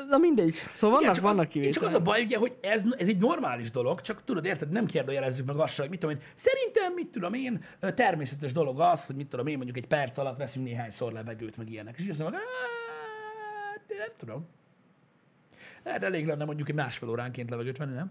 na 0.08 0.18
mindegy. 0.18 0.54
Szóval 0.74 1.00
Igen, 1.00 1.00
vannak, 1.00 1.14
csak 1.14 1.24
vannak 1.24 1.46
az, 1.46 1.52
kivételek. 1.52 1.74
Csak 1.74 1.84
az 1.84 1.94
a 1.94 2.00
baj, 2.00 2.22
ugye, 2.22 2.38
hogy 2.38 2.56
ez, 2.60 2.84
ez 2.96 3.08
egy 3.08 3.18
normális 3.18 3.70
dolog, 3.70 4.00
csak 4.00 4.24
tudod, 4.24 4.44
érted, 4.44 4.70
nem 4.70 4.86
kérdőjelezzük 4.86 5.46
meg 5.46 5.56
azt, 5.56 5.78
hogy 5.78 5.88
mit 5.90 6.00
tudom 6.00 6.16
én. 6.16 6.22
Szerintem, 6.34 6.92
mit 6.92 7.08
tudom 7.08 7.34
én, 7.34 7.64
természetes 7.80 8.52
dolog 8.52 8.80
az, 8.80 9.06
hogy 9.06 9.16
mit 9.16 9.26
tudom 9.26 9.46
én, 9.46 9.56
mondjuk 9.56 9.76
egy 9.76 9.86
perc 9.86 10.18
alatt 10.18 10.36
veszünk 10.36 10.66
néhányszor 10.66 11.12
levegőt, 11.12 11.56
meg 11.56 11.70
ilyenek. 11.70 11.94
És 11.96 12.02
így 12.02 12.10
azt 12.10 12.18
mondom, 12.18 12.40
hát, 12.40 13.90
én 13.90 13.96
nem 13.98 14.12
tudom. 14.16 14.46
Lehet 15.84 16.02
elég 16.02 16.26
lenne 16.26 16.44
mondjuk 16.44 16.68
egy 16.68 16.74
másfél 16.74 17.08
óránként 17.08 17.50
levegőt 17.50 17.76
venni, 17.76 17.94
nem? 17.94 18.10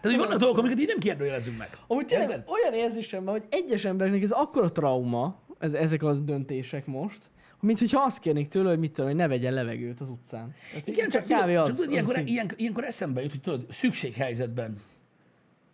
Tehát, 0.00 0.16
hogy 0.16 0.26
vannak 0.26 0.38
dolgok, 0.40 0.58
amiket 0.58 0.80
így 0.80 0.86
nem 0.86 0.98
kérdőjelezzünk 0.98 1.58
meg. 1.58 1.78
Amúgy 1.86 2.06
tényleg 2.06 2.28
Érted? 2.28 2.48
olyan 2.48 2.74
érzésem 2.84 3.24
van, 3.24 3.32
hogy 3.32 3.46
egyes 3.50 3.84
embereknek 3.84 4.22
ez 4.22 4.30
akkora 4.30 4.72
trauma, 4.72 5.40
ez, 5.58 5.72
ezek 5.74 6.02
az 6.02 6.20
döntések 6.22 6.86
most, 6.86 7.30
Mint 7.60 7.78
hogyha 7.78 8.00
azt 8.02 8.18
kérnék 8.18 8.48
tőle, 8.48 8.68
hogy 8.68 8.78
mit 8.78 8.92
tudom, 8.92 9.06
hogy 9.06 9.16
ne 9.18 9.28
vegyen 9.28 9.52
levegőt 9.52 10.00
az 10.00 10.08
utcán. 10.08 10.54
Tehát 10.70 10.86
Igen, 10.86 11.08
csak, 11.08 11.24
tudod, 11.24 11.42
az, 11.42 11.54
csak 11.54 11.64
tudod, 11.64 11.86
az 11.86 11.92
ilyenkor, 11.92 12.14
szint. 12.14 12.28
ilyen, 12.28 12.50
ilyenkor 12.56 12.84
eszembe 12.84 13.22
jut, 13.22 13.30
hogy 13.30 13.40
tudod, 13.40 13.66
szükséghelyzetben 13.70 14.76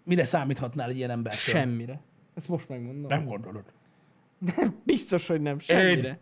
mire 0.05 0.25
számíthatnál 0.25 0.89
egy 0.91 0.97
ilyen 0.97 1.11
embertől? 1.11 1.41
Semmire. 1.41 2.01
Ezt 2.35 2.49
most 2.49 2.69
megmondom. 2.69 3.07
Nem 3.07 3.25
gondolod. 3.25 3.65
Nem, 4.57 4.81
biztos, 4.85 5.27
hogy 5.27 5.41
nem. 5.41 5.59
Semmire. 5.59 6.19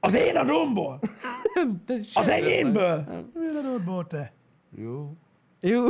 Az 0.00 0.14
én? 0.14 0.32
Nem, 1.54 1.82
de 1.86 1.94
Az 2.14 2.28
enyémből? 2.28 3.04
nem. 3.08 3.30
Milyen 3.34 3.56
adódból 3.56 4.06
te? 4.06 4.32
Jó. 4.76 5.12
Jó. 5.60 5.86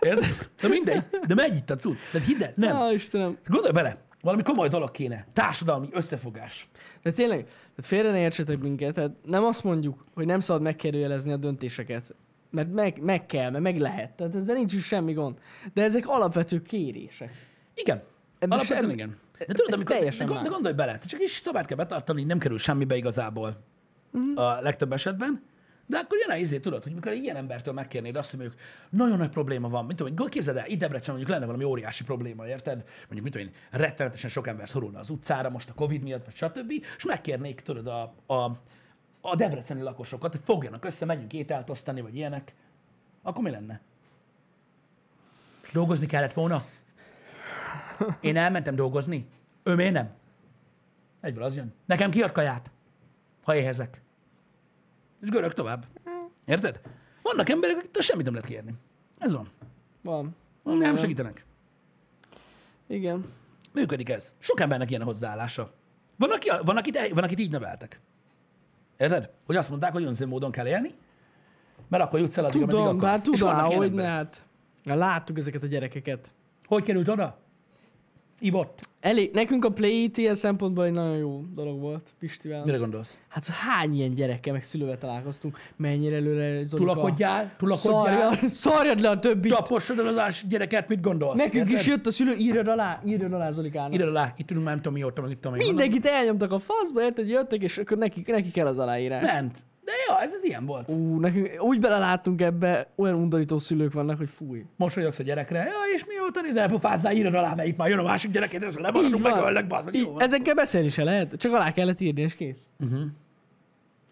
Érted? 0.00 0.50
De 0.60 0.68
mindegy. 0.68 1.02
De 1.26 1.34
megy 1.34 1.56
itt 1.56 1.70
a 1.70 1.76
cucc. 1.76 1.98
De 2.12 2.20
hidd 2.20 2.42
el, 2.42 2.52
nem. 2.56 2.76
Á, 2.76 2.90
Istenem. 2.92 3.38
Gondolj 3.46 3.72
bele, 3.72 3.96
valami 4.20 4.42
komoly 4.42 4.68
dolog 4.68 4.90
kéne. 4.90 5.26
Társadalmi 5.32 5.88
összefogás. 5.92 6.68
De 7.02 7.10
tényleg, 7.10 7.44
tehát 7.44 7.76
félre 7.76 8.10
ne 8.10 8.18
értsetek 8.20 8.58
minket, 8.58 8.94
tehát 8.94 9.10
nem 9.24 9.44
azt 9.44 9.64
mondjuk, 9.64 10.04
hogy 10.14 10.26
nem 10.26 10.40
szabad 10.40 10.62
megkérdőjelezni 10.62 11.32
a 11.32 11.36
döntéseket, 11.36 12.14
mert 12.50 12.72
meg, 12.72 12.98
meg 13.02 13.26
kell, 13.26 13.50
mert 13.50 13.62
meg 13.62 13.78
lehet. 13.78 14.10
Tehát 14.10 14.34
ezzel 14.34 14.54
nincs 14.56 14.72
is 14.72 14.84
semmi 14.84 15.12
gond. 15.12 15.38
De 15.74 15.82
ezek 15.82 16.04
alapvető 16.08 16.62
kérések. 16.62 17.30
Igen. 17.74 18.02
Ebben 18.38 18.58
Alapvetően 18.58 18.80
semmi- 18.80 18.92
igen. 18.92 19.16
De 19.38 19.54
tudod, 19.54 19.72
amikor, 19.72 19.96
de, 19.96 20.24
gond- 20.24 20.42
de 20.42 20.48
gondolj 20.48 20.74
bele, 20.74 20.98
csak 21.06 21.22
is 21.22 21.30
szabályt 21.30 21.66
kell 21.66 21.76
betartani, 21.76 22.24
nem 22.24 22.38
kerül 22.38 22.58
semmibe 22.58 22.96
igazából 22.96 23.56
Mhm. 24.10 24.36
a 24.38 24.60
legtöbb 24.60 24.92
esetben. 24.92 25.42
De 25.86 25.96
akkor 25.96 26.18
jön 26.18 26.30
el 26.30 26.38
izé, 26.38 26.58
tudod, 26.58 26.82
hogy 26.82 26.94
mikor 26.94 27.12
ilyen 27.12 27.36
embertől 27.36 27.74
megkérnéd 27.74 28.16
azt, 28.16 28.30
hogy 28.30 28.38
mondjuk 28.38 28.60
nagyon 28.90 29.18
nagy 29.18 29.28
probléma 29.28 29.68
van, 29.68 29.84
mint 29.84 29.98
tudom, 29.98 30.16
hogy 30.16 30.30
képzeld 30.30 30.56
el, 30.56 30.66
itt 30.66 30.78
Debrecen 30.78 31.14
mondjuk 31.14 31.34
lenne 31.34 31.46
valami 31.46 31.64
óriási 31.64 32.04
probléma, 32.04 32.46
érted? 32.46 32.84
Mondjuk, 33.00 33.22
mit 33.22 33.32
tudom 33.32 33.46
én, 33.46 33.54
rettenetesen 33.70 34.30
sok 34.30 34.46
ember 34.46 34.68
szorulna 34.68 34.98
az 34.98 35.10
utcára 35.10 35.50
most 35.50 35.70
a 35.70 35.74
Covid 35.74 36.02
miatt, 36.02 36.24
vagy 36.24 36.34
stb. 36.34 36.70
És 36.96 37.04
megkérnék, 37.04 37.60
tudod, 37.60 37.86
a, 37.86 38.14
a, 38.26 38.58
a 39.20 39.34
debreceni 39.36 39.80
lakosokat, 39.80 40.32
hogy 40.32 40.42
fogjanak 40.44 40.84
össze, 40.84 41.04
menjünk 41.04 41.32
ételt 41.32 41.70
osztani, 41.70 42.00
vagy 42.00 42.16
ilyenek. 42.16 42.54
Akkor 43.22 43.42
mi 43.42 43.50
lenne? 43.50 43.80
Dolgozni 45.72 46.06
kellett 46.06 46.32
volna? 46.32 46.64
Én 48.20 48.36
elmentem 48.36 48.74
dolgozni. 48.74 49.28
Ő 49.62 49.74
miért 49.74 49.92
nem? 49.92 50.14
Egyből 51.20 51.42
az 51.42 51.56
jön. 51.56 51.74
Nekem 51.86 52.10
kiad 52.10 52.32
kaját, 52.32 52.70
ha 53.42 53.56
éhezek. 53.56 54.03
És 55.24 55.30
görög 55.30 55.52
tovább. 55.52 55.86
Érted? 56.44 56.80
Vannak 57.22 57.48
emberek, 57.48 57.76
akik 57.76 58.00
semmit 58.02 58.24
nem 58.24 58.34
lehet 58.34 58.48
kérni. 58.48 58.74
Ez 59.18 59.32
van. 59.32 59.48
Van. 60.02 60.36
Nem 60.62 60.96
segítenek. 60.96 61.44
Igen. 62.86 63.24
Működik 63.72 64.08
ez. 64.08 64.34
Sok 64.38 64.60
embernek 64.60 64.90
ilyen 64.90 65.02
a 65.02 65.04
hozzáállása. 65.04 65.72
Van, 66.16 66.30
aki, 66.30 66.50
van, 66.64 66.76
akit, 66.76 67.08
van, 67.14 67.24
akit 67.24 67.38
így 67.38 67.50
neveltek. 67.50 68.00
Érted? 68.96 69.30
Hogy 69.46 69.56
azt 69.56 69.68
mondták, 69.68 69.92
hogy 69.92 70.04
önző 70.04 70.26
módon 70.26 70.50
kell 70.50 70.66
élni, 70.66 70.94
mert 71.88 72.04
akkor 72.04 72.20
jutsz 72.20 72.36
el 72.36 72.44
addig, 72.44 72.62
ameddig 72.62 72.80
Tudom, 72.80 72.96
akarsz. 72.96 73.24
bár 73.24 73.32
És 73.32 73.38
tudom, 73.38 73.66
ilyen 73.66 73.76
hogy 73.78 73.92
ne, 73.92 74.04
hát. 74.04 74.46
Láttuk 74.84 75.38
ezeket 75.38 75.62
a 75.62 75.66
gyerekeket. 75.66 76.32
Hogy 76.66 76.82
került 76.82 77.08
oda? 77.08 77.38
Ivott. 78.40 78.92
Elég, 79.00 79.30
nekünk 79.32 79.64
a 79.64 79.70
Play 79.70 80.02
It 80.02 80.16
ilyen 80.16 80.34
szempontból 80.34 80.84
egy 80.84 80.92
nagyon 80.92 81.16
jó 81.16 81.44
dolog 81.54 81.80
volt 81.80 82.14
Pistivel. 82.18 82.64
Mire 82.64 82.76
gondolsz? 82.76 83.18
Hát 83.28 83.46
hány 83.46 83.94
ilyen 83.94 84.14
gyerekkel, 84.14 84.52
meg 84.52 84.62
szülővel 84.62 84.98
találkoztunk, 84.98 85.58
mennyire 85.76 86.16
előre. 86.16 86.64
Tulakodjál, 86.64 87.54
tulakodjál. 87.56 88.30
Szarjad, 88.30 88.50
szarjad 88.50 89.00
le 89.00 89.08
a 89.10 89.18
többit. 89.18 89.52
Tapossad 89.52 89.98
el 89.98 90.06
az 90.06 90.18
ás 90.18 90.44
gyereket, 90.48 90.88
mit 90.88 91.00
gondolsz? 91.00 91.38
Nekünk 91.38 91.64
Érted? 91.66 91.80
is 91.80 91.86
jött 91.86 92.06
a 92.06 92.10
szülő, 92.10 92.34
írjad 92.34 92.68
alá, 92.68 93.00
írjad 93.06 93.32
alá 93.32 93.50
Zolikának. 93.50 93.94
Ide 93.94 94.06
alá, 94.06 94.32
itt 94.36 94.50
ülünk 94.50 94.66
nem 94.66 94.76
tudom 94.76 94.92
mióta, 94.92 95.22
meg 95.22 95.30
itt 95.30 95.40
tudom. 95.40 95.56
Mindenkit 95.56 96.06
elnyomtak 96.06 96.52
a 96.52 96.58
faszba, 96.58 97.02
érted, 97.02 97.28
jöttek, 97.28 97.62
és 97.62 97.78
akkor 97.78 97.96
neki, 97.96 98.24
neki 98.26 98.50
kell 98.50 98.66
az 98.66 98.78
aláírás. 98.78 99.32
Ment. 99.32 99.58
De 99.84 99.92
ja, 100.08 100.20
ez 100.20 100.32
az 100.32 100.44
ilyen 100.44 100.66
volt. 100.66 100.90
Ú, 100.90 101.20
nekünk 101.20 101.62
úgy 101.62 101.80
beleláttunk 101.80 102.40
ebbe, 102.40 102.88
olyan 102.96 103.14
undorító 103.14 103.58
szülők 103.58 103.92
vannak, 103.92 104.16
hogy 104.16 104.28
fúj. 104.36 104.64
Mosolyogsz 104.76 105.18
a 105.18 105.22
gyerekre, 105.22 105.58
ja, 105.58 105.94
és 105.94 106.04
mióta 106.04 106.40
nézel, 106.40 106.68
pofázzál, 106.68 107.12
írod 107.12 107.34
alá, 107.34 107.64
itt 107.64 107.76
már 107.76 107.88
jön 107.88 107.98
a 107.98 108.02
másik 108.02 108.30
gyerek, 108.30 108.52
és 108.52 108.74
lemaradunk, 108.74 109.22
megöllek, 109.22 109.66
bazd 109.66 109.84
meg, 109.84 109.94
jó 109.94 110.20
ezekkel 110.20 110.54
beszélni 110.54 110.88
se 110.88 111.04
lehet, 111.04 111.34
csak 111.36 111.52
alá 111.52 111.72
kellett 111.72 112.00
írni, 112.00 112.20
és 112.20 112.34
kész. 112.34 112.66
Uh-huh. 112.80 113.00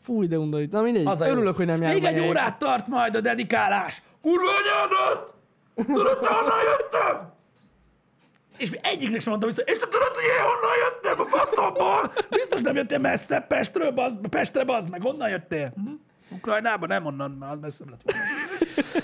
Fúj, 0.02 0.26
de 0.26 0.38
undorít. 0.38 0.70
Na 0.70 0.82
mindegy, 0.82 1.06
Az 1.06 1.20
jó. 1.20 1.26
örülök, 1.26 1.56
hogy 1.56 1.66
nem 1.66 1.82
járunk 1.82 2.02
Még 2.02 2.14
egy 2.14 2.28
órát 2.28 2.58
tart 2.58 2.88
majd 2.88 3.16
a 3.16 3.20
dedikálás. 3.20 4.02
Kurva 4.22 4.50
anyádat! 4.62 5.34
Tudod, 5.74 6.26
honnan 6.26 6.58
jöttem? 6.70 7.32
És 8.62 8.70
mi 8.70 8.78
egyiknek 8.82 9.20
sem 9.20 9.30
mondtam 9.30 9.50
vissza, 9.50 9.62
és 9.62 9.78
te 9.78 9.86
tudod, 9.88 10.14
hogy 10.14 10.24
én 10.24 10.42
honnan 10.42 10.76
jöttem 10.84 11.20
a 11.20 11.28
faszomból? 11.28 12.12
Biztos 12.30 12.60
nem 12.60 12.76
jöttél 12.76 12.98
messze 12.98 13.40
Pestről, 13.40 13.90
bazd, 13.90 14.28
Pestre, 14.28 14.64
bazd 14.64 14.90
meg, 14.90 15.02
honnan 15.02 15.28
jöttél? 15.28 15.72
Hm? 15.74 15.90
Ukrajnában 16.34 16.88
nem 16.88 17.06
onnan, 17.06 17.30
mert 17.30 17.52
az 17.52 17.58
messze 17.58 17.84
lett 17.90 18.02
volna. 18.02 18.20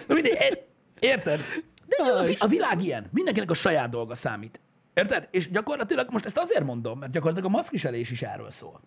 Na 0.07 0.15
mindegy, 0.15 0.33
é- 0.33 0.65
érted? 0.99 1.41
De 1.87 2.13
a, 2.13 2.27
a 2.39 2.47
világ 2.47 2.83
ilyen. 2.83 3.09
Mindenkinek 3.13 3.51
a 3.51 3.55
saját 3.55 3.91
dolga 3.91 4.15
számít. 4.15 4.61
Érted? 4.95 5.29
És 5.31 5.51
gyakorlatilag 5.51 6.09
most 6.11 6.25
ezt 6.27 6.39
azért 6.39 6.65
mondom, 6.65 6.99
mert 6.99 7.13
gyakorlatilag 7.13 7.51
a 7.51 7.57
maszkviselés 7.57 8.11
is 8.11 8.23
erről 8.23 8.51
szól. 8.51 8.81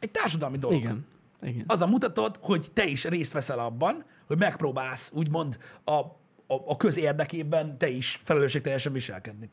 Egy 0.00 0.10
társadalmi 0.10 0.58
dolog. 0.58 0.78
Igen. 0.78 1.06
Igen. 1.40 1.64
Az 1.66 1.80
a 1.80 1.86
mutatod, 1.86 2.38
hogy 2.40 2.66
te 2.72 2.84
is 2.84 3.04
részt 3.04 3.32
veszel 3.32 3.58
abban, 3.58 4.04
hogy 4.26 4.38
megpróbálsz 4.38 5.10
úgymond 5.14 5.58
a, 5.84 5.92
a, 5.92 6.14
a 6.46 6.76
köz 6.76 6.98
érdekében 6.98 7.78
te 7.78 7.88
is 7.88 8.20
felelősségteljesen 8.24 8.92
viselkedni. 8.92 9.50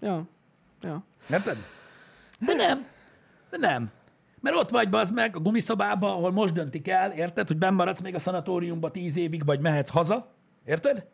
Ja. 0.00 0.26
Ja. 0.80 1.04
Érted? 1.30 1.56
De 2.38 2.54
nem. 2.54 2.86
De 3.50 3.56
nem. 3.56 3.90
Mert 4.40 4.56
ott 4.56 4.70
vagy 4.70 4.88
bazd 4.88 5.14
meg 5.14 5.36
a 5.36 5.40
gumiszobába, 5.40 6.12
ahol 6.12 6.30
most 6.30 6.52
döntik 6.52 6.88
el, 6.88 7.12
érted, 7.12 7.46
hogy 7.46 7.56
benn 7.58 7.74
maradsz 7.74 8.00
még 8.00 8.14
a 8.14 8.18
szanatóriumba 8.18 8.90
tíz 8.90 9.16
évig, 9.16 9.44
vagy 9.44 9.60
mehetsz 9.60 9.90
haza, 9.90 10.32
érted? 10.64 11.06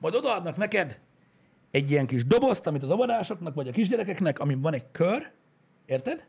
Majd 0.00 0.14
odaadnak 0.14 0.56
neked 0.56 1.00
egy 1.70 1.90
ilyen 1.90 2.06
kis 2.06 2.24
dobozt, 2.24 2.66
amit 2.66 2.82
az 2.82 2.90
óvodásoknak, 2.90 3.54
vagy 3.54 3.68
a 3.68 3.72
kisgyerekeknek, 3.72 4.38
amin 4.38 4.60
van 4.60 4.74
egy 4.74 4.90
kör, 4.92 5.30
érted? 5.86 6.26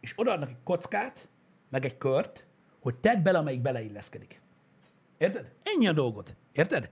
És 0.00 0.12
odaadnak 0.16 0.48
egy 0.48 0.62
kockát, 0.64 1.28
meg 1.68 1.84
egy 1.84 1.98
kört, 1.98 2.46
hogy 2.80 2.94
tedd 2.94 3.22
bele, 3.22 3.38
amelyik 3.38 3.60
beleilleszkedik. 3.60 4.40
Érted? 5.18 5.52
Ennyi 5.62 5.88
a 5.88 5.92
dolgot. 5.92 6.36
Érted? 6.52 6.90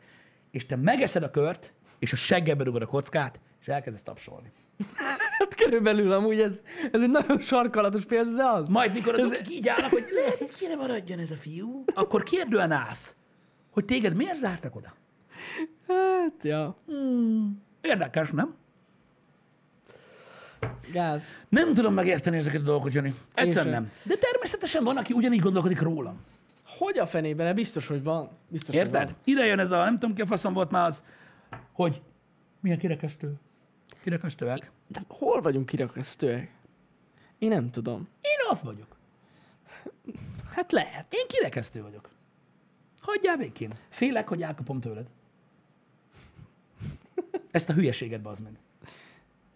És 0.51 0.67
te 0.67 0.77
megeszed 0.77 1.23
a 1.23 1.31
kört, 1.31 1.73
és 1.99 2.13
a 2.13 2.17
seggedbe 2.17 2.65
rugod 2.65 2.83
a 2.83 2.87
kockát, 2.87 3.41
és 3.67 3.73
elkezdesz 3.73 4.03
tapsolni. 4.03 4.53
Hát 5.39 5.55
körülbelül 5.55 6.13
amúgy 6.13 6.41
ez, 6.41 6.63
ez 6.93 7.03
egy 7.03 7.11
nagyon 7.11 7.41
sarkalatos 7.41 8.05
példa, 8.05 8.31
de 8.31 8.45
az. 8.45 8.69
Majd 8.69 8.93
mikor 8.93 9.15
a 9.15 9.23
dokik 9.23 9.51
így 9.51 9.69
állnak, 9.69 9.91
hogy 9.91 10.05
lehet, 10.11 10.39
hogy 10.39 10.57
kéne 10.57 10.75
maradjon 10.75 11.19
ez 11.19 11.31
a 11.31 11.35
fiú, 11.35 11.85
akkor 11.95 12.23
kérdően 12.23 12.71
állsz, 12.71 13.17
hogy 13.71 13.85
téged 13.85 14.15
miért 14.15 14.37
zártak 14.37 14.77
oda? 14.77 14.95
Hát, 15.89 16.45
ja. 16.45 16.77
Érdekes, 17.81 18.31
nem? 18.31 18.55
Gáz. 20.93 21.25
Nem 21.49 21.75
tudom 21.75 21.95
megérteni 21.95 22.37
ezeket 22.37 22.61
a 22.61 22.65
dolgokat, 22.65 22.93
Jani. 22.93 23.15
Egyszerűen 23.35 23.75
nem. 23.75 23.91
De 24.03 24.15
természetesen 24.15 24.85
van, 24.85 24.97
aki 24.97 25.13
ugyanígy 25.13 25.41
gondolkodik 25.41 25.81
rólam. 25.81 26.21
Hogy 26.79 26.99
a 26.99 27.07
fenében? 27.07 27.55
Biztos, 27.55 27.87
hogy 27.87 28.03
van. 28.03 28.31
Biztos, 28.49 28.75
hogy 28.75 28.85
Érted? 28.85 29.05
van. 29.05 29.17
Ide 29.25 29.47
jön 29.47 29.59
ez 29.59 29.71
a, 29.71 29.85
nem 29.85 29.99
tudom 29.99 30.15
ki 30.15 30.23
a 30.23 30.27
faszom 30.27 30.53
volt 30.53 30.71
már 30.71 30.87
az, 30.87 31.03
hogy 31.73 32.03
milyen 32.61 32.79
kirekesztő. 32.79 33.35
Kirekesztőek. 34.07 34.71
De 34.87 35.03
hol 35.09 35.41
vagyunk 35.41 35.67
kirakasztőek? 35.67 36.51
Én 37.39 37.49
nem 37.49 37.71
tudom. 37.71 38.09
Én 38.21 38.37
az 38.51 38.63
vagyok. 38.63 38.97
Hát 40.51 40.73
lehet. 40.73 41.15
Én 41.15 41.27
kirekesztő 41.27 41.83
vagyok. 41.83 42.09
Hagyjál 43.01 43.37
békén. 43.37 43.71
Félek, 43.89 44.29
hogy 44.29 44.43
elkapom 44.43 44.81
tőled. 44.81 45.07
Ezt 47.51 47.69
a 47.69 47.73
hülyeséget 47.73 48.23
bazd 48.23 48.43
meg. 48.43 48.59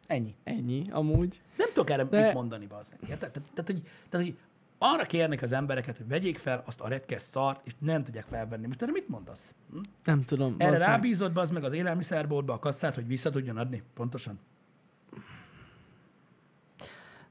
Ennyi. 0.07 0.34
Ennyi, 0.44 0.90
amúgy. 0.90 1.40
Nem 1.57 1.68
tudok 1.68 1.90
erre 1.90 2.05
De- 2.05 2.24
mit 2.24 2.34
mondani, 2.34 2.66
bazd 2.66 2.94
meg. 3.01 3.11
Érted? 3.11 3.30
Tehát, 3.30 3.48
tehát, 3.55 3.70
hogy, 3.70 3.82
tehát, 4.09 4.26
hogy 4.26 4.36
arra 4.83 5.05
kérnek 5.05 5.43
az 5.43 5.53
embereket, 5.53 5.97
hogy 5.97 6.09
vegyék 6.09 6.39
fel 6.39 6.62
azt 6.66 6.81
a 6.81 6.89
retkes 6.89 7.22
szart, 7.22 7.61
és 7.64 7.72
nem 7.78 8.05
tudják 8.05 8.26
felvenni. 8.31 8.66
Most 8.66 8.83
erre 8.83 8.93
mit 8.93 9.09
mondasz? 9.09 9.55
Hm? 9.70 9.78
Nem 10.05 10.24
tudom. 10.24 10.55
Erre 10.59 10.70
meg. 10.70 10.81
rábízod, 10.81 11.33
bazd 11.33 11.53
meg 11.53 11.64
az 11.64 11.72
élelmiszerboltba 11.72 12.53
a 12.53 12.59
kasszát, 12.59 12.95
hogy 12.95 13.07
vissza 13.07 13.31
tudjon 13.31 13.57
adni? 13.57 13.83
Pontosan. 13.95 14.39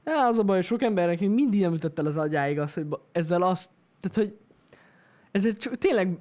Ja, 0.04 0.26
az 0.26 0.38
a 0.38 0.42
baj, 0.42 0.56
hogy 0.56 0.64
sok 0.64 0.82
embernek 0.82 1.20
még 1.20 1.28
mindig 1.28 1.60
nem 1.60 1.74
ütött 1.74 1.98
el 1.98 2.06
az 2.06 2.16
agyáig 2.16 2.58
az, 2.58 2.74
hogy 2.74 2.86
ezzel 3.12 3.42
azt, 3.42 3.70
tehát 4.00 4.16
hogy 4.16 4.38
ezzel 5.30 5.52
csak 5.52 5.76
tényleg 5.76 6.18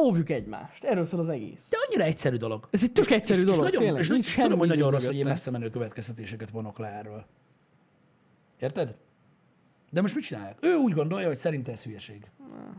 óvjuk 0.00 0.30
egymást. 0.30 0.84
Erről 0.84 1.04
szól 1.04 1.20
az 1.20 1.28
egész. 1.28 1.68
De 1.70 1.76
annyira 1.86 2.04
egyszerű 2.04 2.36
dolog. 2.36 2.68
Ez 2.70 2.82
egy 2.82 2.92
tök 2.92 3.10
egyszerű 3.10 3.40
és, 3.40 3.46
dolog, 3.46 3.64
és 3.64 3.70
nagyon, 3.70 3.82
tényleg. 3.82 4.02
És 4.02 4.08
Nincs 4.08 4.34
tudom, 4.40 4.58
hogy 4.58 4.68
nagyon 4.68 4.90
rossz, 4.90 5.06
hogy 5.06 5.16
én 5.16 5.24
messze 5.24 5.50
menő 5.50 5.70
következtetéseket 5.70 6.50
vonok 6.50 6.78
le 6.78 6.86
erről. 6.86 7.26
Érted? 8.60 8.96
De 9.92 10.00
most 10.00 10.14
mit 10.14 10.24
csinálják? 10.24 10.58
Ő 10.60 10.74
úgy 10.74 10.92
gondolja, 10.92 11.26
hogy 11.26 11.36
szerinte 11.36 11.72
ez 11.72 11.82
hülyeség. 11.82 12.30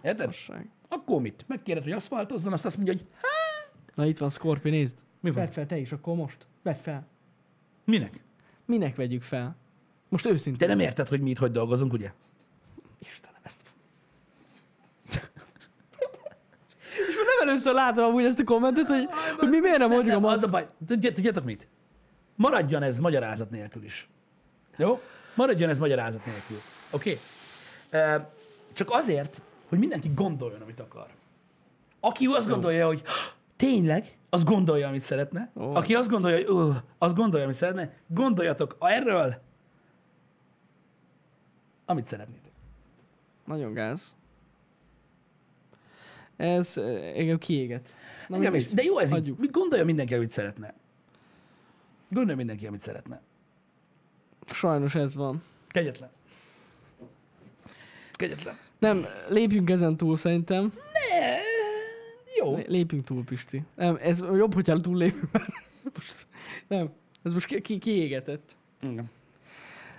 Érted? 0.02 0.26
Fasság. 0.26 0.70
Akkor 0.90 1.22
mit? 1.22 1.46
Megkéred, 1.48 1.84
hogy 1.84 1.92
aszfaltozzon, 1.92 2.54
azt 2.54 2.66
azt 2.66 2.76
mondja, 2.76 2.94
hogy 2.94 3.06
hát, 3.14 3.72
Na 3.96 4.06
itt 4.06 4.18
van 4.18 4.30
Scorpi, 4.30 4.70
nézd. 4.70 4.98
Mi 5.20 5.32
van? 5.32 5.44
Vedd 5.44 5.54
fel 5.54 5.66
te 5.66 5.78
is 5.78 5.92
akkor 5.92 6.16
most. 6.16 6.48
Vedd 6.64 6.76
fel. 6.76 7.08
minek? 7.86 8.20
Minek 8.66 8.96
vegyük 8.96 9.22
fel? 9.22 9.56
Most 10.10 10.24
Te 10.24 10.30
őszintén. 10.30 10.68
nem 10.68 10.80
érted, 10.80 11.08
hogy 11.08 11.22
mi 11.22 11.30
itt 11.30 11.38
hogy 11.38 11.52
dolgozunk, 11.52 11.94
ugye? 11.94 12.12
Istenem, 13.00 13.40
ezt... 13.44 13.62
És 17.10 17.16
már 17.16 17.26
nem 17.40 17.48
először 17.48 17.74
látom 17.74 18.04
amúgy 18.06 18.24
ezt 18.24 18.40
a 18.40 18.44
kommentet, 18.44 18.88
hogy, 18.88 19.10
hogy 19.38 19.50
mi 19.50 19.60
miért 19.60 19.78
nem 19.78 19.90
mondjuk 19.90 20.12
a 20.16 20.20
nem, 20.20 20.26
az 20.30 20.42
maszk. 20.42 20.48
a 20.48 20.50
baj. 20.50 20.68
Tudjátok 21.14 21.44
mit? 21.44 21.68
Maradjon 22.36 22.84
ez 22.84 23.00
magyarázat 23.00 23.50
nélkül 23.50 23.84
is. 23.84 24.10
Jó? 24.78 25.00
Maradjon 25.36 25.70
ez 25.70 25.80
magyarázat 25.80 26.26
nélkül. 26.26 26.58
Oké? 26.94 27.20
Okay? 27.92 28.26
Csak 28.74 28.90
azért, 28.92 29.42
hogy 29.70 29.80
mindenki 29.80 30.12
gondoljon, 30.16 30.62
amit 30.62 30.80
akar. 30.80 31.08
Aki 32.00 32.26
azt 32.26 32.48
gondolja, 32.48 32.86
hogy 32.86 33.04
tényleg, 33.56 34.18
az 34.30 34.44
gondolja, 34.44 34.88
amit 34.88 35.02
szeretne. 35.02 35.52
Ó, 35.56 35.76
Aki 35.76 35.96
azt 35.96 36.10
gondolja, 36.10 36.38
hogy 36.38 36.50
uh, 36.50 36.76
az 36.98 37.14
gondolja, 37.14 37.46
amit 37.46 37.58
szeretne, 37.58 37.94
gondoljatok 38.08 38.78
erről, 38.80 39.42
amit 41.86 42.06
szeretnétek. 42.06 42.52
Nagyon 43.46 43.74
gáz. 43.74 44.16
Ez 46.38 46.78
engem 47.16 47.38
kiéget. 47.38 47.96
Na, 48.28 48.36
Engem 48.36 48.56
is. 48.56 48.68
De 48.68 48.84
jó 48.84 48.98
ez 48.98 49.08
így. 49.08 49.14
Hagyjuk. 49.14 49.40
Mi 49.40 49.48
gondolja 49.48 49.86
mindenki, 49.86 50.14
amit 50.14 50.30
szeretne. 50.30 50.74
Gondolja 52.10 52.38
mindenki, 52.38 52.68
amit 52.68 52.82
szeretne. 52.82 53.22
Sajnos 54.46 54.96
ez 54.96 55.16
van. 55.16 55.44
Kegyetlen. 55.68 56.10
Kegyetlen. 58.14 58.56
Nem, 58.80 59.06
lépjünk 59.30 59.70
ezen 59.70 59.96
túl 59.96 60.16
szerintem. 60.18 60.74
Ne, 60.94 61.36
jó. 62.40 62.56
Lé- 62.56 62.68
Lépjünk 62.68 63.04
túl, 63.04 63.24
Pisti. 63.24 63.64
Nem, 63.76 63.98
ez 64.02 64.20
jobb, 64.20 64.54
hogyha 64.54 64.80
túl 64.80 64.98
lépünk. 64.98 65.32
most, 65.96 66.28
nem, 66.68 66.90
ez 67.24 67.34
most 67.34 67.46
ki, 67.46 67.62
ki, 67.62 67.78
kiégetett. 67.78 68.56
Igen. 68.82 69.10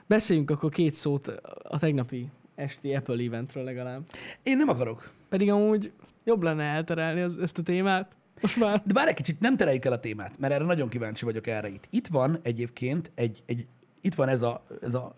Beszéljünk 0.07 0.51
akkor 0.51 0.71
két 0.71 0.95
szót 0.95 1.27
a 1.63 1.79
tegnapi 1.79 2.29
esti 2.55 2.95
Apple 2.95 3.25
eventről 3.25 3.65
legalább. 3.65 4.03
Én 4.43 4.57
nem 4.57 4.69
akarok. 4.69 5.11
Pedig 5.29 5.51
amúgy 5.51 5.93
jobb 6.25 6.43
lenne 6.43 6.65
elterelni 6.65 7.21
az, 7.21 7.39
ezt 7.39 7.59
a 7.59 7.63
témát. 7.63 8.17
Most 8.41 8.57
már. 8.57 8.83
De 8.85 8.93
bár 8.93 9.09
egy 9.09 9.15
kicsit 9.15 9.41
nem 9.41 9.57
tereljük 9.57 9.85
el 9.85 9.93
a 9.93 10.01
témát, 10.01 10.39
mert 10.39 10.53
erre 10.53 10.65
nagyon 10.65 10.89
kíváncsi 10.89 11.25
vagyok 11.25 11.47
erre 11.47 11.69
itt. 11.69 11.87
Itt 11.91 12.07
van 12.07 12.39
egyébként 12.43 13.11
egy, 13.15 13.43
egy 13.47 13.67
itt 14.05 14.15
van 14.15 14.29
ez 14.29 14.43
a, 14.43 14.65
ez 14.83 14.95
a 14.95 15.15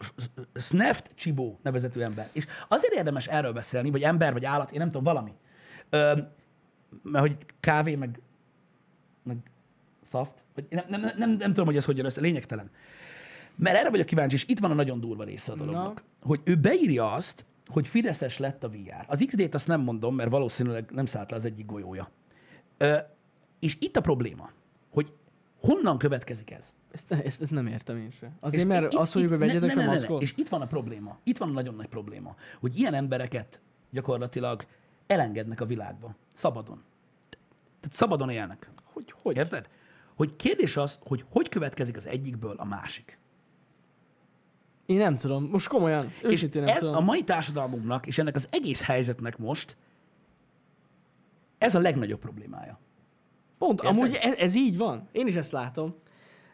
Sneft 0.54 1.10
Csibó 1.14 1.58
nevezetű 1.62 2.00
ember. 2.00 2.28
És 2.32 2.46
azért 2.68 2.94
érdemes 2.94 3.26
erről 3.26 3.52
beszélni, 3.52 3.90
vagy 3.90 4.02
ember, 4.02 4.32
vagy 4.32 4.44
állat, 4.44 4.70
én 4.70 4.78
nem 4.78 4.90
tudom, 4.90 5.04
valami. 5.04 5.32
Ö, 5.90 6.20
mert 7.02 7.26
hogy 7.26 7.36
kávé, 7.60 7.94
meg, 7.94 8.20
meg 9.22 9.36
szaft, 10.02 10.44
vagy 10.54 10.64
nem, 10.70 10.84
nem, 10.88 11.00
nem, 11.00 11.14
nem, 11.16 11.30
nem 11.30 11.48
tudom, 11.48 11.66
hogy 11.66 11.76
ez 11.76 11.84
hogy 11.84 11.96
jön 11.96 12.06
össze, 12.06 12.20
lényegtelen. 12.20 12.70
Mert 13.54 13.76
erre 13.76 13.90
vagyok 13.90 14.06
kíváncsi, 14.06 14.34
és 14.34 14.44
itt 14.48 14.58
van 14.58 14.70
a 14.70 14.74
nagyon 14.74 15.00
durva 15.00 15.24
része 15.24 15.52
a 15.52 15.56
dolognak. 15.56 15.94
Na. 15.94 16.26
Hogy 16.26 16.40
ő 16.44 16.56
beírja 16.56 17.12
azt, 17.12 17.44
hogy 17.66 17.88
Fideszes 17.88 18.38
lett 18.38 18.64
a 18.64 18.68
VR. 18.68 19.04
Az 19.06 19.24
XD-t 19.26 19.54
azt 19.54 19.66
nem 19.66 19.80
mondom, 19.80 20.14
mert 20.14 20.30
valószínűleg 20.30 20.90
nem 20.90 21.06
szállt 21.06 21.30
le 21.30 21.36
az 21.36 21.44
egyik 21.44 21.66
golyója. 21.66 22.10
Ö, 22.76 22.96
és 23.60 23.76
itt 23.80 23.96
a 23.96 24.00
probléma, 24.00 24.50
hogy 24.90 25.12
honnan 25.60 25.98
következik 25.98 26.50
ez? 26.50 26.72
Ezt, 26.96 27.12
ezt, 27.12 27.42
ezt 27.42 27.50
nem 27.50 27.66
értem 27.66 27.96
én 27.96 28.10
sem. 28.10 28.36
Azért, 28.40 28.62
És 28.62 28.68
mert 28.68 28.92
itt- 28.92 28.98
azt 28.98 29.14
mondjuk, 29.14 29.38
hogy 29.38 29.46
ne- 29.46 29.54
vegyetek 29.54 29.76
ne, 29.76 29.82
ne, 29.82 29.86
ne, 29.88 29.94
ne. 29.94 29.98
maszkot. 29.98 30.22
És 30.22 30.34
itt 30.36 30.48
van 30.48 30.60
a 30.62 30.66
probléma. 30.66 31.18
Itt 31.24 31.38
van 31.38 31.48
a 31.48 31.52
nagyon 31.52 31.74
nagy 31.74 31.86
probléma, 31.86 32.34
hogy 32.60 32.78
ilyen 32.78 32.94
embereket 32.94 33.60
gyakorlatilag 33.90 34.64
elengednek 35.06 35.60
a 35.60 35.64
világba. 35.64 36.14
Szabadon. 36.32 36.82
Tehát 37.80 37.96
szabadon 37.96 38.30
élnek. 38.30 38.70
Hogy, 38.84 39.14
hogy? 39.22 39.36
Érted? 39.36 39.68
Hogy 40.14 40.36
kérdés 40.36 40.76
az, 40.76 40.98
hogy 41.02 41.24
hogy 41.30 41.48
következik 41.48 41.96
az 41.96 42.06
egyikből 42.06 42.54
a 42.58 42.64
másik. 42.64 43.18
Én 44.86 44.96
nem 44.96 45.16
tudom. 45.16 45.44
Most 45.44 45.68
komolyan. 45.68 46.12
Őszintén 46.22 46.62
nem 46.62 46.74
ez 46.74 46.78
tudom. 46.80 46.94
a 46.96 47.00
mai 47.00 47.24
társadalmunknak 47.24 48.06
és 48.06 48.18
ennek 48.18 48.34
az 48.34 48.48
egész 48.50 48.82
helyzetnek 48.82 49.38
most 49.38 49.76
ez 51.58 51.74
a 51.74 51.80
legnagyobb 51.80 52.20
problémája. 52.20 52.78
Pont, 53.58 53.82
Érted? 53.82 53.96
amúgy 53.96 54.14
ez, 54.14 54.36
ez 54.36 54.54
így 54.54 54.76
van. 54.76 55.08
Én 55.12 55.26
is 55.26 55.34
ezt 55.36 55.52
látom. 55.52 55.94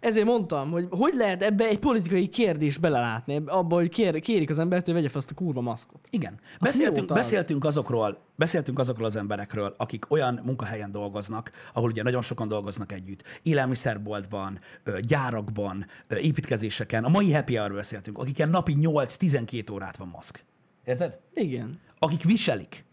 Ezért 0.02 0.26
mondtam, 0.26 0.70
hogy 0.70 0.86
hogy 0.90 1.14
lehet 1.14 1.42
ebbe 1.42 1.64
egy 1.64 1.78
politikai 1.78 2.28
kérdést 2.28 2.80
belelátni, 2.80 3.42
abba, 3.46 3.74
hogy 3.74 3.88
kér, 3.88 4.20
kérik 4.20 4.50
az 4.50 4.58
embert, 4.58 4.84
hogy 4.84 4.94
vegye 4.94 5.08
fel 5.08 5.20
azt 5.20 5.30
a 5.30 5.34
kurva 5.34 5.60
maszkot. 5.60 6.00
Igen. 6.10 6.40
Beszéltünk, 6.60 6.96
mióta 6.96 7.14
az? 7.14 7.20
beszéltünk, 7.20 7.64
azokról, 7.64 8.18
beszéltünk 8.36 8.78
azokról 8.78 9.06
az 9.06 9.16
emberekről, 9.16 9.74
akik 9.76 10.10
olyan 10.10 10.40
munkahelyen 10.44 10.90
dolgoznak, 10.90 11.50
ahol 11.72 11.90
ugye 11.90 12.02
nagyon 12.02 12.22
sokan 12.22 12.48
dolgoznak 12.48 12.92
együtt. 12.92 13.22
Élelmiszerboltban, 13.42 14.60
gyárakban, 15.00 15.86
építkezéseken. 16.20 17.04
A 17.04 17.08
mai 17.08 17.32
happy 17.32 17.56
hour 17.56 17.72
beszéltünk, 17.72 18.18
akiken 18.18 18.48
napi 18.48 18.76
8-12 18.80 19.72
órát 19.72 19.96
van 19.96 20.08
maszk. 20.08 20.44
Érted? 20.84 21.18
Igen. 21.34 21.80
Akik 21.98 22.24
viselik. 22.24 22.84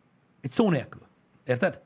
Egy 0.42 0.52
szó 0.52 0.70
nélkül. 0.70 1.02
Érted? 1.46 1.82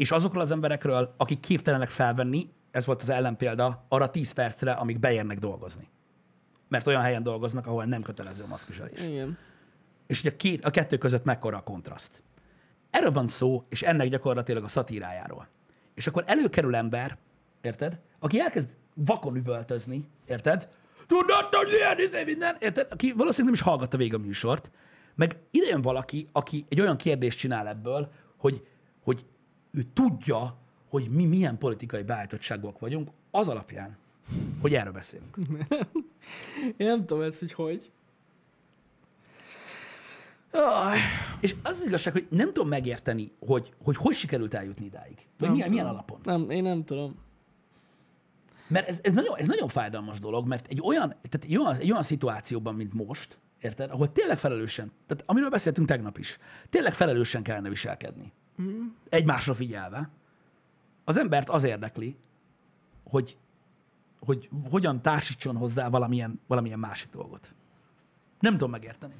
És 0.00 0.10
azokról 0.10 0.42
az 0.42 0.50
emberekről, 0.50 1.14
akik 1.16 1.40
képtelenek 1.40 1.88
felvenni, 1.88 2.48
ez 2.70 2.86
volt 2.86 3.02
az 3.02 3.08
ellenpélda, 3.08 3.84
arra 3.88 4.10
10 4.10 4.32
percre, 4.32 4.72
amíg 4.72 4.98
beérnek 4.98 5.38
dolgozni. 5.38 5.88
Mert 6.68 6.86
olyan 6.86 7.02
helyen 7.02 7.22
dolgoznak, 7.22 7.66
ahol 7.66 7.84
nem 7.84 8.02
kötelező 8.02 8.42
a 8.42 8.46
maszkviselés. 8.46 9.06
Igen. 9.06 9.38
És 10.06 10.20
ugye 10.20 10.30
a, 10.30 10.36
két, 10.36 10.64
a 10.64 10.70
kettő 10.70 10.96
között 10.96 11.24
mekkora 11.24 11.56
a 11.56 11.60
kontraszt. 11.60 12.22
Erről 12.90 13.10
van 13.10 13.28
szó, 13.28 13.64
és 13.68 13.82
ennek 13.82 14.08
gyakorlatilag 14.08 14.64
a 14.64 14.68
szatírájáról. 14.68 15.48
És 15.94 16.06
akkor 16.06 16.24
előkerül 16.26 16.74
ember, 16.74 17.16
érted? 17.60 17.98
Aki 18.18 18.40
elkezd 18.40 18.76
vakon 18.94 19.36
üvöltözni, 19.36 20.08
érted? 20.26 20.68
Tudod, 21.06 21.54
hogy 21.54 21.72
ilyen 21.72 21.98
izé 21.98 22.24
minden, 22.24 22.56
érted? 22.58 22.86
Aki 22.90 23.12
valószínűleg 23.12 23.44
nem 23.44 23.54
is 23.54 23.60
hallgatta 23.60 23.96
végig 23.96 24.14
a 24.14 24.18
műsort, 24.18 24.70
meg 25.14 25.36
ide 25.50 25.66
jön 25.66 25.82
valaki, 25.82 26.28
aki 26.32 26.66
egy 26.68 26.80
olyan 26.80 26.96
kérdést 26.96 27.38
csinál 27.38 27.68
ebből, 27.68 28.10
hogy, 28.36 28.66
hogy 29.02 29.24
ő 29.70 29.86
tudja, 29.92 30.56
hogy 30.88 31.08
mi 31.08 31.24
milyen 31.24 31.58
politikai 31.58 32.02
beállítottságúak 32.02 32.78
vagyunk, 32.78 33.10
az 33.30 33.48
alapján, 33.48 33.96
hogy 34.60 34.74
erről 34.74 34.92
beszélünk. 34.92 35.36
Én 36.76 36.86
nem 36.86 37.06
tudom 37.06 37.22
ezt, 37.22 37.38
hogy 37.38 37.52
hogy. 37.52 37.90
Aj, 40.52 40.98
És 41.40 41.54
az 41.62 41.78
az 41.78 41.86
igazság, 41.86 42.12
hogy 42.12 42.26
nem 42.30 42.52
tudom 42.52 42.68
megérteni, 42.68 43.32
hogy 43.46 43.72
hogy, 43.82 43.96
hogy 43.96 44.14
sikerült 44.14 44.54
eljutni 44.54 44.84
idáig. 44.84 45.14
Vagy 45.14 45.26
nem 45.38 45.52
milyen, 45.52 45.70
milyen 45.70 45.86
alapon. 45.86 46.20
Nem, 46.24 46.50
én 46.50 46.62
nem 46.62 46.84
tudom. 46.84 47.18
Mert 48.66 48.88
ez, 48.88 48.98
ez, 49.02 49.12
nagyon, 49.12 49.36
ez 49.36 49.46
nagyon 49.46 49.68
fájdalmas 49.68 50.20
dolog, 50.20 50.46
mert 50.46 50.66
egy 50.66 50.80
olyan, 50.82 51.08
tehát 51.08 51.44
egy 51.44 51.56
olyan, 51.56 51.74
egy 51.74 51.90
olyan 51.90 52.02
szituációban, 52.02 52.74
mint 52.74 52.94
most, 52.94 53.38
érted, 53.60 53.90
ahol 53.90 54.12
tényleg 54.12 54.38
felelősen, 54.38 54.92
tehát 55.06 55.24
amiről 55.26 55.50
beszéltünk 55.50 55.88
tegnap 55.88 56.18
is, 56.18 56.38
tényleg 56.70 56.94
felelősen 56.94 57.42
kellene 57.42 57.68
viselkedni. 57.68 58.32
Egymásra 59.08 59.54
figyelve. 59.54 60.10
Az 61.04 61.16
embert 61.16 61.48
az 61.48 61.64
érdekli, 61.64 62.16
hogy, 63.04 63.36
hogy 64.20 64.48
hogyan 64.70 65.02
társítson 65.02 65.56
hozzá 65.56 65.88
valamilyen, 65.88 66.40
valamilyen 66.46 66.78
másik 66.78 67.10
dolgot. 67.10 67.54
Nem 68.40 68.52
tudom 68.52 68.70
megérteni. 68.70 69.14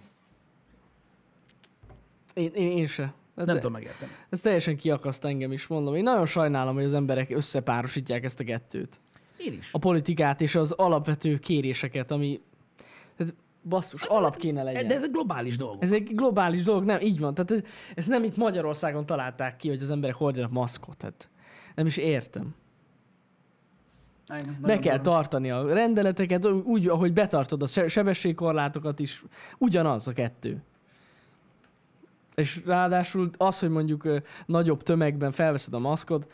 Én, 2.34 2.50
én, 2.54 2.70
én 2.70 2.86
se. 2.86 3.14
Hát 3.36 3.46
Nem 3.46 3.56
tudom 3.56 3.72
megérteni. 3.72 4.10
Ez 4.28 4.40
teljesen 4.40 4.76
kiakaszt 4.76 5.24
engem 5.24 5.52
is, 5.52 5.66
mondom. 5.66 5.94
Én 5.94 6.02
nagyon 6.02 6.26
sajnálom, 6.26 6.74
hogy 6.74 6.84
az 6.84 6.94
emberek 6.94 7.30
összepárosítják 7.30 8.24
ezt 8.24 8.40
a 8.40 8.44
kettőt. 8.44 9.00
Én 9.38 9.52
is. 9.52 9.68
A 9.72 9.78
politikát 9.78 10.40
és 10.40 10.54
az 10.54 10.72
alapvető 10.72 11.38
kéréseket, 11.38 12.10
ami 12.10 12.40
basszus, 13.62 14.02
alap 14.02 14.36
kéne 14.36 14.62
legyen. 14.62 14.80
Hát 14.80 14.90
De 14.90 14.96
ezek 14.96 15.10
globális 15.10 15.56
dolgok. 15.56 15.82
Ez 15.82 15.92
egy 15.92 16.14
globális 16.14 16.62
dolog, 16.62 16.84
nem, 16.84 17.00
így 17.00 17.18
van. 17.18 17.34
Tehát 17.34 17.50
ez, 17.50 17.60
ez 17.94 18.06
nem 18.06 18.24
itt 18.24 18.36
Magyarországon 18.36 19.06
találták 19.06 19.56
ki, 19.56 19.68
hogy 19.68 19.82
az 19.82 19.90
emberek 19.90 20.16
hordjanak 20.16 20.50
maszkot. 20.50 20.96
Tehát 20.96 21.30
nem 21.74 21.86
is 21.86 21.96
értem. 21.96 22.54
Be 24.60 24.78
kell 24.78 24.96
durva. 24.96 25.10
tartani 25.10 25.50
a 25.50 25.72
rendeleteket, 25.74 26.46
úgy, 26.46 26.88
ahogy 26.88 27.12
betartod 27.12 27.62
a 27.62 27.66
se- 27.66 27.88
sebességkorlátokat 27.88 29.00
is, 29.00 29.24
ugyanaz 29.58 30.08
a 30.08 30.12
kettő. 30.12 30.62
És 32.34 32.62
ráadásul 32.64 33.30
az, 33.36 33.58
hogy 33.58 33.70
mondjuk 33.70 34.08
nagyobb 34.46 34.82
tömegben 34.82 35.32
felveszed 35.32 35.74
a 35.74 35.78
maszkot, 35.78 36.32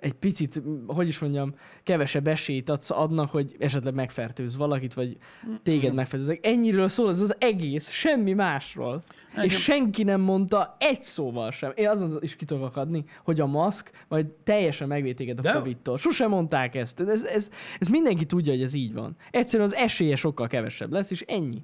egy 0.00 0.12
picit, 0.12 0.62
hogy 0.86 1.08
is 1.08 1.18
mondjam, 1.18 1.54
kevesebb 1.82 2.26
esélyt 2.26 2.68
adsz, 2.68 2.90
adnak, 2.90 3.30
hogy 3.30 3.56
esetleg 3.58 3.94
megfertőz 3.94 4.56
valakit, 4.56 4.94
vagy 4.94 5.16
téged 5.62 5.94
megfertőz. 5.94 6.38
Ennyiről 6.42 6.88
szól 6.88 7.08
ez 7.08 7.20
az 7.20 7.34
egész, 7.38 7.90
semmi 7.90 8.32
másról. 8.32 9.00
Igen. 9.32 9.44
És 9.44 9.62
senki 9.62 10.02
nem 10.02 10.20
mondta 10.20 10.76
egy 10.78 11.02
szóval 11.02 11.50
sem. 11.50 11.72
Én 11.74 11.88
azon 11.88 12.18
is 12.20 12.36
ki 12.36 12.44
tudok 12.44 12.64
akadni, 12.64 13.04
hogy 13.24 13.40
a 13.40 13.46
maszk 13.46 13.90
majd 14.08 14.26
teljesen 14.26 14.88
megvéd 14.88 15.16
téged 15.16 15.38
a 15.38 15.42
De- 15.42 15.52
Covid-tól. 15.52 15.98
Sosem 15.98 16.30
mondták 16.30 16.74
ezt. 16.74 17.00
Ez, 17.00 17.24
ez, 17.24 17.50
ez 17.78 17.88
mindenki 17.88 18.26
tudja, 18.26 18.52
hogy 18.52 18.62
ez 18.62 18.74
így 18.74 18.92
van. 18.92 19.16
Egyszerűen 19.30 19.68
az 19.68 19.74
esélye 19.74 20.16
sokkal 20.16 20.46
kevesebb 20.46 20.92
lesz, 20.92 21.10
és 21.10 21.24
ennyi. 21.26 21.62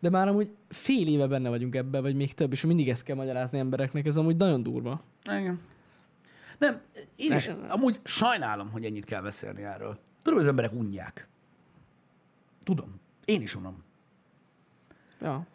De 0.00 0.10
már 0.10 0.28
amúgy 0.28 0.50
fél 0.68 1.08
éve 1.08 1.26
benne 1.26 1.48
vagyunk 1.48 1.74
ebben, 1.74 2.02
vagy 2.02 2.14
még 2.14 2.34
több, 2.34 2.52
és 2.52 2.64
mindig 2.64 2.88
ezt 2.88 3.02
kell 3.02 3.16
magyarázni 3.16 3.58
embereknek, 3.58 4.06
ez 4.06 4.16
amúgy 4.16 4.36
nagyon 4.36 4.62
durva. 4.62 5.02
Igen. 5.38 5.60
Nem, 6.58 6.80
én 7.16 7.32
is 7.32 7.50
amúgy 7.68 8.00
sajnálom, 8.04 8.70
hogy 8.70 8.84
ennyit 8.84 9.04
kell 9.04 9.22
beszélni 9.22 9.62
erről. 9.62 9.98
Tudom, 10.22 10.38
hogy 10.38 10.42
az 10.42 10.48
emberek 10.48 10.72
unják. 10.72 11.28
Tudom. 12.64 13.00
Én 13.24 13.42
is 13.42 13.54
unom. 13.54 13.82
Ja. 15.20 15.46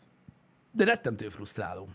De 0.71 0.85
rettentő 0.85 1.29
frusztráló. 1.29 1.87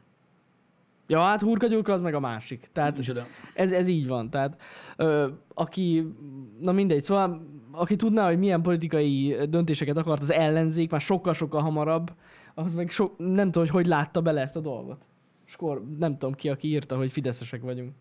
Ja, 1.07 1.23
hát 1.23 1.41
hurkagyurka 1.41 1.93
az 1.93 2.01
meg 2.01 2.15
a 2.15 2.21
másik. 2.21 2.67
Tehát 2.73 2.97
Micsoda. 2.97 3.27
ez, 3.55 3.73
ez 3.73 3.89
így 3.89 4.07
van. 4.07 4.31
Tehát 4.31 4.63
ö, 4.97 5.29
aki, 5.55 6.13
na 6.61 6.73
mindegy, 6.73 7.03
szóval 7.03 7.47
aki 7.73 7.97
tudná, 7.97 8.27
hogy 8.27 8.39
milyen 8.39 8.63
politikai 8.63 9.37
döntéseket 9.49 9.97
akart 9.97 10.23
az 10.23 10.33
ellenzék, 10.33 10.91
már 10.91 11.01
sokkal-sokkal 11.01 11.63
hamarabb, 11.63 12.15
az 12.55 12.75
meg 12.75 12.91
so, 12.91 13.11
nem 13.17 13.51
tudom, 13.51 13.63
hogy 13.63 13.71
hogy 13.71 13.87
látta 13.87 14.21
bele 14.21 14.41
ezt 14.41 14.57
a 14.57 14.61
dolgot. 14.61 15.07
És 15.47 15.55
akkor 15.55 15.83
nem 15.99 16.19
tudom 16.19 16.35
ki, 16.35 16.49
aki 16.49 16.69
írta, 16.69 16.97
hogy 16.97 17.13
fideszesek 17.13 17.63
vagyunk. 17.63 17.93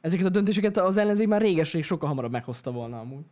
Ezeket 0.00 0.26
a 0.26 0.30
döntéseket 0.30 0.78
az 0.78 0.96
ellenzék 0.96 1.28
már 1.28 1.40
réges-rég 1.40 1.84
sokkal 1.84 2.08
hamarabb 2.08 2.30
meghozta 2.30 2.70
volna 2.70 2.98
amúgy. 2.98 3.24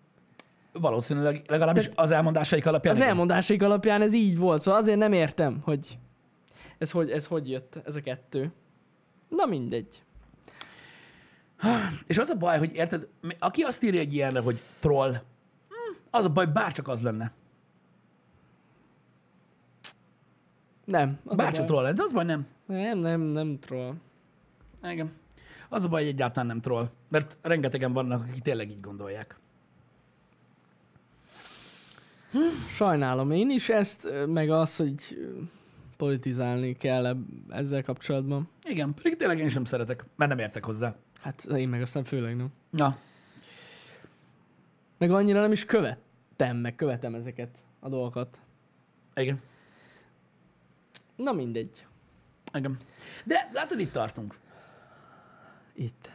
Valószínűleg 0.73 1.43
legalábbis 1.47 1.91
az 1.95 2.11
elmondásaik 2.11 2.67
alapján. 2.67 2.93
Az 2.95 2.99
igen. 2.99 3.11
elmondásaik 3.11 3.63
alapján 3.63 4.03
ez 4.03 4.13
így 4.13 4.39
volt, 4.39 4.61
szóval 4.61 4.81
azért 4.81 4.99
nem 4.99 5.13
értem, 5.13 5.61
hogy 5.65 5.99
ez 6.79 6.91
hogy, 6.91 7.11
ez 7.11 7.27
hogy 7.27 7.51
jött, 7.51 7.81
ez 7.85 7.97
a 7.97 8.01
kettő. 8.01 8.53
Na 9.29 9.47
mindegy. 9.47 10.03
És 12.07 12.19
az 12.19 12.31
a 12.31 12.37
baj, 12.37 12.59
hogy 12.59 12.75
érted, 12.75 13.09
aki 13.39 13.63
azt 13.63 13.83
írja 13.83 14.01
egy 14.01 14.15
ilyenre, 14.15 14.41
hogy 14.41 14.63
troll, 14.79 15.13
hm, 15.69 15.97
az 16.11 16.25
a 16.25 16.29
baj, 16.29 16.47
bárcsak 16.47 16.89
az 16.89 17.03
lenne. 17.03 17.33
Nem. 20.85 21.19
Az 21.25 21.37
Bárcsak 21.37 21.67
troll 21.67 21.83
lenne, 21.83 21.95
de 21.95 22.03
az 22.03 22.13
baj 22.13 22.25
nem. 22.25 22.47
Nem, 22.67 22.99
nem, 22.99 23.21
nem 23.21 23.59
troll. 23.59 23.95
Igen. 24.83 25.13
Az 25.69 25.85
a 25.85 25.89
baj, 25.89 26.01
hogy 26.03 26.11
egyáltalán 26.13 26.47
nem 26.47 26.61
troll. 26.61 26.91
Mert 27.09 27.37
rengetegen 27.43 27.93
vannak, 27.93 28.21
akik 28.29 28.43
tényleg 28.43 28.71
így 28.71 28.81
gondolják. 28.81 29.37
Sajnálom 32.71 33.31
én 33.31 33.51
is 33.51 33.69
ezt, 33.69 34.09
meg 34.27 34.51
az, 34.51 34.77
hogy 34.77 35.19
politizálni 35.97 36.73
kell 36.77 37.17
ezzel 37.49 37.83
kapcsolatban. 37.83 38.49
Igen, 38.65 38.95
pedig 38.95 39.17
tényleg 39.17 39.39
én 39.39 39.49
sem 39.49 39.65
szeretek, 39.65 40.05
mert 40.17 40.31
nem 40.31 40.39
értek 40.41 40.65
hozzá. 40.65 40.95
Hát 41.21 41.45
én 41.45 41.69
meg 41.69 41.81
aztán 41.83 42.05
főleg 42.05 42.37
nem. 42.37 42.49
Na, 42.71 42.99
Meg 44.99 45.11
annyira 45.11 45.41
nem 45.41 45.53
is 45.53 45.65
követtem, 45.65 46.57
meg 46.57 46.75
követem 46.75 47.15
ezeket 47.15 47.59
a 47.81 47.89
dolgokat. 47.89 48.41
igen. 49.15 49.41
Na 51.17 51.33
mindegy. 51.33 51.87
Igen. 52.55 52.77
De 53.25 53.51
látod, 53.53 53.81
itt 53.81 53.93
tartunk. 53.93 54.35
Itt. 55.75 56.11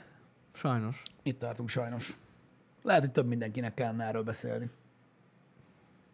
Sajnos. 0.53 1.03
Itt 1.23 1.39
tartunk 1.39 1.69
sajnos. 1.69 2.17
Lehet, 2.83 3.01
hogy 3.01 3.11
több 3.11 3.27
mindenkinek 3.27 3.73
kellene 3.73 4.03
erről 4.03 4.23
beszélni. 4.23 4.69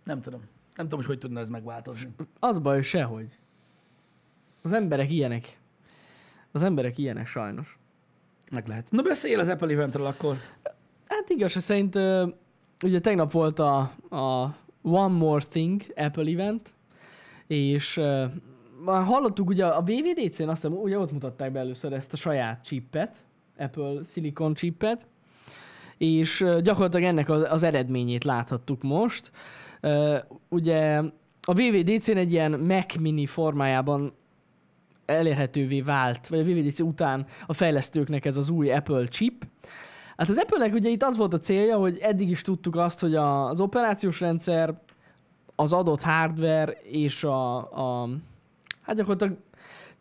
Nem 0.04 0.22
tudom. 0.22 0.42
Nem 0.76 0.86
tudom, 0.86 1.00
hogy 1.00 1.08
hogy 1.08 1.20
tudna 1.20 1.40
ez 1.40 1.50
megváltozni. 1.50 2.16
Az 2.40 2.60
baj, 2.60 2.76
hogy 2.76 2.84
sehogy. 2.84 3.38
Az 4.62 4.72
emberek 4.72 5.12
ilyenek. 5.12 5.60
Az 6.52 6.62
emberek 6.62 6.98
ilyenek 6.98 7.28
sajnos. 7.28 7.80
Meg 8.52 8.68
lehet. 8.68 8.92
Na 8.92 9.02
beszélj 9.02 9.36
az 9.36 9.48
Apple 9.48 9.72
eventről 9.74 10.06
akkor. 10.06 10.36
Hát 11.08 11.30
igazság 11.30 11.62
szerint 11.62 11.96
ugye 12.84 13.00
tegnap 13.00 13.32
volt 13.32 13.60
a, 13.60 13.78
a 14.10 14.56
One 14.82 15.18
More 15.18 15.44
Thing 15.46 15.82
Apple 15.96 16.32
event, 16.32 16.74
és 17.48 17.96
már 18.86 19.04
hallottuk 19.04 19.50
ugye 19.50 19.66
a 19.66 19.84
WWDC-n 19.88 20.48
azt 20.48 20.62
hiszem, 20.62 20.78
ugye 20.78 21.00
ott 21.00 21.12
mutatták 21.12 21.52
be 21.52 21.60
először 21.60 21.94
ezt 21.94 22.14
a 22.14 22.18
saját 22.18 22.64
chipet, 22.64 23.26
Apple 23.58 24.04
Silicon 24.06 24.54
chipet, 24.54 25.08
és 25.98 26.46
gyakorlatilag 26.62 27.08
ennek 27.08 27.30
az, 27.30 27.64
eredményét 27.64 28.24
láthattuk 28.24 28.82
most. 28.82 29.32
Ugye 30.50 31.02
a 31.42 31.62
WWDC-n 31.62 32.18
egy 32.18 32.32
ilyen 32.32 32.52
Mac 32.60 32.96
Mini 32.96 33.26
formájában 33.26 34.14
elérhetővé 35.06 35.82
vált, 35.82 36.28
vagy 36.28 36.40
a 36.40 36.44
WWDC 36.44 36.80
után 36.80 37.26
a 37.46 37.54
fejlesztőknek 37.54 38.26
ez 38.26 38.38
az 38.38 38.50
új 38.50 38.72
Apple 38.72 39.06
chip. 39.06 39.48
Hát 40.18 40.30
az 40.30 40.38
Apple-nek 40.38 40.74
ugye 40.74 40.90
itt 40.90 41.04
az 41.04 41.18
volt 41.18 41.34
a 41.34 41.40
célja, 41.40 41.78
hogy 41.78 41.98
eddig 41.98 42.30
is 42.30 42.42
tudtuk 42.42 42.76
azt, 42.76 43.00
hogy 43.00 43.16
az 43.16 43.60
operációs 43.60 44.20
rendszer, 44.20 44.82
az 45.56 45.74
adott 45.74 46.02
hardware 46.02 46.72
és 46.84 47.24
a, 47.24 47.56
a 48.02 48.10
hát 48.82 48.96
gyakorlatilag 48.96 49.38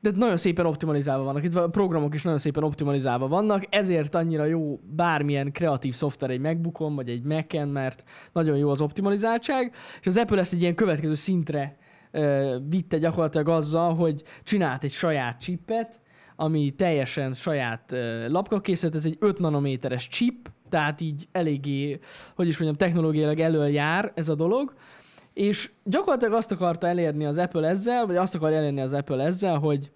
de 0.05 0.11
nagyon 0.16 0.36
szépen 0.36 0.66
optimalizálva 0.66 1.24
vannak. 1.24 1.44
Itt 1.44 1.55
a 1.55 1.68
programok 1.68 2.14
is 2.14 2.22
nagyon 2.22 2.38
szépen 2.38 2.62
optimalizálva 2.62 3.28
vannak, 3.28 3.64
ezért 3.70 4.14
annyira 4.14 4.44
jó 4.44 4.80
bármilyen 4.82 5.52
kreatív 5.52 5.94
szoftver 5.94 6.30
egy 6.30 6.40
MacBookon, 6.40 6.94
vagy 6.94 7.09
egy 7.09 7.22
Mac-en, 7.22 7.68
mert 7.68 8.05
nagyon 8.32 8.57
jó 8.57 8.70
az 8.70 8.80
optimalizáltság, 8.80 9.74
és 10.00 10.07
az 10.07 10.16
Apple 10.16 10.38
ezt 10.38 10.52
egy 10.52 10.61
ilyen 10.61 10.74
következő 10.74 11.14
szintre 11.14 11.76
ö, 12.11 12.57
vitte 12.68 12.98
gyakorlatilag 12.98 13.48
azzal, 13.48 13.94
hogy 13.94 14.22
csinált 14.42 14.84
egy 14.84 14.90
saját 14.90 15.40
chipet, 15.40 16.00
ami 16.36 16.70
teljesen 16.70 17.32
saját 17.32 17.92
ö, 17.92 18.28
lapkakészlet, 18.28 18.94
ez 18.94 19.05
egy 19.05 19.16
5 19.20 19.38
nanométeres 19.38 20.09
chip, 20.09 20.50
tehát 20.68 21.00
így 21.00 21.28
eléggé, 21.32 21.98
hogy 22.34 22.48
is 22.48 22.59
mondjam, 22.59 22.88
technológiailag 22.88 23.40
elől 23.40 23.68
jár 23.68 24.12
ez 24.14 24.28
a 24.28 24.34
dolog, 24.34 24.74
és 25.35 25.70
gyakorlatilag 25.85 26.35
azt 26.35 26.53
akarta 26.53 26.87
elérni 26.87 27.24
az 27.24 27.39
Apple 27.39 27.68
ezzel, 27.68 28.07
vagy 28.07 28.16
azt 28.16 28.35
akarja 28.35 28.57
elérni 28.57 28.80
az 28.80 28.93
Apple 28.93 29.24
ezzel, 29.24 29.59
hogy 29.59 29.91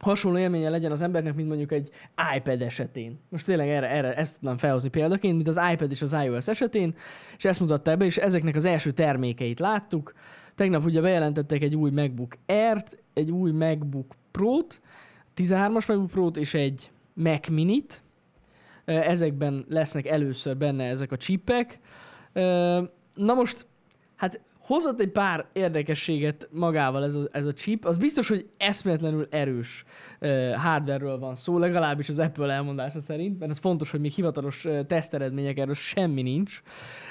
hasonló 0.00 0.38
élménye 0.38 0.68
legyen 0.68 0.90
az 0.90 1.02
embernek, 1.02 1.34
mint 1.34 1.48
mondjuk 1.48 1.72
egy 1.72 1.90
iPad 2.36 2.62
esetén. 2.62 3.18
Most 3.28 3.44
tényleg 3.44 3.68
erre, 3.68 3.88
erre 3.88 4.14
ezt 4.14 4.34
tudnám 4.34 4.56
felhozni 4.56 4.88
példaként, 4.88 5.34
mint 5.34 5.48
az 5.48 5.60
iPad 5.72 5.90
és 5.90 6.02
az 6.02 6.12
iOS 6.12 6.48
esetén, 6.48 6.94
és 7.36 7.44
ezt 7.44 7.60
mutatta 7.60 7.96
be, 7.96 8.04
és 8.04 8.16
ezeknek 8.16 8.54
az 8.54 8.64
első 8.64 8.90
termékeit 8.90 9.58
láttuk. 9.58 10.12
Tegnap 10.54 10.84
ugye 10.84 11.00
bejelentettek 11.00 11.62
egy 11.62 11.76
új 11.76 11.90
MacBook 11.90 12.36
Air-t, 12.46 13.02
egy 13.14 13.30
új 13.30 13.50
MacBook 13.50 14.14
Pro-t, 14.30 14.80
13-as 15.36 15.88
MacBook 15.88 16.10
Pro-t 16.10 16.36
és 16.36 16.54
egy 16.54 16.90
Mac 17.14 17.48
Mini-t. 17.48 18.02
Ezekben 18.84 19.64
lesznek 19.68 20.06
először 20.06 20.56
benne 20.56 20.84
ezek 20.84 21.12
a 21.12 21.16
chipek. 21.16 21.78
Ö, 22.32 22.82
Na 23.14 23.34
most, 23.34 23.66
hát 24.16 24.40
hozott 24.58 25.00
egy 25.00 25.10
pár 25.10 25.46
érdekességet 25.52 26.48
magával 26.52 27.04
ez 27.04 27.14
a, 27.14 27.28
ez 27.32 27.46
a 27.46 27.52
chip. 27.52 27.84
Az 27.84 27.96
biztos, 27.96 28.28
hogy 28.28 28.46
eszméletlenül 28.56 29.26
erős 29.30 29.84
uh, 30.20 30.54
hardware-ről 30.54 31.18
van 31.18 31.34
szó, 31.34 31.58
legalábbis 31.58 32.08
az 32.08 32.18
Apple 32.18 32.52
elmondása 32.52 33.00
szerint, 33.00 33.38
mert 33.38 33.50
ez 33.50 33.58
fontos, 33.58 33.90
hogy 33.90 34.00
még 34.00 34.12
hivatalos 34.12 34.64
uh, 34.64 34.86
teszteredmények 34.86 35.58
erről 35.58 35.74
semmi 35.74 36.22
nincs. 36.22 36.62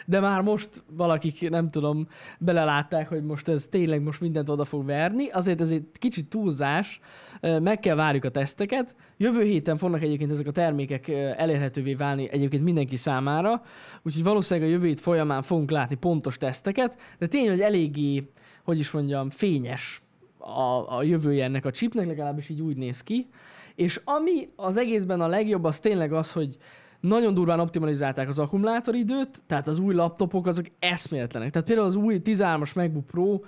De 0.05 0.19
már 0.19 0.41
most 0.41 0.83
valakik, 0.91 1.49
nem 1.49 1.69
tudom, 1.69 2.07
belelátták, 2.39 3.09
hogy 3.09 3.23
most 3.23 3.47
ez 3.47 3.67
tényleg 3.67 4.01
most 4.01 4.21
mindent 4.21 4.49
oda 4.49 4.65
fog 4.65 4.85
verni, 4.85 5.29
azért 5.29 5.61
ez 5.61 5.71
egy 5.71 5.85
kicsit 5.93 6.29
túlzás, 6.29 6.99
meg 7.41 7.79
kell 7.79 7.95
várjuk 7.95 8.23
a 8.23 8.29
teszteket. 8.29 8.95
Jövő 9.17 9.43
héten 9.43 9.77
fognak 9.77 10.01
egyébként 10.01 10.31
ezek 10.31 10.47
a 10.47 10.51
termékek 10.51 11.07
elérhetővé 11.37 11.93
válni 11.93 12.29
egyébként 12.31 12.63
mindenki 12.63 12.95
számára, 12.95 13.61
úgyhogy 14.03 14.23
valószínűleg 14.23 14.69
a 14.69 14.71
jövő 14.71 14.87
hét 14.87 14.99
folyamán 14.99 15.41
fogunk 15.41 15.71
látni 15.71 15.95
pontos 15.95 16.37
teszteket, 16.37 16.97
de 17.17 17.27
tény, 17.27 17.49
hogy 17.49 17.61
eléggé, 17.61 18.29
hogy 18.63 18.79
is 18.79 18.91
mondjam, 18.91 19.29
fényes 19.29 20.01
a, 20.37 20.95
a 20.97 21.03
jövője 21.03 21.43
ennek 21.43 21.65
a 21.65 21.71
chipnek, 21.71 22.07
legalábbis 22.07 22.49
így 22.49 22.61
úgy 22.61 22.77
néz 22.77 23.01
ki. 23.03 23.27
És 23.75 24.01
ami 24.03 24.49
az 24.55 24.77
egészben 24.77 25.21
a 25.21 25.27
legjobb, 25.27 25.63
az 25.63 25.79
tényleg 25.79 26.13
az, 26.13 26.31
hogy 26.31 26.57
nagyon 26.99 27.33
durván 27.33 27.59
optimalizálták 27.59 28.27
az 28.27 28.39
akkumulátoridőt, 28.39 29.43
tehát 29.45 29.67
az 29.67 29.79
új 29.79 29.93
laptopok 29.93 30.47
azok 30.47 30.65
eszméletlenek. 30.79 31.49
Tehát 31.49 31.67
például 31.67 31.87
az 31.87 31.95
új 31.95 32.21
13-as 32.23 32.75
MacBook 32.75 33.05
Pro 33.05 33.39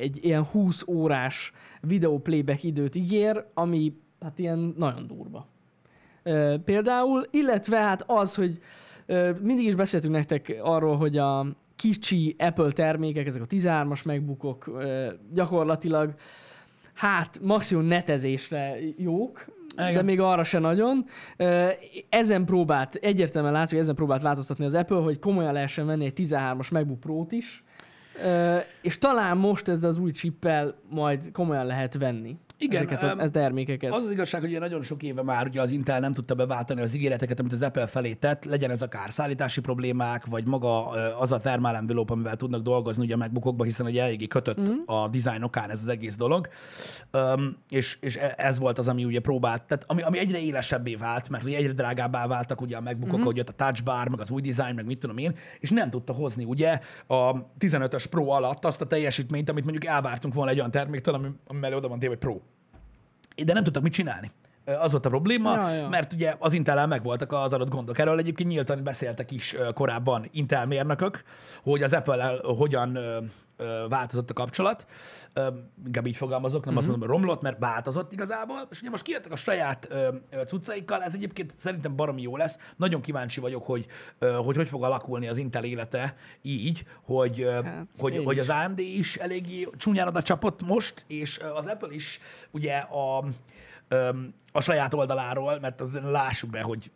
egy 0.00 0.24
ilyen 0.24 0.42
20 0.42 0.84
órás 0.88 1.52
videó 1.80 2.18
playback 2.18 2.62
időt 2.62 2.94
ígér, 2.94 3.44
ami 3.54 3.96
hát 4.20 4.38
ilyen 4.38 4.74
nagyon 4.78 5.06
durva. 5.06 5.46
Például, 6.64 7.24
illetve 7.30 7.78
hát 7.78 8.04
az, 8.06 8.34
hogy 8.34 8.58
mindig 9.40 9.66
is 9.66 9.74
beszéltünk 9.74 10.14
nektek 10.14 10.60
arról, 10.62 10.96
hogy 10.96 11.18
a 11.18 11.46
kicsi 11.76 12.36
Apple 12.38 12.72
termékek, 12.72 13.26
ezek 13.26 13.42
a 13.42 13.46
13-as 13.46 14.04
MacBookok 14.04 14.82
gyakorlatilag 15.32 16.14
hát 16.94 17.38
maximum 17.42 17.84
netezésre 17.84 18.76
jók, 18.96 19.44
Igen. 19.72 19.94
de 19.94 20.02
még 20.02 20.20
arra 20.20 20.44
se 20.44 20.58
nagyon. 20.58 21.04
Ezen 22.08 22.44
próbált, 22.44 22.94
egyértelműen 22.94 23.52
látszik, 23.52 23.78
ezen 23.78 23.94
próbált 23.94 24.22
változtatni 24.22 24.64
az 24.64 24.74
Apple, 24.74 24.96
hogy 24.96 25.18
komolyan 25.18 25.52
lehessen 25.52 25.86
venni 25.86 26.04
egy 26.04 26.12
13-as 26.16 26.72
MacBook 26.72 27.00
Pro-t 27.00 27.32
is, 27.32 27.64
és 28.82 28.98
talán 28.98 29.36
most 29.36 29.68
ezzel 29.68 29.88
az 29.88 29.98
új 29.98 30.10
chippel 30.10 30.74
majd 30.88 31.30
komolyan 31.32 31.66
lehet 31.66 31.98
venni. 31.98 32.36
Igen, 32.62 32.86
ezeket 32.86 33.02
a, 33.20 33.30
termékeket. 33.30 33.92
Az 33.92 34.02
az 34.02 34.10
igazság, 34.10 34.40
hogy 34.40 34.50
ugye 34.50 34.58
nagyon 34.58 34.82
sok 34.82 35.02
éve 35.02 35.22
már 35.22 35.46
ugye 35.46 35.60
az 35.60 35.70
Intel 35.70 36.00
nem 36.00 36.12
tudta 36.12 36.34
beváltani 36.34 36.80
az 36.80 36.94
ígéreteket, 36.94 37.40
amit 37.40 37.52
az 37.52 37.62
Apple 37.62 37.86
felé 37.86 38.12
tett, 38.12 38.44
legyen 38.44 38.70
ez 38.70 38.82
akár 38.82 39.12
szállítási 39.12 39.60
problémák, 39.60 40.26
vagy 40.26 40.46
maga 40.46 40.88
az 41.18 41.32
a 41.32 41.38
thermal 41.38 41.76
envelope, 41.76 42.12
amivel 42.12 42.36
tudnak 42.36 42.62
dolgozni 42.62 43.04
ugye 43.04 43.14
a 43.14 43.16
MacBookokba, 43.16 43.64
hiszen 43.64 43.86
ugye 43.86 44.02
eléggé 44.02 44.26
kötött 44.26 44.58
Mhm. 44.60 44.70
mm. 44.72 44.82
a 44.86 45.08
design 45.08 45.42
okán 45.42 45.70
ez 45.70 45.80
az 45.80 45.88
egész 45.88 46.16
dolog. 46.16 46.48
Um, 47.12 47.56
és, 47.68 47.98
és 48.00 48.16
e- 48.16 48.34
ez 48.36 48.58
volt 48.58 48.78
az, 48.78 48.88
ami 48.88 49.04
ugye 49.04 49.20
próbált, 49.20 49.62
tehát 49.62 49.84
ami, 49.86 50.02
ami 50.02 50.18
egyre 50.18 50.40
élesebbé 50.40 50.94
vált, 50.94 51.28
mert 51.28 51.44
ugye 51.44 51.56
egyre 51.56 51.72
drágábbá 51.72 52.26
váltak 52.26 52.60
ugye 52.60 52.76
a 52.76 52.80
MacBookok, 52.80 53.12
Mhm. 53.12 53.20
mm. 53.20 53.24
hogy 53.24 53.36
jött 53.36 53.48
a 53.48 53.52
touch 53.52 53.82
bar, 53.84 54.08
meg 54.08 54.20
az 54.20 54.30
új 54.30 54.40
design, 54.40 54.74
meg 54.74 54.86
mit 54.86 54.98
tudom 54.98 55.18
én, 55.18 55.34
és 55.60 55.70
nem 55.70 55.90
tudta 55.90 56.12
hozni 56.12 56.44
ugye 56.44 56.80
a 57.06 57.34
15-ös 57.58 58.06
Pro 58.10 58.28
alatt 58.28 58.64
azt 58.64 58.80
a 58.80 58.86
teljesítményt, 58.86 59.50
amit 59.50 59.64
mondjuk 59.64 59.84
elvártunk 59.84 60.34
volna 60.34 60.50
egy 60.50 60.58
olyan 60.58 60.70
terméktől, 60.70 61.14
ami, 61.14 61.28
ami 61.46 61.58
mellé 61.58 61.74
oda 61.74 61.88
van 61.88 61.98
téve, 61.98 62.12
hogy 62.12 62.20
Pro 62.20 62.40
de 63.44 63.52
nem 63.52 63.64
tudtak 63.64 63.82
mit 63.82 63.92
csinálni. 63.92 64.30
Ö, 64.39 64.39
Az 64.64 64.90
volt 64.90 65.06
a 65.06 65.08
probléma, 65.08 65.54
Ja, 65.54 65.70
ja. 65.70 65.88
mert 65.88 66.12
ugye 66.12 66.34
az 66.38 66.52
Intel-el 66.52 66.86
megvoltak 66.86 67.32
az 67.32 67.52
adott 67.52 67.68
gondok. 67.68 67.98
Erről 67.98 68.18
egyébként 68.18 68.48
nyíltan 68.48 68.84
beszéltek 68.84 69.30
is 69.30 69.56
korábban 69.74 70.28
Intel 70.32 70.66
mérnökök, 70.66 71.22
hogy 71.62 71.82
az 71.82 71.92
Apple-el 71.92 72.38
hogyan 72.38 72.98
változott 73.88 74.30
a 74.30 74.32
kapcsolat. 74.32 74.86
Inkább 75.86 76.06
így 76.06 76.16
fogalmazok, 76.16 76.64
nem 76.64 76.74
uh-huh. 76.74 76.78
azt 76.78 76.88
mondom, 76.88 77.08
hogy 77.08 77.18
romlott, 77.18 77.42
mert 77.42 77.58
változott 77.58 78.12
igazából. 78.12 78.66
És 78.70 78.80
ugye 78.80 78.90
most 78.90 79.02
kijöttek 79.02 79.32
a 79.32 79.36
saját 79.36 79.88
cuccaikkal, 80.46 81.02
ez 81.02 81.14
egyébként 81.14 81.52
szerintem 81.58 81.96
baromi 81.96 82.22
jó 82.22 82.36
lesz. 82.36 82.58
Nagyon 82.76 83.00
kíváncsi 83.00 83.40
vagyok, 83.40 83.64
hogy 83.64 83.86
hogy, 84.18 84.56
hogy 84.56 84.68
fog 84.68 84.84
alakulni 84.84 85.28
az 85.28 85.36
Intel 85.36 85.64
élete 85.64 86.16
így, 86.42 86.84
hogy, 87.02 87.46
Hát, 87.64 87.86
hogy, 87.98 88.24
hogy 88.24 88.38
az 88.38 88.48
AMD 88.48 88.78
is 88.78 89.16
eléggé 89.16 89.68
csúnyán 89.76 90.08
oda 90.08 90.22
csapott 90.22 90.62
most, 90.62 91.04
és 91.06 91.40
az 91.54 91.66
Apple 91.66 91.94
is 91.94 92.20
ugye 92.50 92.76
a, 92.76 93.24
öm, 93.90 94.34
a 94.52 94.60
saját 94.60 94.94
oldaláról, 94.94 95.58
mert 95.60 95.80
az 95.80 96.00
lássuk 96.02 96.50
be, 96.50 96.60
hogy 96.60 96.90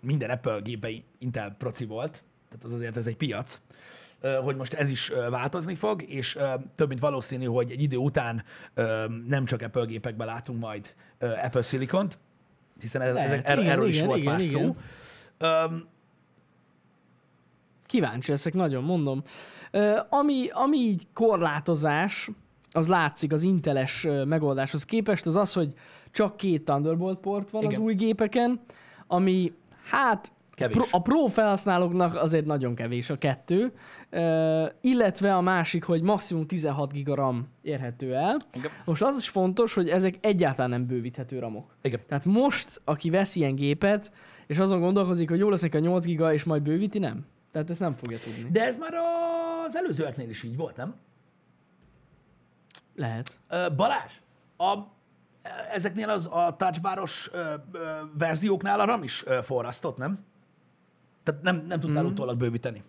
minden 0.00 0.30
Apple 0.30 0.58
gépe 0.60 0.88
Intel 1.18 1.54
proci 1.58 1.84
volt, 1.84 2.24
tehát 2.48 2.64
az 2.64 2.72
azért 2.72 2.96
ez 2.96 3.06
egy 3.06 3.16
piac, 3.16 3.60
hogy 4.44 4.56
most 4.56 4.74
ez 4.74 4.88
is 4.88 5.12
változni 5.30 5.74
fog, 5.74 6.02
és 6.02 6.38
több 6.74 6.88
mint 6.88 7.00
valószínű, 7.00 7.44
hogy 7.44 7.70
egy 7.70 7.82
idő 7.82 7.96
után 7.96 8.44
nem 9.26 9.44
csak 9.44 9.62
Apple 9.62 9.84
gépekben 9.84 10.26
látunk 10.26 10.60
majd 10.60 10.94
Apple 11.18 11.62
Silicont, 11.62 12.18
hiszen 12.80 13.02
ez, 13.02 13.14
Lehet, 13.14 13.44
ezek, 13.44 13.58
igen, 13.58 13.70
erről 13.70 13.88
is 13.88 13.94
igen, 13.96 14.06
volt 14.06 14.18
igen, 14.18 14.32
már 14.32 14.40
igen. 14.40 14.62
szó. 14.62 14.76
Öm, 15.38 15.88
Kíváncsi 17.86 18.30
leszek, 18.30 18.54
nagyon 18.54 18.82
mondom. 18.84 19.22
Ö, 19.70 19.98
ami, 20.08 20.48
ami 20.52 20.78
így 20.78 21.06
korlátozás, 21.14 22.30
az 22.72 22.88
látszik 22.88 23.32
az 23.32 23.42
inteles 23.42 24.06
megoldáshoz 24.24 24.84
képest, 24.84 25.26
az 25.26 25.36
az, 25.36 25.52
hogy 25.52 25.74
csak 26.16 26.36
két 26.36 26.64
Thunderbolt 26.64 27.18
port 27.18 27.50
van 27.50 27.62
Igen. 27.62 27.74
Az 27.74 27.80
új 27.80 27.94
gépeken, 27.94 28.60
ami 29.06 29.52
hát 29.84 30.32
Kevés. 30.50 30.76
Pro, 30.76 30.84
a 30.90 31.02
Pro 31.02 31.26
felhasználóknak 31.26 32.14
azért 32.14 32.44
nagyon 32.44 32.74
kevés 32.74 33.10
a 33.10 33.18
kettő, 33.18 33.72
Ö, 34.10 34.66
illetve 34.80 35.34
a 35.34 35.40
másik, 35.40 35.84
hogy 35.84 36.02
maximum 36.02 36.46
16 36.46 36.92
giga 36.92 37.14
RAM 37.14 37.48
érhető 37.62 38.14
el. 38.14 38.36
Igen. 38.52 38.70
Most 38.84 39.02
az 39.02 39.16
is 39.18 39.28
fontos, 39.28 39.74
hogy 39.74 39.88
ezek 39.88 40.14
egyáltalán 40.20 40.70
nem 40.70 40.86
bővíthető 40.86 41.38
ramok. 41.38 41.76
igen. 41.82 42.00
Tehát 42.08 42.24
most, 42.24 42.80
aki 42.84 43.10
vesz 43.10 43.36
ilyen 43.36 43.54
gépet, 43.54 44.12
és 44.46 44.58
azon 44.58 44.80
gondolkozik, 44.80 45.28
hogy 45.28 45.38
jó 45.38 45.48
lesz 45.50 45.60
neki 45.60 45.76
a 45.76 45.80
8 45.80 46.04
giga, 46.04 46.32
és 46.32 46.44
majd 46.44 46.62
bővíti, 46.62 46.98
nem. 46.98 47.26
Tehát 47.52 47.70
ezt 47.70 47.80
nem 47.80 47.94
fogja 47.94 48.18
tudni. 48.18 48.50
De 48.50 48.64
ez 48.64 48.76
már 48.76 48.92
az 49.66 49.76
előzőeknél 49.76 50.28
is 50.28 50.42
így 50.42 50.56
volt, 50.56 50.76
nem? 50.76 50.94
Lehet. 52.94 53.38
Ö, 53.48 53.66
Balázs, 53.76 54.12
a, 54.56 54.94
ezeknél 55.72 56.08
az 56.08 56.26
a 56.26 56.56
ö, 57.32 57.38
verzióknál 58.18 58.80
a 58.80 58.84
RAM 58.84 59.02
is 59.02 59.24
forrasztott, 59.42 59.96
nem? 59.96 60.18
Tehát 61.22 61.42
nem, 61.42 61.64
nem 61.68 61.80
tudtál 61.80 62.02
mm. 62.02 62.06
utólag 62.06 62.36
bővíteni. 62.36 62.82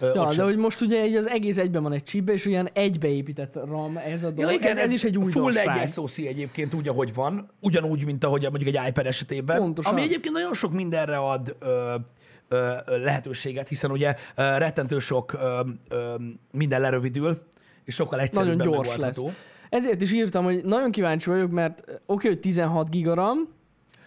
Ö. 0.00 0.14
Ja, 0.14 0.24
de 0.26 0.30
sem. 0.30 0.44
hogy 0.44 0.56
most 0.56 0.80
ugye 0.80 1.06
így 1.06 1.16
az 1.16 1.28
egész 1.28 1.58
egyben 1.58 1.82
van 1.82 1.92
egy 1.92 2.02
chipbe, 2.02 2.32
és 2.32 2.44
ilyen 2.44 2.68
egybeépített 2.72 3.54
RAM 3.54 3.96
ez 3.96 4.22
a 4.22 4.30
dolog. 4.30 4.50
Ja, 4.50 4.56
igen, 4.56 4.76
ez, 4.76 4.84
ez, 4.84 4.92
is 4.92 5.04
egy 5.04 5.18
újdonság. 5.18 5.64
Full 5.64 5.78
egy 5.80 5.88
SoC 5.88 6.18
egyébként 6.18 6.74
úgy, 6.74 6.88
ahogy 6.88 7.14
van, 7.14 7.50
ugyanúgy, 7.60 8.04
mint 8.04 8.24
ahogy 8.24 8.42
mondjuk 8.42 8.74
egy 8.74 8.88
iPad 8.88 9.06
esetében. 9.06 9.58
Pontosan. 9.58 9.92
Ami 9.92 10.02
egyébként 10.02 10.34
nagyon 10.34 10.54
sok 10.54 10.72
mindenre 10.72 11.16
ad 11.16 11.56
ö, 11.58 11.94
ö, 12.48 12.74
ö, 12.86 12.98
lehetőséget, 12.98 13.68
hiszen 13.68 13.90
ugye 13.90 14.14
ö, 14.34 14.56
rettentő 14.58 14.98
sok 14.98 15.32
ö, 15.32 15.60
ö, 15.88 16.14
minden 16.50 16.80
lerövidül, 16.80 17.42
és 17.84 17.94
sokkal 17.94 18.20
egyszerűbben 18.20 18.56
Nagyon 18.56 18.72
gyors 18.72 18.88
megoldható. 18.88 19.26
lesz. 19.26 19.34
Ezért 19.72 20.00
is 20.00 20.12
írtam, 20.12 20.44
hogy 20.44 20.64
nagyon 20.64 20.90
kíváncsi 20.90 21.30
vagyok, 21.30 21.50
mert 21.50 21.80
oké, 21.80 22.00
okay, 22.06 22.30
hogy 22.30 22.40
16 22.40 22.90
giga 22.90 23.14
RAM, 23.14 23.48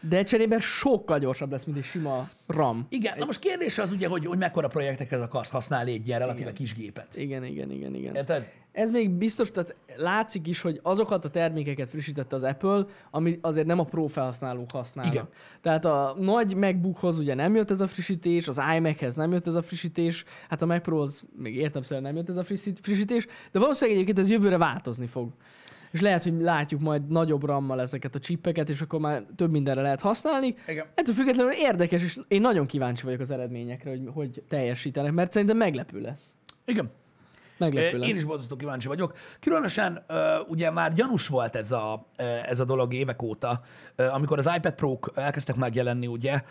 de 0.10 0.24
cserében 0.24 0.60
sokkal 0.60 1.20
gyorsabb 1.20 1.52
lesz, 1.52 1.64
mint 1.64 1.78
egy 1.78 1.84
sima 1.84 2.30
RAM. 2.48 2.86
Igen, 2.90 3.18
na 3.18 3.26
most 3.26 3.40
kérdés 3.40 3.78
az 3.78 3.92
ugye, 3.92 4.08
hogy, 4.08 4.26
hogy 4.26 4.38
mekkora 4.38 4.68
projektekhez 4.68 5.22
akarsz 5.22 5.50
használni 5.50 5.92
egy 5.92 6.08
ilyen 6.08 6.20
relatíve 6.20 6.44
Igen. 6.50 6.54
kis 6.54 6.74
gépet. 6.74 7.18
Igen, 7.18 7.44
igen, 7.46 7.72
igen, 7.72 7.96
igen. 7.96 8.16
Érted? 8.16 8.52
Ez 8.76 8.92
még 8.92 9.10
biztos, 9.10 9.52
tehát 9.52 9.76
látszik 9.98 10.48
is, 10.48 10.62
hogy 10.62 10.80
azokat 10.84 11.26
a 11.26 11.30
termékeket 11.30 11.90
frissítette 11.90 12.36
az 12.36 12.44
Apple, 12.44 12.86
ami 13.12 13.40
azért 13.42 13.68
nem 13.68 13.80
a 13.80 13.84
Pro 13.84 14.08
felhasználók 14.08 14.72
használnak. 14.72 15.14
Igen. 15.14 15.28
Tehát 15.62 15.86
a 15.86 16.16
nagy 16.20 16.56
MacBookhoz 16.56 17.20
ugye 17.20 17.34
nem 17.34 17.56
jött 17.56 17.70
ez 17.70 17.82
a 17.82 17.88
frissítés, 17.88 18.48
az 18.48 18.62
iMac-hez 18.76 19.16
nem 19.16 19.32
jött 19.32 19.48
ez 19.48 19.56
a 19.56 19.62
frissítés, 19.62 20.24
hát 20.50 20.62
a 20.62 20.66
Mac 20.66 20.82
Pro-hoz 20.84 21.24
még 21.38 21.56
értemszerűen 21.56 22.06
nem 22.06 22.16
jött 22.16 22.30
ez 22.30 22.38
a 22.38 22.44
frissít- 22.44 22.80
frissítés, 22.82 23.28
de 23.52 23.60
valószínűleg 23.60 24.02
egyébként 24.02 24.26
ez 24.26 24.32
jövőre 24.32 24.58
változni 24.58 25.08
fog. 25.08 25.30
És 25.92 26.02
lehet, 26.02 26.24
hogy 26.24 26.42
látjuk 26.42 26.82
majd 26.82 27.08
nagyobb 27.08 27.44
rammal 27.44 27.82
ezeket 27.82 28.16
a 28.16 28.20
csippeket, 28.20 28.70
és 28.70 28.82
akkor 28.82 29.00
már 29.00 29.26
több 29.36 29.52
mindenre 29.52 29.82
lehet 29.82 30.02
használni. 30.02 30.56
Igen. 30.68 30.86
Ettől 30.96 31.16
függetlenül 31.16 31.52
érdekes, 31.52 32.04
és 32.04 32.20
én 32.28 32.42
nagyon 32.42 32.66
kíváncsi 32.66 33.04
vagyok 33.04 33.20
az 33.20 33.32
eredményekre, 33.32 33.90
hogy 33.90 34.10
hogy 34.14 34.44
teljesítenek, 34.48 35.12
mert 35.12 35.32
szerintem 35.32 35.58
meglepő 35.58 36.00
lesz. 36.00 36.36
Igen. 36.66 36.92
Meglepő 37.58 37.98
lesz. 37.98 38.10
Én 38.10 38.16
is 38.16 38.24
borzasztó 38.24 38.56
kíváncsi 38.56 38.88
vagyok. 38.88 39.14
Különösen 39.40 40.06
ugye 40.48 40.72
már 40.72 40.94
gyanús 40.94 41.28
volt 41.28 41.56
ez 41.56 41.72
a, 41.72 42.08
ez 42.46 42.60
a 42.60 42.66
dolog 42.66 42.94
évek 42.94 43.22
óta, 43.22 43.62
amikor 43.96 44.38
az 44.38 44.52
iPad 44.56 44.74
Pro-k 44.74 45.12
elkezdtek 45.16 45.56
megjelenni, 45.56 46.08
ugye, 46.08 46.42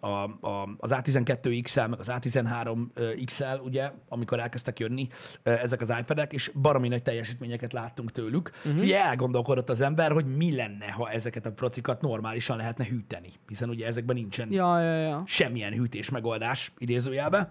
a, 0.00 0.08
a, 0.08 0.68
az 0.78 0.94
A12 0.94 1.60
XL, 1.62 1.80
meg 1.80 1.98
az 1.98 2.10
A13 2.12 3.24
XL, 3.24 3.44
ugye, 3.64 3.90
amikor 4.08 4.40
elkezdtek 4.40 4.78
jönni 4.78 5.08
ezek 5.42 5.80
az 5.80 5.92
iPad-ek, 6.00 6.32
és 6.32 6.50
baromi 6.60 6.88
nagy 6.88 7.02
teljesítményeket 7.02 7.72
láttunk 7.72 8.12
tőlük. 8.12 8.50
Uh-huh. 8.56 8.74
És 8.74 8.80
ugye 8.80 9.04
elgondolkodott 9.04 9.68
az 9.68 9.80
ember, 9.80 10.12
hogy 10.12 10.36
mi 10.36 10.56
lenne, 10.56 10.90
ha 10.90 11.10
ezeket 11.10 11.46
a 11.46 11.52
procikat 11.52 12.00
normálisan 12.00 12.56
lehetne 12.56 12.84
hűteni, 12.84 13.32
hiszen 13.48 13.68
ugye 13.68 13.86
ezekben 13.86 14.16
nincsen 14.16 14.52
Ja, 14.52 14.80
ja, 14.80 14.96
ja. 14.96 15.22
semmilyen 15.26 15.72
hűtés 15.72 16.10
megoldás 16.10 16.72
idézőjelbe. 16.78 17.50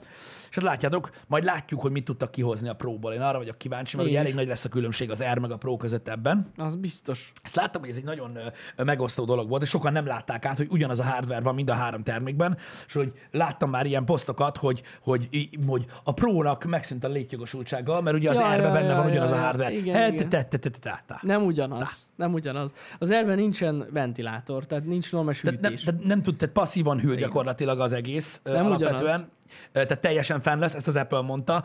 És 0.49 0.55
hát 0.55 0.63
látjátok, 0.63 1.09
majd 1.27 1.43
látjuk, 1.43 1.81
hogy 1.81 1.91
mit 1.91 2.05
tudtak 2.05 2.31
kihozni 2.31 2.69
a 2.69 2.73
Pro-ból. 2.73 3.13
Én 3.13 3.21
arra 3.21 3.37
vagyok 3.37 3.57
kíváncsi, 3.57 3.95
mert 3.95 4.09
ugye 4.09 4.19
elég 4.19 4.33
nagy 4.33 4.47
lesz 4.47 4.65
a 4.65 4.69
különbség 4.69 5.11
az 5.11 5.23
R 5.33 5.39
meg 5.39 5.51
a 5.51 5.57
Pro 5.57 5.77
között 5.77 6.07
ebben. 6.07 6.51
Az 6.57 6.75
biztos. 6.75 7.31
Ezt 7.43 7.55
láttam, 7.55 7.81
hogy 7.81 7.89
ez 7.89 7.97
egy 7.97 8.03
nagyon 8.03 8.37
megosztó 8.75 9.25
dolog 9.25 9.49
volt, 9.49 9.61
és 9.61 9.69
sokan 9.69 9.91
nem 9.91 10.05
látták 10.05 10.45
át, 10.45 10.57
hogy 10.57 10.67
ugyanaz 10.69 10.99
a 10.99 11.03
hardware 11.03 11.41
van 11.41 11.55
mind 11.55 11.69
a 11.69 11.73
három 11.73 12.03
termékben, 12.03 12.57
és 12.87 12.93
hogy 12.93 13.11
láttam 13.31 13.69
már 13.69 13.85
ilyen 13.85 14.05
posztokat, 14.05 14.57
hogy, 14.57 14.81
hogy, 15.01 15.29
hogy 15.67 15.85
a 16.03 16.11
Pro-nak 16.11 16.63
megszűnt 16.63 17.03
a 17.03 17.07
létjogosultsága, 17.07 18.01
mert 18.01 18.15
ugye 18.15 18.29
az 18.29 18.39
Ja, 18.39 18.55
R-ben 18.55 18.73
benne 18.73 18.95
van 18.95 19.05
ugyanaz 19.05 19.31
a 19.31 19.37
hardware. 19.37 19.73
Nem 21.21 21.43
ugyanaz. 21.43 22.07
Nem 22.15 22.33
ugyanaz. 22.33 22.71
Az 22.99 23.11
erben 23.11 23.37
nincsen 23.37 23.87
ventilátor, 23.91 24.65
tehát 24.65 24.85
nincs 24.85 25.11
normális 25.11 25.41
hűtés. 25.41 25.83
tehát 25.83 26.03
nem 26.03 26.21
tud, 26.21 26.35
tehát 26.35 26.53
passzívan 26.53 26.99
hűl 26.99 27.15
gyakorlatilag 27.15 27.79
az 27.79 27.91
egész 27.91 28.39
Nem 28.43 28.65
alapvetően. 28.65 29.29
Tehát 29.71 29.99
teljesen 30.01 30.41
fenn 30.41 30.59
lesz, 30.59 30.75
ezt 30.75 30.87
az 30.87 30.95
Apple 30.95 31.21
mondta, 31.21 31.63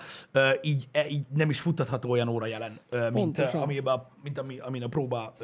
így, 0.63 0.89
e- 0.93 1.07
így 1.09 1.27
nem 1.35 1.51
is 1.51 1.61
futtatható 1.61 2.11
olyan 2.11 2.29
óra 2.29 2.47
jelen, 2.47 2.79
mint, 2.91 3.13
Pontosan. 3.13 3.63
amiben, 3.63 4.03
mint 4.23 4.39
ami, 4.39 4.59
amin 4.59 4.83
a 4.83 4.89
próba 4.89 5.35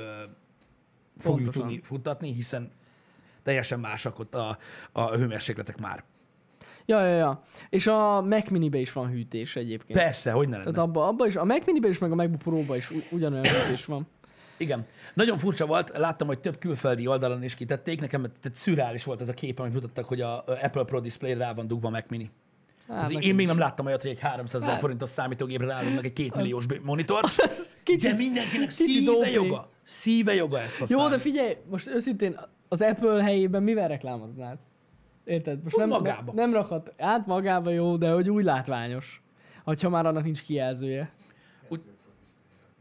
fogjuk 1.19 1.45
Pontosan. 1.45 1.53
tudni 1.53 1.81
futtatni, 1.83 2.33
hiszen 2.33 2.71
teljesen 3.43 3.81
másak 3.81 4.19
ott 4.19 4.35
a, 4.35 4.59
a 4.93 5.11
hőmérsékletek 5.11 5.81
már. 5.81 6.05
Ja, 6.87 7.07
ja, 7.07 7.17
ja. 7.17 7.43
És 7.69 7.87
a 7.87 8.21
Mac 8.23 8.49
Mini-be 8.51 8.79
is 8.79 8.93
van 8.93 9.09
hűtés 9.11 9.57
egyébként. 9.57 9.99
Persze, 9.99 10.33
hogy 10.33 10.49
ne 10.49 10.57
lenne. 10.57 10.71
Tehát 10.71 10.89
abba, 10.89 11.07
abba 11.07 11.27
is, 11.27 11.37
a 11.37 11.45
Mac 11.45 11.67
Mini-be 11.67 11.89
is, 11.89 11.99
meg 11.99 12.13
a 12.13 12.15
MacBook 12.15 12.39
Pro-ba 12.43 12.77
is 12.77 12.91
ugyanolyan 13.11 13.45
hűtés 13.45 13.85
van. 13.85 14.07
Igen. 14.61 14.85
Nagyon 15.15 15.39
furcsa 15.39 15.67
volt, 15.67 15.97
láttam, 15.97 16.27
hogy 16.27 16.39
több 16.41 16.59
külföldi 16.59 17.07
oldalon 17.07 17.43
is 17.43 17.55
kitették, 17.55 18.01
nekem 18.01 18.23
tehát 18.23 18.59
szürreális 18.59 19.05
volt 19.05 19.21
ez 19.21 19.29
a 19.29 19.33
kép, 19.33 19.59
amit 19.59 19.73
mutattak, 19.73 20.05
hogy 20.05 20.21
a 20.21 20.45
Apple 20.63 20.85
Pro 20.85 21.01
Display 21.01 21.35
rá 21.35 21.53
van 21.53 21.67
dugva 21.67 21.91
Mac 21.91 22.05
Mini. 22.09 22.31
Az 22.87 22.97
nekem 23.03 23.21
én 23.21 23.35
még 23.35 23.45
is. 23.45 23.47
nem 23.51 23.59
láttam 23.59 23.87
olyat, 23.87 24.03
hogy 24.03 24.11
egy 24.11 24.19
300 24.19 24.61
ezer 24.61 24.73
Hát. 24.73 24.81
forintos 24.81 25.09
számítógépre 25.11 25.67
ráadnak 25.67 26.05
egy 26.05 26.13
két 26.13 26.35
milliós 26.35 26.65
monitor. 26.83 27.25
Ez 27.37 27.67
kicsit, 27.83 28.11
De 28.11 28.17
mindenkinek 28.17 28.71
szíve 28.71 29.13
OP. 29.13 29.27
joga. 29.33 29.69
Szíve 29.85 30.35
joga 30.35 30.61
ezt 30.61 30.75
Jó, 30.79 30.81
használni. 30.81 31.11
de 31.15 31.19
figyelj, 31.21 31.57
most 31.71 31.87
őszintén 31.89 32.41
az 32.69 32.83
Apple 32.83 33.23
helyében 33.23 33.63
mivel 33.63 33.89
reklámoznád? 33.89 34.59
Érted? 35.25 35.63
Most 35.63 35.75
Úgy 35.75 35.81
nem, 35.81 35.89
magába. 35.89 36.33
nem 36.33 36.53
rakhat, 36.53 36.93
át 36.99 37.27
magába 37.27 37.71
jó, 37.71 37.97
de 37.97 38.11
hogy 38.11 38.31
úgy 38.31 38.45
látványos. 38.45 39.23
Hogyha 39.65 39.89
már 39.89 40.07
annak 40.07 40.25
nincs 40.25 40.43
kijelzője. 40.43 41.13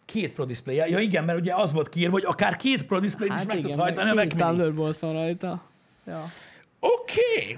Két 0.09 0.33
Pro 0.33 0.45
display 0.45 0.75
Ja 0.75 0.99
igen, 0.99 1.23
mert 1.23 1.39
ugye 1.39 1.53
az 1.53 1.71
volt 1.71 1.89
kiírva, 1.89 2.11
hogy 2.11 2.25
akár 2.25 2.55
két 2.55 2.85
Pro 2.85 2.99
display 2.99 3.29
is 3.37 3.45
meg 3.45 3.61
tud 3.61 3.75
hajtani 3.75 4.09
a 4.09 4.13
meg 4.13 4.25
Mac 4.25 4.33
két 4.33 4.43
Mini. 4.43 4.47
Thunderbolt 4.47 4.99
van 4.99 5.13
rajta. 5.13 5.61
Ja. 6.05 6.25
Oké. 6.79 7.19
Okay. 7.41 7.57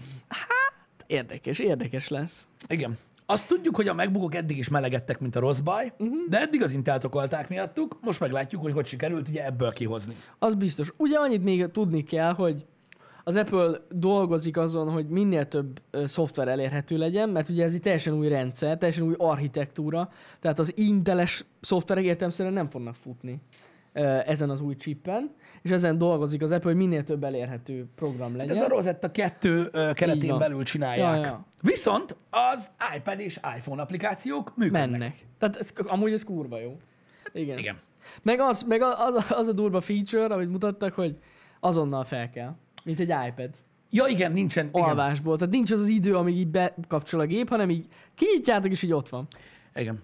Érdekes, 1.07 1.59
érdekes 1.59 2.07
lesz. 2.07 2.47
Igen. 2.67 2.97
Azt 3.25 3.47
tudjuk, 3.47 3.75
hogy 3.75 3.87
a 3.87 3.93
MacBookok 3.93 4.35
eddig 4.35 4.57
is 4.57 4.69
melegedtek, 4.69 5.19
mint 5.19 5.35
a 5.35 5.39
rossz 5.39 5.59
baj, 5.59 5.93
uh-huh. 5.97 6.17
de 6.29 6.39
eddig 6.39 6.63
az 6.63 6.71
Intelt 6.71 7.03
okolták 7.03 7.49
miattuk, 7.49 7.97
most 8.01 8.19
meglátjuk, 8.19 8.61
hogy 8.61 8.71
hogy 8.71 8.85
sikerült 8.85 9.27
ugye 9.27 9.45
ebből 9.45 9.71
kihozni. 9.71 10.15
Az 10.39 10.55
biztos. 10.55 10.93
Ugye 10.97 11.17
annyit 11.17 11.43
még 11.43 11.71
tudni 11.71 12.03
kell, 12.03 12.33
hogy 12.33 12.65
az 13.23 13.35
Apple 13.35 13.81
dolgozik 13.89 14.57
azon, 14.57 14.89
hogy 14.89 15.07
minél 15.07 15.47
több 15.47 15.81
ö, 15.91 16.05
szoftver 16.05 16.47
elérhető 16.47 16.97
legyen, 16.97 17.29
mert 17.29 17.49
ugye 17.49 17.63
ez 17.63 17.73
egy 17.73 17.81
teljesen 17.81 18.13
új 18.13 18.27
rendszer, 18.27 18.77
teljesen 18.77 19.03
új 19.03 19.15
architektúra, 19.17 20.09
tehát 20.39 20.59
az 20.59 20.73
Inteles 20.77 21.45
szoftverek 21.59 22.03
értelemszerűen 22.03 22.53
nem 22.53 22.69
fognak 22.69 22.95
futni 22.95 23.41
ö, 23.93 24.19
ezen 24.25 24.49
az 24.49 24.61
új 24.61 24.75
chippen, 24.75 25.31
és 25.61 25.71
ezen 25.71 25.97
dolgozik 25.97 26.41
az 26.41 26.51
Apple, 26.51 26.69
hogy 26.69 26.79
minél 26.79 27.03
több 27.03 27.23
elérhető 27.23 27.87
program 27.95 28.35
legyen. 28.35 28.55
Ez 28.55 28.63
a 28.63 28.67
Rosetta 28.67 29.11
2 29.11 29.69
ö, 29.71 29.91
keretén 29.93 30.37
belül 30.37 30.63
csinálják. 30.63 31.15
Ja, 31.15 31.25
ja. 31.25 31.45
Viszont 31.61 32.15
az 32.29 32.71
iPad 32.95 33.19
és 33.19 33.39
iPhone 33.57 33.81
applikációk 33.81 34.55
működnek. 34.55 34.89
Mennek. 34.89 35.25
Tehát 35.39 35.55
ez, 35.55 35.73
amúgy 35.87 36.13
ez 36.13 36.23
kurva 36.23 36.59
jó. 36.59 36.77
Igen. 37.33 37.57
Igen. 37.57 37.79
Meg 38.21 38.39
az, 38.39 38.63
meg 38.63 38.81
az, 38.81 39.15
az, 39.15 39.31
az 39.31 39.47
a 39.47 39.51
durva 39.51 39.81
feature, 39.81 40.33
amit 40.33 40.51
mutattak, 40.51 40.93
hogy 40.93 41.19
azonnal 41.59 42.03
fel 42.03 42.29
kell. 42.29 42.55
Mint 42.83 42.99
egy 42.99 43.13
iPad. 43.27 43.49
Ja 43.89 44.05
igen, 44.07 44.31
nincsen. 44.31 44.67
Igen. 44.67 44.83
alvásból. 44.83 45.37
Tehát 45.37 45.53
nincs 45.53 45.71
az 45.71 45.79
az 45.79 45.87
idő, 45.87 46.15
amíg 46.15 46.37
így 46.37 46.47
bekapcsol 46.47 47.19
a 47.19 47.25
gép, 47.25 47.49
hanem 47.49 47.69
így 47.69 47.87
kinyitjátok, 48.15 48.71
és 48.71 48.81
így 48.83 48.93
ott 48.93 49.09
van. 49.09 49.27
igen. 49.75 50.01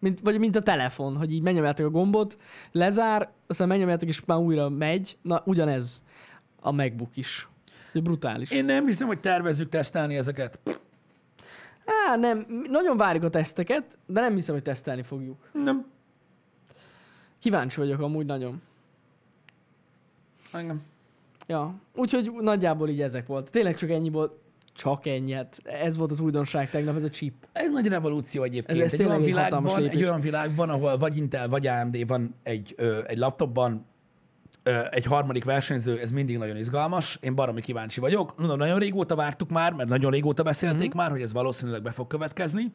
Mint, 0.00 0.20
vagy 0.20 0.38
mint 0.38 0.56
a 0.56 0.62
telefon, 0.62 1.16
hogy 1.16 1.32
így 1.32 1.42
megnyomjátok 1.42 1.86
a 1.86 1.90
gombot, 1.90 2.38
lezár, 2.72 3.30
aztán 3.46 3.68
megnyomjátok, 3.68 4.08
és 4.08 4.24
már 4.24 4.38
újra 4.38 4.68
megy. 4.68 5.18
Na, 5.22 5.42
ugyanez 5.44 6.02
a 6.60 6.70
MacBook 6.72 7.16
is. 7.16 7.48
Úgyhogy 7.86 8.02
brutális. 8.02 8.50
Én 8.50 8.64
nem 8.64 8.86
hiszem, 8.86 9.06
hogy 9.06 9.20
tervezzük 9.20 9.68
tesztelni 9.68 10.16
ezeket. 10.16 10.58
Á, 11.84 12.16
nem, 12.16 12.46
nagyon 12.70 12.96
várjuk 12.96 13.24
a 13.24 13.30
teszteket, 13.30 13.98
de 14.06 14.20
nem 14.20 14.34
hiszem, 14.34 14.54
hogy 14.54 14.64
tesztelni 14.64 15.02
fogjuk. 15.02 15.48
Nem. 15.52 15.86
Kíváncsi 17.38 17.80
vagyok 17.80 18.00
amúgy 18.00 18.26
nagyon. 18.26 18.62
Engem. 20.52 20.82
Ja, 21.50 21.74
úgyhogy 21.94 22.30
nagyjából 22.40 22.88
így 22.88 23.00
ezek 23.00 23.26
volt. 23.26 23.50
Tényleg 23.50 23.74
csak 23.74 23.90
ennyi 23.90 24.10
volt. 24.10 24.32
Csak 24.74 25.06
ennyi, 25.06 25.32
hát 25.32 25.58
ez 25.64 25.96
volt 25.96 26.10
az 26.10 26.20
újdonság 26.20 26.70
tegnap, 26.70 26.96
ez 26.96 27.04
a 27.04 27.08
chip. 27.08 27.34
Ez 27.52 27.70
nagy 27.70 27.86
revolúció 27.86 28.42
egyébként. 28.42 28.78
Ez- 28.78 28.84
ez 28.92 29.00
egy, 29.00 29.06
olyan 29.06 29.20
egy 29.20 29.24
világban, 29.24 29.84
egy 29.88 30.02
olyan 30.02 30.20
világban, 30.20 30.70
ahol 30.70 30.96
vagy 30.98 31.16
Intel, 31.16 31.48
vagy 31.48 31.66
AMD 31.66 32.06
van 32.06 32.34
egy, 32.42 32.74
ö, 32.76 33.00
egy 33.06 33.18
laptopban, 33.18 33.86
ö, 34.62 34.80
egy 34.90 35.04
harmadik 35.04 35.44
versenyző, 35.44 35.98
ez 36.00 36.10
mindig 36.10 36.38
nagyon 36.38 36.56
izgalmas. 36.56 37.18
Én 37.22 37.34
baromi 37.34 37.60
kíváncsi 37.60 38.00
vagyok. 38.00 38.36
Mondom, 38.38 38.58
nagyon 38.58 38.78
régóta 38.78 39.14
vártuk 39.14 39.50
már, 39.50 39.72
mert 39.72 39.88
nagyon 39.88 40.10
régóta 40.10 40.42
beszélték 40.42 40.78
Mhm. 40.78 40.86
mm-hmm. 40.88 40.96
már, 40.98 41.10
hogy 41.10 41.22
ez 41.22 41.32
valószínűleg 41.32 41.82
be 41.82 41.90
fog 41.90 42.06
következni. 42.06 42.72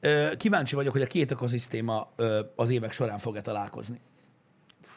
Ö, 0.00 0.28
kíváncsi 0.36 0.74
vagyok, 0.74 0.92
hogy 0.92 1.02
a 1.02 1.06
két 1.06 1.30
ökoszisztéma 1.30 2.08
ö, 2.16 2.40
az 2.56 2.70
évek 2.70 2.92
során 2.92 3.18
fog-e 3.18 3.40
találkozni. 3.40 4.00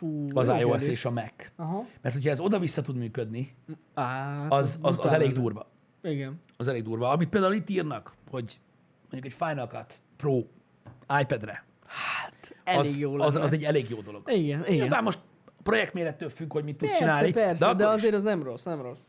Fú, 0.01 0.27
Az 0.33 0.47
iOS 0.47 0.87
és 0.87 1.05
a 1.05 1.11
Mac. 1.11 1.31
Aha. 1.55 1.85
Mert 2.01 2.15
hogyha 2.15 2.29
ez 2.29 2.39
oda-vissza 2.39 2.81
tud 2.81 2.95
működni, 2.95 3.55
Á, 3.93 4.45
az, 4.49 4.77
az, 4.81 4.99
az 5.01 5.11
elég 5.11 5.33
durva. 5.33 5.67
Igen. 6.03 6.41
Az 6.57 6.67
elég 6.67 6.83
durva. 6.83 7.09
Amit 7.09 7.29
például 7.29 7.53
itt 7.53 7.69
írnak, 7.69 8.13
hogy 8.29 8.59
mondjuk 9.11 9.25
egy 9.33 9.47
Final 9.47 9.67
Cut 9.67 10.01
Pro 10.17 10.41
iPad-re, 11.21 11.65
Hát, 11.85 12.55
elég 12.63 12.79
az, 12.79 12.99
jó 12.99 13.13
az, 13.19 13.35
az 13.35 13.53
egy 13.53 13.63
elég 13.63 13.89
jó 13.89 14.01
dolog. 14.01 14.21
Igen, 14.31 14.59
igen. 14.59 14.73
Nyilván 14.73 15.03
most 15.03 15.19
projektmérettől 15.63 16.29
függ, 16.29 16.51
hogy 16.51 16.63
mit 16.63 16.75
tudsz 16.77 16.89
Persze, 16.91 17.05
csinálni. 17.05 17.31
persze, 17.31 17.65
de, 17.65 17.73
de 17.73 17.83
is. 17.83 17.89
azért 17.89 18.13
az 18.13 18.23
nem 18.23 18.43
rossz, 18.43 18.63
nem 18.63 18.81
rossz. 18.81 18.99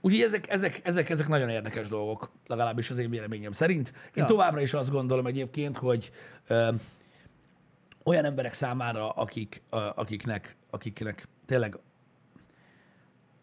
Úgyhogy 0.00 0.22
ezek, 0.22 0.48
ezek, 0.50 0.80
ezek, 0.84 1.10
ezek 1.10 1.28
nagyon 1.28 1.48
érdekes 1.48 1.88
dolgok, 1.88 2.30
legalábbis 2.46 2.90
az 2.90 2.98
én 2.98 3.10
véleményem 3.10 3.52
szerint. 3.52 3.92
Én 3.94 4.12
Ja. 4.14 4.24
továbbra 4.24 4.60
is 4.60 4.74
azt 4.74 4.90
gondolom 4.90 5.26
egyébként, 5.26 5.76
hogy 5.76 6.10
ö, 6.46 6.68
olyan 8.08 8.24
emberek 8.24 8.52
számára, 8.52 9.10
akik, 9.10 9.62
akiknek, 9.94 10.56
akiknek 10.70 11.28
tényleg 11.46 11.78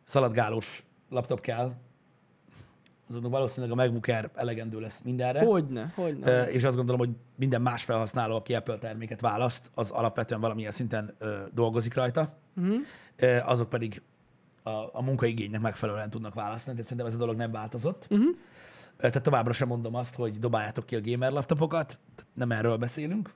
szaladgálós 0.04 0.84
laptop 1.10 1.42
kell, 1.42 1.74
azoknak 3.10 3.32
valószínűleg 3.32 3.72
a 3.78 3.82
MacBook 3.82 4.08
Air 4.08 4.30
elegendő 4.36 4.80
lesz 4.80 5.02
mindenre. 5.04 5.46
Hogyne, 5.46 5.92
hogyne. 5.96 6.50
És 6.52 6.64
azt 6.64 6.76
gondolom, 6.76 7.00
hogy 7.00 7.16
minden 7.36 7.62
más 7.62 7.84
felhasználó, 7.84 8.36
aki 8.36 8.54
Apple 8.56 8.78
terméket 8.78 9.22
választ, 9.22 9.72
az 9.76 9.92
alapvetően 9.92 10.42
valamilyen 10.42 10.72
szinten 10.72 11.16
dolgozik 11.54 11.94
rajta, 11.94 12.38
ö, 13.16 13.38
azok 13.44 13.70
pedig 13.70 14.02
a, 14.64 14.70
a 14.70 15.02
munkaigénynek 15.02 15.62
megfelelően 15.62 16.10
tudnak 16.10 16.34
választani, 16.34 16.72
tehát 16.76 16.84
szerintem 16.90 17.06
ez 17.06 17.14
a 17.14 17.18
dolog 17.18 17.36
nem 17.36 17.52
változott. 17.52 18.06
Ö, 18.98 19.10
Tehát 19.10 19.22
továbbra 19.24 19.54
sem 19.54 19.68
mondom 19.68 19.96
azt, 19.96 20.16
hogy 20.16 20.40
dobáljátok 20.40 20.86
ki 20.86 20.96
a 20.96 21.02
gamer 21.04 21.32
laptopokat, 21.32 22.00
nem 22.34 22.52
erről 22.52 22.78
beszélünk. 22.78 23.34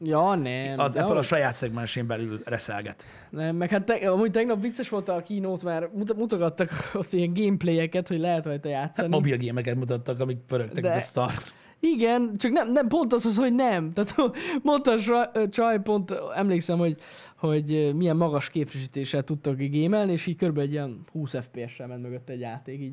Ja, 0.00 0.34
nem. 0.34 0.78
Az 0.78 0.92
de 0.92 1.02
Apple 1.02 1.18
a 1.18 1.22
saját 1.22 1.54
szegmensén 1.54 2.06
belül 2.06 2.40
reszelget. 2.44 3.06
Nem, 3.30 3.56
meg 3.56 3.70
hát 3.70 3.84
te, 3.84 4.10
amúgy 4.10 4.30
tegnap 4.30 4.60
vicces 4.60 4.88
volt 4.88 5.08
a 5.08 5.22
keynote, 5.22 5.64
mert 5.64 5.94
mut- 5.94 6.16
mutogattak 6.16 6.70
ott 6.94 7.12
ilyen 7.12 7.32
gameplayeket, 7.34 8.08
hogy 8.08 8.18
lehet 8.18 8.44
rajta 8.46 8.68
Hát 8.68 8.76
játszani. 8.82 9.08
mobil 9.08 9.36
gémeket 9.36 9.74
mutattak, 9.76 10.20
amik 10.20 10.38
pörögtek, 10.46 10.82
De- 10.82 10.88
de... 10.88 10.96
a 10.96 11.00
szar. 11.00 11.32
Igen, 11.80 12.34
csak 12.36 12.52
nem, 12.52 12.72
nem 12.72 12.88
pont 12.88 13.12
az, 13.12 13.26
az, 13.26 13.36
hogy 13.36 13.54
nem. 13.54 13.90
Tehát 13.94 14.14
mondta 14.62 14.92
a 14.92 15.48
csaj, 15.48 15.80
pont 15.82 16.14
emlékszem, 16.34 16.78
hogy, 16.78 16.96
hogy 17.36 17.94
milyen 17.96 18.16
magas 18.16 18.50
képfrissítéssel 18.50 19.22
tudtak 19.22 19.56
gémelni, 19.56 20.12
és 20.12 20.26
így 20.26 20.36
körülbelül 20.36 20.68
egy 20.68 20.74
ilyen 20.74 21.04
20 21.12 21.34
FPS-sel 21.40 21.86
ment 21.86 22.02
mögött 22.02 22.28
egy 22.28 22.40
játék. 22.40 22.80
Így. 22.80 22.92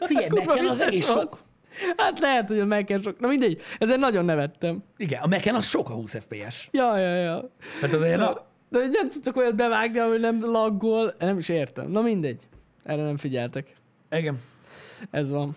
Figyelj, 0.00 0.28
Mac-en 0.44 0.66
az 0.66 0.78
volt. 0.90 1.02
sok. 1.02 1.38
Hát 1.96 2.18
lehet, 2.18 2.48
hogy 2.48 2.58
a 2.58 2.66
mac 2.66 3.02
sok. 3.02 3.20
Na 3.20 3.28
mindegy, 3.28 3.60
ezen 3.78 3.98
nagyon 3.98 4.24
nevettem. 4.24 4.82
Igen, 4.96 5.22
a 5.22 5.26
Mac-en 5.26 5.54
az 5.54 5.66
sok 5.66 5.90
a 5.90 5.92
20 5.92 6.18
FPS. 6.18 6.68
Ja, 6.70 6.98
ja, 6.98 7.14
ja. 7.14 7.50
Tehát 7.80 7.96
az 7.96 8.02
olyan, 8.02 8.20
a... 8.20 8.46
De 8.68 8.78
nem 8.78 9.10
tudtak 9.10 9.36
olyat 9.36 9.56
bevágni, 9.56 9.98
hogy 9.98 10.20
nem 10.20 10.40
laggol. 10.50 11.14
Nem 11.18 11.38
is 11.38 11.48
értem. 11.48 11.90
Na 11.90 12.00
mindegy. 12.00 12.48
Erre 12.84 13.02
nem 13.02 13.16
figyeltek. 13.16 13.74
Igen. 14.10 14.40
Ez 15.10 15.30
van. 15.30 15.56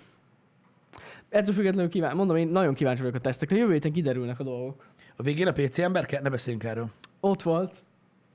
Ettől 1.29 1.53
függetlenül 1.53 1.89
kíván, 1.89 2.15
mondom, 2.15 2.35
én 2.35 2.47
nagyon 2.47 2.73
kíváncsi 2.73 3.01
vagyok 3.01 3.15
a 3.15 3.19
tesztekre. 3.19 3.57
Jövő 3.57 3.71
héten 3.71 3.91
kiderülnek 3.91 4.39
a 4.39 4.43
dolgok. 4.43 4.85
A 5.15 5.23
végén 5.23 5.47
a 5.47 5.51
PC 5.51 5.79
ember 5.79 6.05
kell? 6.05 6.21
Ne 6.21 6.29
beszéljünk 6.29 6.63
erről. 6.63 6.89
Ott 7.19 7.41
volt. 7.41 7.83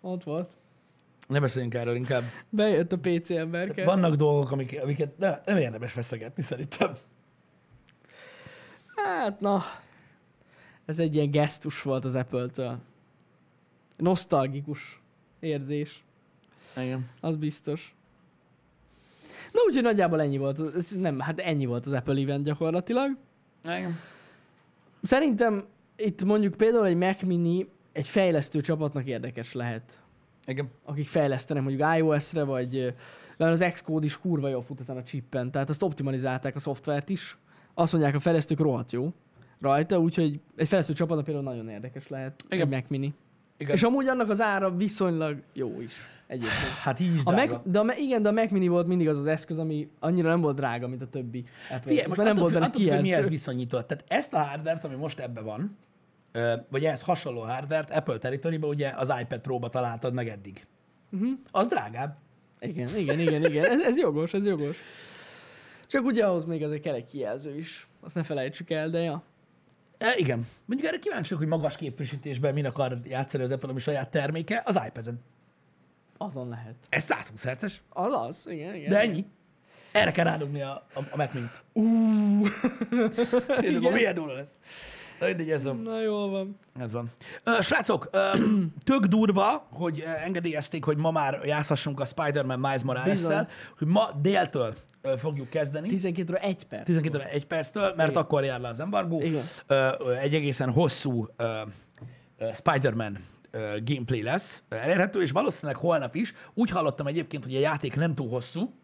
Ott 0.01 0.25
volt. 0.25 0.51
Ne 1.29 1.41
beszéljünk 1.41 1.75
erről 1.75 1.95
inkább. 1.95 2.23
Bejött 2.49 2.93
a 2.93 2.99
PC 2.99 3.31
emberke. 3.31 3.85
Vannak 3.85 4.15
dolgok, 4.15 4.51
amik, 4.51 4.79
amiket 4.83 5.19
ne, 5.19 5.39
nem 5.45 5.57
érdemes 5.57 5.93
feszegetni 5.93 6.43
szerintem. 6.43 6.93
Hát 9.07 9.41
na, 9.41 9.63
ez 10.85 10.99
egy 10.99 11.15
ilyen 11.15 11.31
gesztus 11.31 11.83
volt 11.83 12.05
az 12.05 12.15
Apple-től. 12.15 12.79
Nosztalgikus 13.97 15.01
érzés, 15.41 16.05
Igen. 16.77 17.09
az 17.21 17.37
biztos. 17.37 17.95
Na 19.53 19.61
úgyhogy 19.67 19.83
nagyjából 19.83 20.21
ennyi 20.21 20.39
volt. 20.39 20.75
Ez 20.77 20.91
nem, 20.91 21.19
hát 21.19 21.41
ennyi 21.41 21.67
volt 21.67 21.87
az 21.87 21.93
Apple 21.93 22.21
event 22.21 22.45
gyakorlatilag. 22.45 23.17
Igen. 23.65 23.99
Szerintem 25.03 25.65
itt 25.97 26.25
mondjuk 26.25 26.55
például 26.55 26.87
egy 26.87 26.97
Mac 26.97 27.23
Mini 27.23 27.69
egy 27.93 28.09
fejlesztő 28.09 28.61
csapatnak 28.61 29.07
érdekes 29.07 29.53
lehet. 29.53 30.01
Igen. 30.47 30.71
Akik 30.85 31.09
fejlesztenek 31.09 31.63
mondjuk 31.63 31.89
iOS-re, 31.97 32.43
vagy 32.43 32.95
mert 33.37 33.53
az 33.53 33.65
Xcode 33.73 34.07
is 34.07 34.19
kurva 34.19 34.49
jól 34.49 34.63
fut 34.63 34.81
ezen 34.81 34.97
a 34.97 35.03
chippen, 35.03 35.51
tehát 35.51 35.71
azt 35.71 35.83
optimalizálták 35.83 36.55
a 36.55 36.59
szoftvert 36.59 37.09
is. 37.09 37.37
Azt 37.79 37.93
mondják, 37.93 38.15
a 38.15 38.19
fejlesztők 38.19 38.61
rohadt 38.61 38.93
jó 38.93 39.13
rajta, 39.61 39.99
úgyhogy 39.99 40.41
egy 40.57 40.69
fejlesztő 40.69 40.93
csapatnak 40.93 41.25
például 41.25 41.45
nagyon 41.45 41.69
érdekes 41.69 42.09
lehet 42.09 42.45
Igen. 42.49 42.67
egy 42.67 42.73
Mac 42.73 42.85
Mini. 42.89 43.15
Igen. 43.57 43.75
És 43.75 43.83
amúgy 43.83 44.07
annak 44.07 44.31
az 44.31 44.41
ára 44.41 44.77
viszonylag 44.77 45.43
jó 45.53 45.81
is 45.81 45.93
egyébként. 46.27 46.73
Hát 46.83 47.01
így 47.01 47.15
is 47.15 47.21
A 47.25 47.33
drága. 47.33 47.53
Mac, 47.53 47.63
de 47.65 47.79
a, 47.79 47.95
igen, 47.99 48.23
de 48.23 48.29
a 48.29 48.33
Mac 48.33 48.51
Mini 48.51 48.69
volt 48.69 48.87
mindig 48.87 49.09
az 49.09 49.19
az 49.19 49.27
eszköz, 49.27 49.59
ami 49.59 49.89
annyira 50.01 50.29
nem 50.29 50.41
volt 50.41 50.57
drága, 50.57 50.89
mint 50.89 51.03
a 51.03 51.07
többi. 51.07 51.45
Figyelj, 51.81 52.07
most 52.07 52.21
nem 52.21 52.37
attól, 52.37 52.51
volt 52.51 52.65
attól 52.65 52.93
hogy 52.93 53.01
mihez 53.01 53.29
viszonyított. 53.29 53.87
Tehát 53.87 54.05
ezt 54.09 54.35
a 54.35 54.39
hardvert, 54.39 54.85
ami 54.85 54.95
most 54.95 55.21
ebben 55.21 55.45
van, 55.45 55.77
vagy 56.69 56.85
ehhez 56.85 57.03
hasonló 57.03 57.41
hardvert 57.41 57.91
Apple 57.91 58.19
territory 58.19 58.59
ugye 58.63 58.93
az 58.97 59.15
iPad 59.21 59.41
Pro-ba 59.41 59.69
találtad 59.69 60.15
meg 60.15 60.29
eddig. 60.29 60.67
Mhm. 61.11 61.29
Az 61.51 61.67
drágább. 61.67 62.17
Igen, 62.61 62.97
igen, 62.97 63.21
igen, 63.21 63.45
igen. 63.45 63.65
Ez, 63.65 63.81
ez 63.81 63.99
jogos, 63.99 64.35
ez 64.35 64.47
jogos. 64.47 64.77
Csak 65.87 66.05
ugye 66.05 66.27
ahhoz 66.27 66.45
még 66.45 66.63
azért 66.63 66.83
kell 66.83 66.95
egy 66.95 67.07
kijelző 67.07 67.59
is. 67.59 67.87
Azt 68.01 68.15
ne 68.15 68.23
felejtsük 68.23 68.71
el, 68.71 68.91
de 68.91 68.99
ja. 68.99 69.23
E, 69.99 70.15
igen. 70.17 70.47
Mondjuk 70.65 70.89
erre 70.89 70.99
kíváncsi 70.99 71.35
vagyok, 71.35 71.49
hogy 71.49 71.59
magas 71.59 71.77
képfrissítésben 71.77 72.55
min 72.55 72.67
akar 72.67 72.99
játszani 73.05 73.45
az 73.45 73.51
Apple, 73.51 73.69
ami 73.69 73.81
saját 73.81 74.11
terméke, 74.11 74.63
az 74.65 74.81
iPad-en. 74.87 75.21
Azon 76.19 76.49
lehet. 76.49 76.75
Ez 76.89 77.05
120 77.05 77.45
Hz-es, 77.45 77.83
Az 77.89 78.13
az, 78.13 78.47
igen, 78.49 78.75
igen. 78.75 78.91
de 78.91 79.01
ennyi. 79.01 79.25
Erre 79.93 80.11
kell 80.11 80.25
rádugni 80.25 80.63
a, 80.63 80.87
a, 80.95 81.01
a 81.11 81.17
Mac 81.17 81.33
Mini-t. 81.33 81.63
Uh, 81.73 82.49
És 83.63 83.75
akkor 83.75 83.93
milyen 83.93 84.15
durva 84.15 84.33
lesz. 84.33 84.59
Na, 85.21 85.27
mindegy, 85.27 85.51
ez 85.51 85.65
van. 85.65 85.77
Na 85.77 86.01
jól 86.03 86.31
van. 86.31 86.59
Ez 86.79 86.93
van. 86.93 87.11
Ö, 87.45 87.61
srácok, 87.61 88.09
ö, 88.13 88.31
tök 88.85 89.05
durva, 89.05 89.67
hogy 89.71 90.05
engedélyezték, 90.25 90.85
hogy 90.85 90.97
ma 90.97 91.11
már 91.11 91.41
játszhassunk 91.45 92.01
a 92.01 92.05
Spider-Man 92.05 92.59
Miles 92.61 92.83
Morales-szel, 92.83 93.49
hogy 93.79 93.87
ma 93.87 94.11
déltől 94.21 94.75
fogjuk 95.19 95.49
kezdeni. 95.51 95.89
12 95.89 96.33
óra 96.33 96.43
1 96.43 96.67
perc. 96.67 96.85
12 96.85 97.17
óra 97.17 97.27
1 97.27 97.47
perctől, 97.47 97.93
mert 97.97 98.11
Igen. 98.11 98.23
akkor 98.23 98.45
jár 98.45 98.61
le 98.61 98.69
az 98.69 98.81
embargó. 98.81 99.21
Igen. 99.21 99.43
Egy 100.21 100.35
egészen 100.35 100.71
hosszú 100.71 101.29
Spider-Man 102.55 103.19
gameplay 103.85 104.23
lesz 104.23 104.63
elérhető, 104.69 105.23
és 105.23 105.31
valószínűleg 105.31 105.81
holnap 105.81 106.15
is. 106.15 106.33
Úgy 106.55 106.71
hallottam 106.71 107.07
egyébként, 107.07 107.45
hogy 107.45 107.55
a 107.55 107.59
játék 107.59 107.97
nem 107.97 108.15
túl 108.15 108.29
hosszú, 108.29 108.75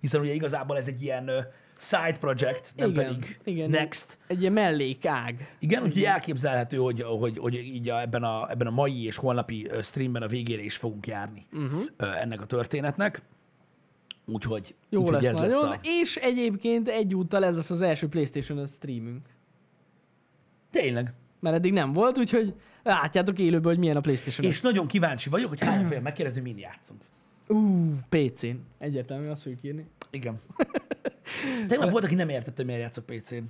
hiszen 0.00 0.20
ugye 0.20 0.32
igazából 0.32 0.76
ez 0.76 0.86
egy 0.86 1.02
ilyen 1.02 1.30
side 1.78 2.16
project, 2.20 2.72
nem 2.76 2.90
Igen, 2.90 3.04
pedig 3.04 3.38
igen. 3.44 3.70
next. 3.70 4.18
Egy 4.26 4.40
ilyen 4.40 4.52
mellékág. 4.52 5.56
Igen, 5.58 5.82
úgyhogy 5.82 6.04
elképzelhető, 6.04 6.76
hogy, 6.76 7.02
hogy, 7.02 7.38
hogy 7.38 7.54
így 7.54 7.88
a, 7.88 8.00
ebben, 8.00 8.22
a, 8.22 8.50
ebben 8.50 8.66
a 8.66 8.70
mai 8.70 9.04
és 9.04 9.16
holnapi 9.16 9.70
streamben 9.82 10.22
a 10.22 10.26
végére 10.26 10.62
is 10.62 10.76
fogunk 10.76 11.06
járni 11.06 11.46
uh-huh. 11.52 12.20
ennek 12.20 12.40
a 12.40 12.46
történetnek. 12.46 13.22
Úgyhogy, 14.26 14.74
Jó 14.88 15.00
úgyhogy 15.00 15.22
lesz 15.22 15.30
ez 15.30 15.38
lesz 15.38 15.54
nagyon. 15.54 15.70
a... 15.70 15.78
És 15.82 16.16
egyébként 16.16 16.88
egyúttal 16.88 17.44
ez 17.44 17.56
lesz 17.56 17.70
az 17.70 17.80
első 17.80 18.08
playstation 18.08 18.66
streamünk. 18.66 19.26
Tényleg. 20.70 21.12
Mert 21.40 21.56
eddig 21.56 21.72
nem 21.72 21.92
volt, 21.92 22.18
úgyhogy 22.18 22.54
látjátok 22.82 23.38
élőben, 23.38 23.64
hogy 23.64 23.78
milyen 23.78 23.96
a 23.96 24.00
playstation 24.00 24.50
És 24.50 24.60
nagyon 24.60 24.86
kíváncsi 24.86 25.28
vagyok, 25.28 25.48
hogy 25.48 25.60
hány 25.60 25.86
fél 25.86 26.00
megkérdezni, 26.00 26.40
min 26.40 26.58
játszunk. 26.58 27.00
Ú, 27.48 27.90
PC-n. 28.08 28.56
Egyértelmű, 28.78 29.28
azt 29.28 29.42
fogjuk 29.42 29.62
írni. 29.62 29.86
Igen. 30.10 30.36
Tegnap 31.68 31.90
volt, 31.90 32.04
aki 32.04 32.14
nem 32.14 32.28
értette, 32.28 32.52
hogy 32.56 32.66
miért 32.66 32.80
játszok 32.80 33.06
PC-n. 33.06 33.42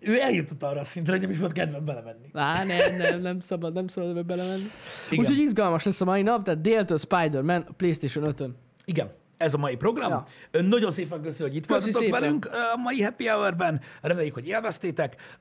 Ő 0.00 0.20
eljutott 0.20 0.62
arra 0.62 0.80
a 0.80 0.84
szintre, 0.84 1.12
hogy 1.12 1.20
nem 1.20 1.30
is 1.30 1.38
volt 1.38 1.52
kedvem 1.52 1.84
belemenni. 1.84 2.28
Á, 2.32 2.64
nem, 2.64 2.96
nem, 2.96 3.20
nem 3.20 3.40
szabad, 3.40 3.72
nem 3.72 3.86
szabad 3.86 4.10
ebbe 4.10 4.22
belemenni. 4.22 4.64
Igen. 5.10 5.24
Úgyhogy 5.24 5.38
izgalmas 5.38 5.84
lesz 5.84 6.00
a 6.00 6.04
mai 6.04 6.22
nap, 6.22 6.44
tehát 6.44 6.60
déltől 6.60 6.98
Spider-Man 6.98 7.64
a 7.68 7.72
PlayStation 7.72 8.24
5-ön. 8.36 8.56
Igen, 8.84 9.10
ez 9.36 9.54
a 9.54 9.58
mai 9.58 9.76
program. 9.76 10.10
Ja. 10.10 10.24
Ja. 10.50 10.62
Nagyon 10.62 10.90
szépen 10.90 11.22
köszönöm, 11.22 11.48
hogy 11.48 11.56
itt 11.56 11.66
voltatok 11.66 12.08
velünk 12.08 12.48
a 12.74 12.76
mai 12.76 13.02
happy 13.02 13.26
hour-ben. 13.26 13.80
Reméljük, 14.00 14.34
hogy 14.34 14.46
élveztétek. 14.46 15.38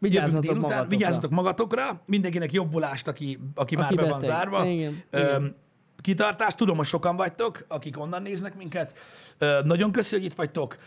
Vigyázzatok 0.00 0.54
magatokra. 0.54 0.88
vigyázzatok 0.88 1.30
magatokra, 1.30 2.02
mindenkinek 2.06 2.52
jobbulást, 2.52 3.08
aki, 3.08 3.38
aki, 3.54 3.76
már 3.76 3.94
be 3.94 4.08
van 4.08 4.20
zárva. 4.20 4.64
Igen, 4.64 5.02
Ö, 5.10 5.18
igen. 5.18 5.56
Kitartást, 6.00 6.56
tudom, 6.56 6.76
hogy 6.76 6.86
sokan 6.86 7.16
vagytok, 7.16 7.64
akik 7.68 7.98
onnan 7.98 8.22
néznek 8.22 8.56
minket. 8.56 8.98
Nagyon 9.64 9.92
köszönjük, 9.92 10.20
hogy 10.22 10.30
itt 10.30 10.36
vagytok. 10.36 10.78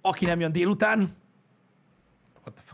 Aki 0.00 0.24
nem 0.24 0.40
jön 0.40 0.52
délután, 0.52 1.10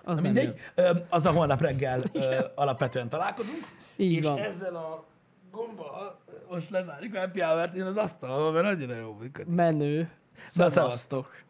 Az 0.02 0.16
na 0.16 0.22
mindegy, 0.22 0.60
ö, 0.74 0.90
az 1.08 1.26
a 1.26 1.30
holnap 1.30 1.60
reggel 1.60 2.02
alapvetően 2.54 3.08
találkozunk. 3.08 3.66
Így 3.96 4.12
és 4.12 4.24
van. 4.24 4.38
ezzel 4.38 4.74
a 4.76 5.04
gomba 5.50 6.18
most 6.50 6.70
lezárjuk 6.70 7.14
a 7.14 7.18
happy 7.18 7.40
hour-t, 7.40 7.74
én 7.74 7.82
az 7.82 7.96
asztalon, 7.96 8.52
mert 8.52 8.66
annyira 8.66 8.94
jó 8.94 9.16
működik. 9.20 9.54
Menő. 9.54 10.10
Na, 10.54 10.70
Szevasztok. 10.70 11.42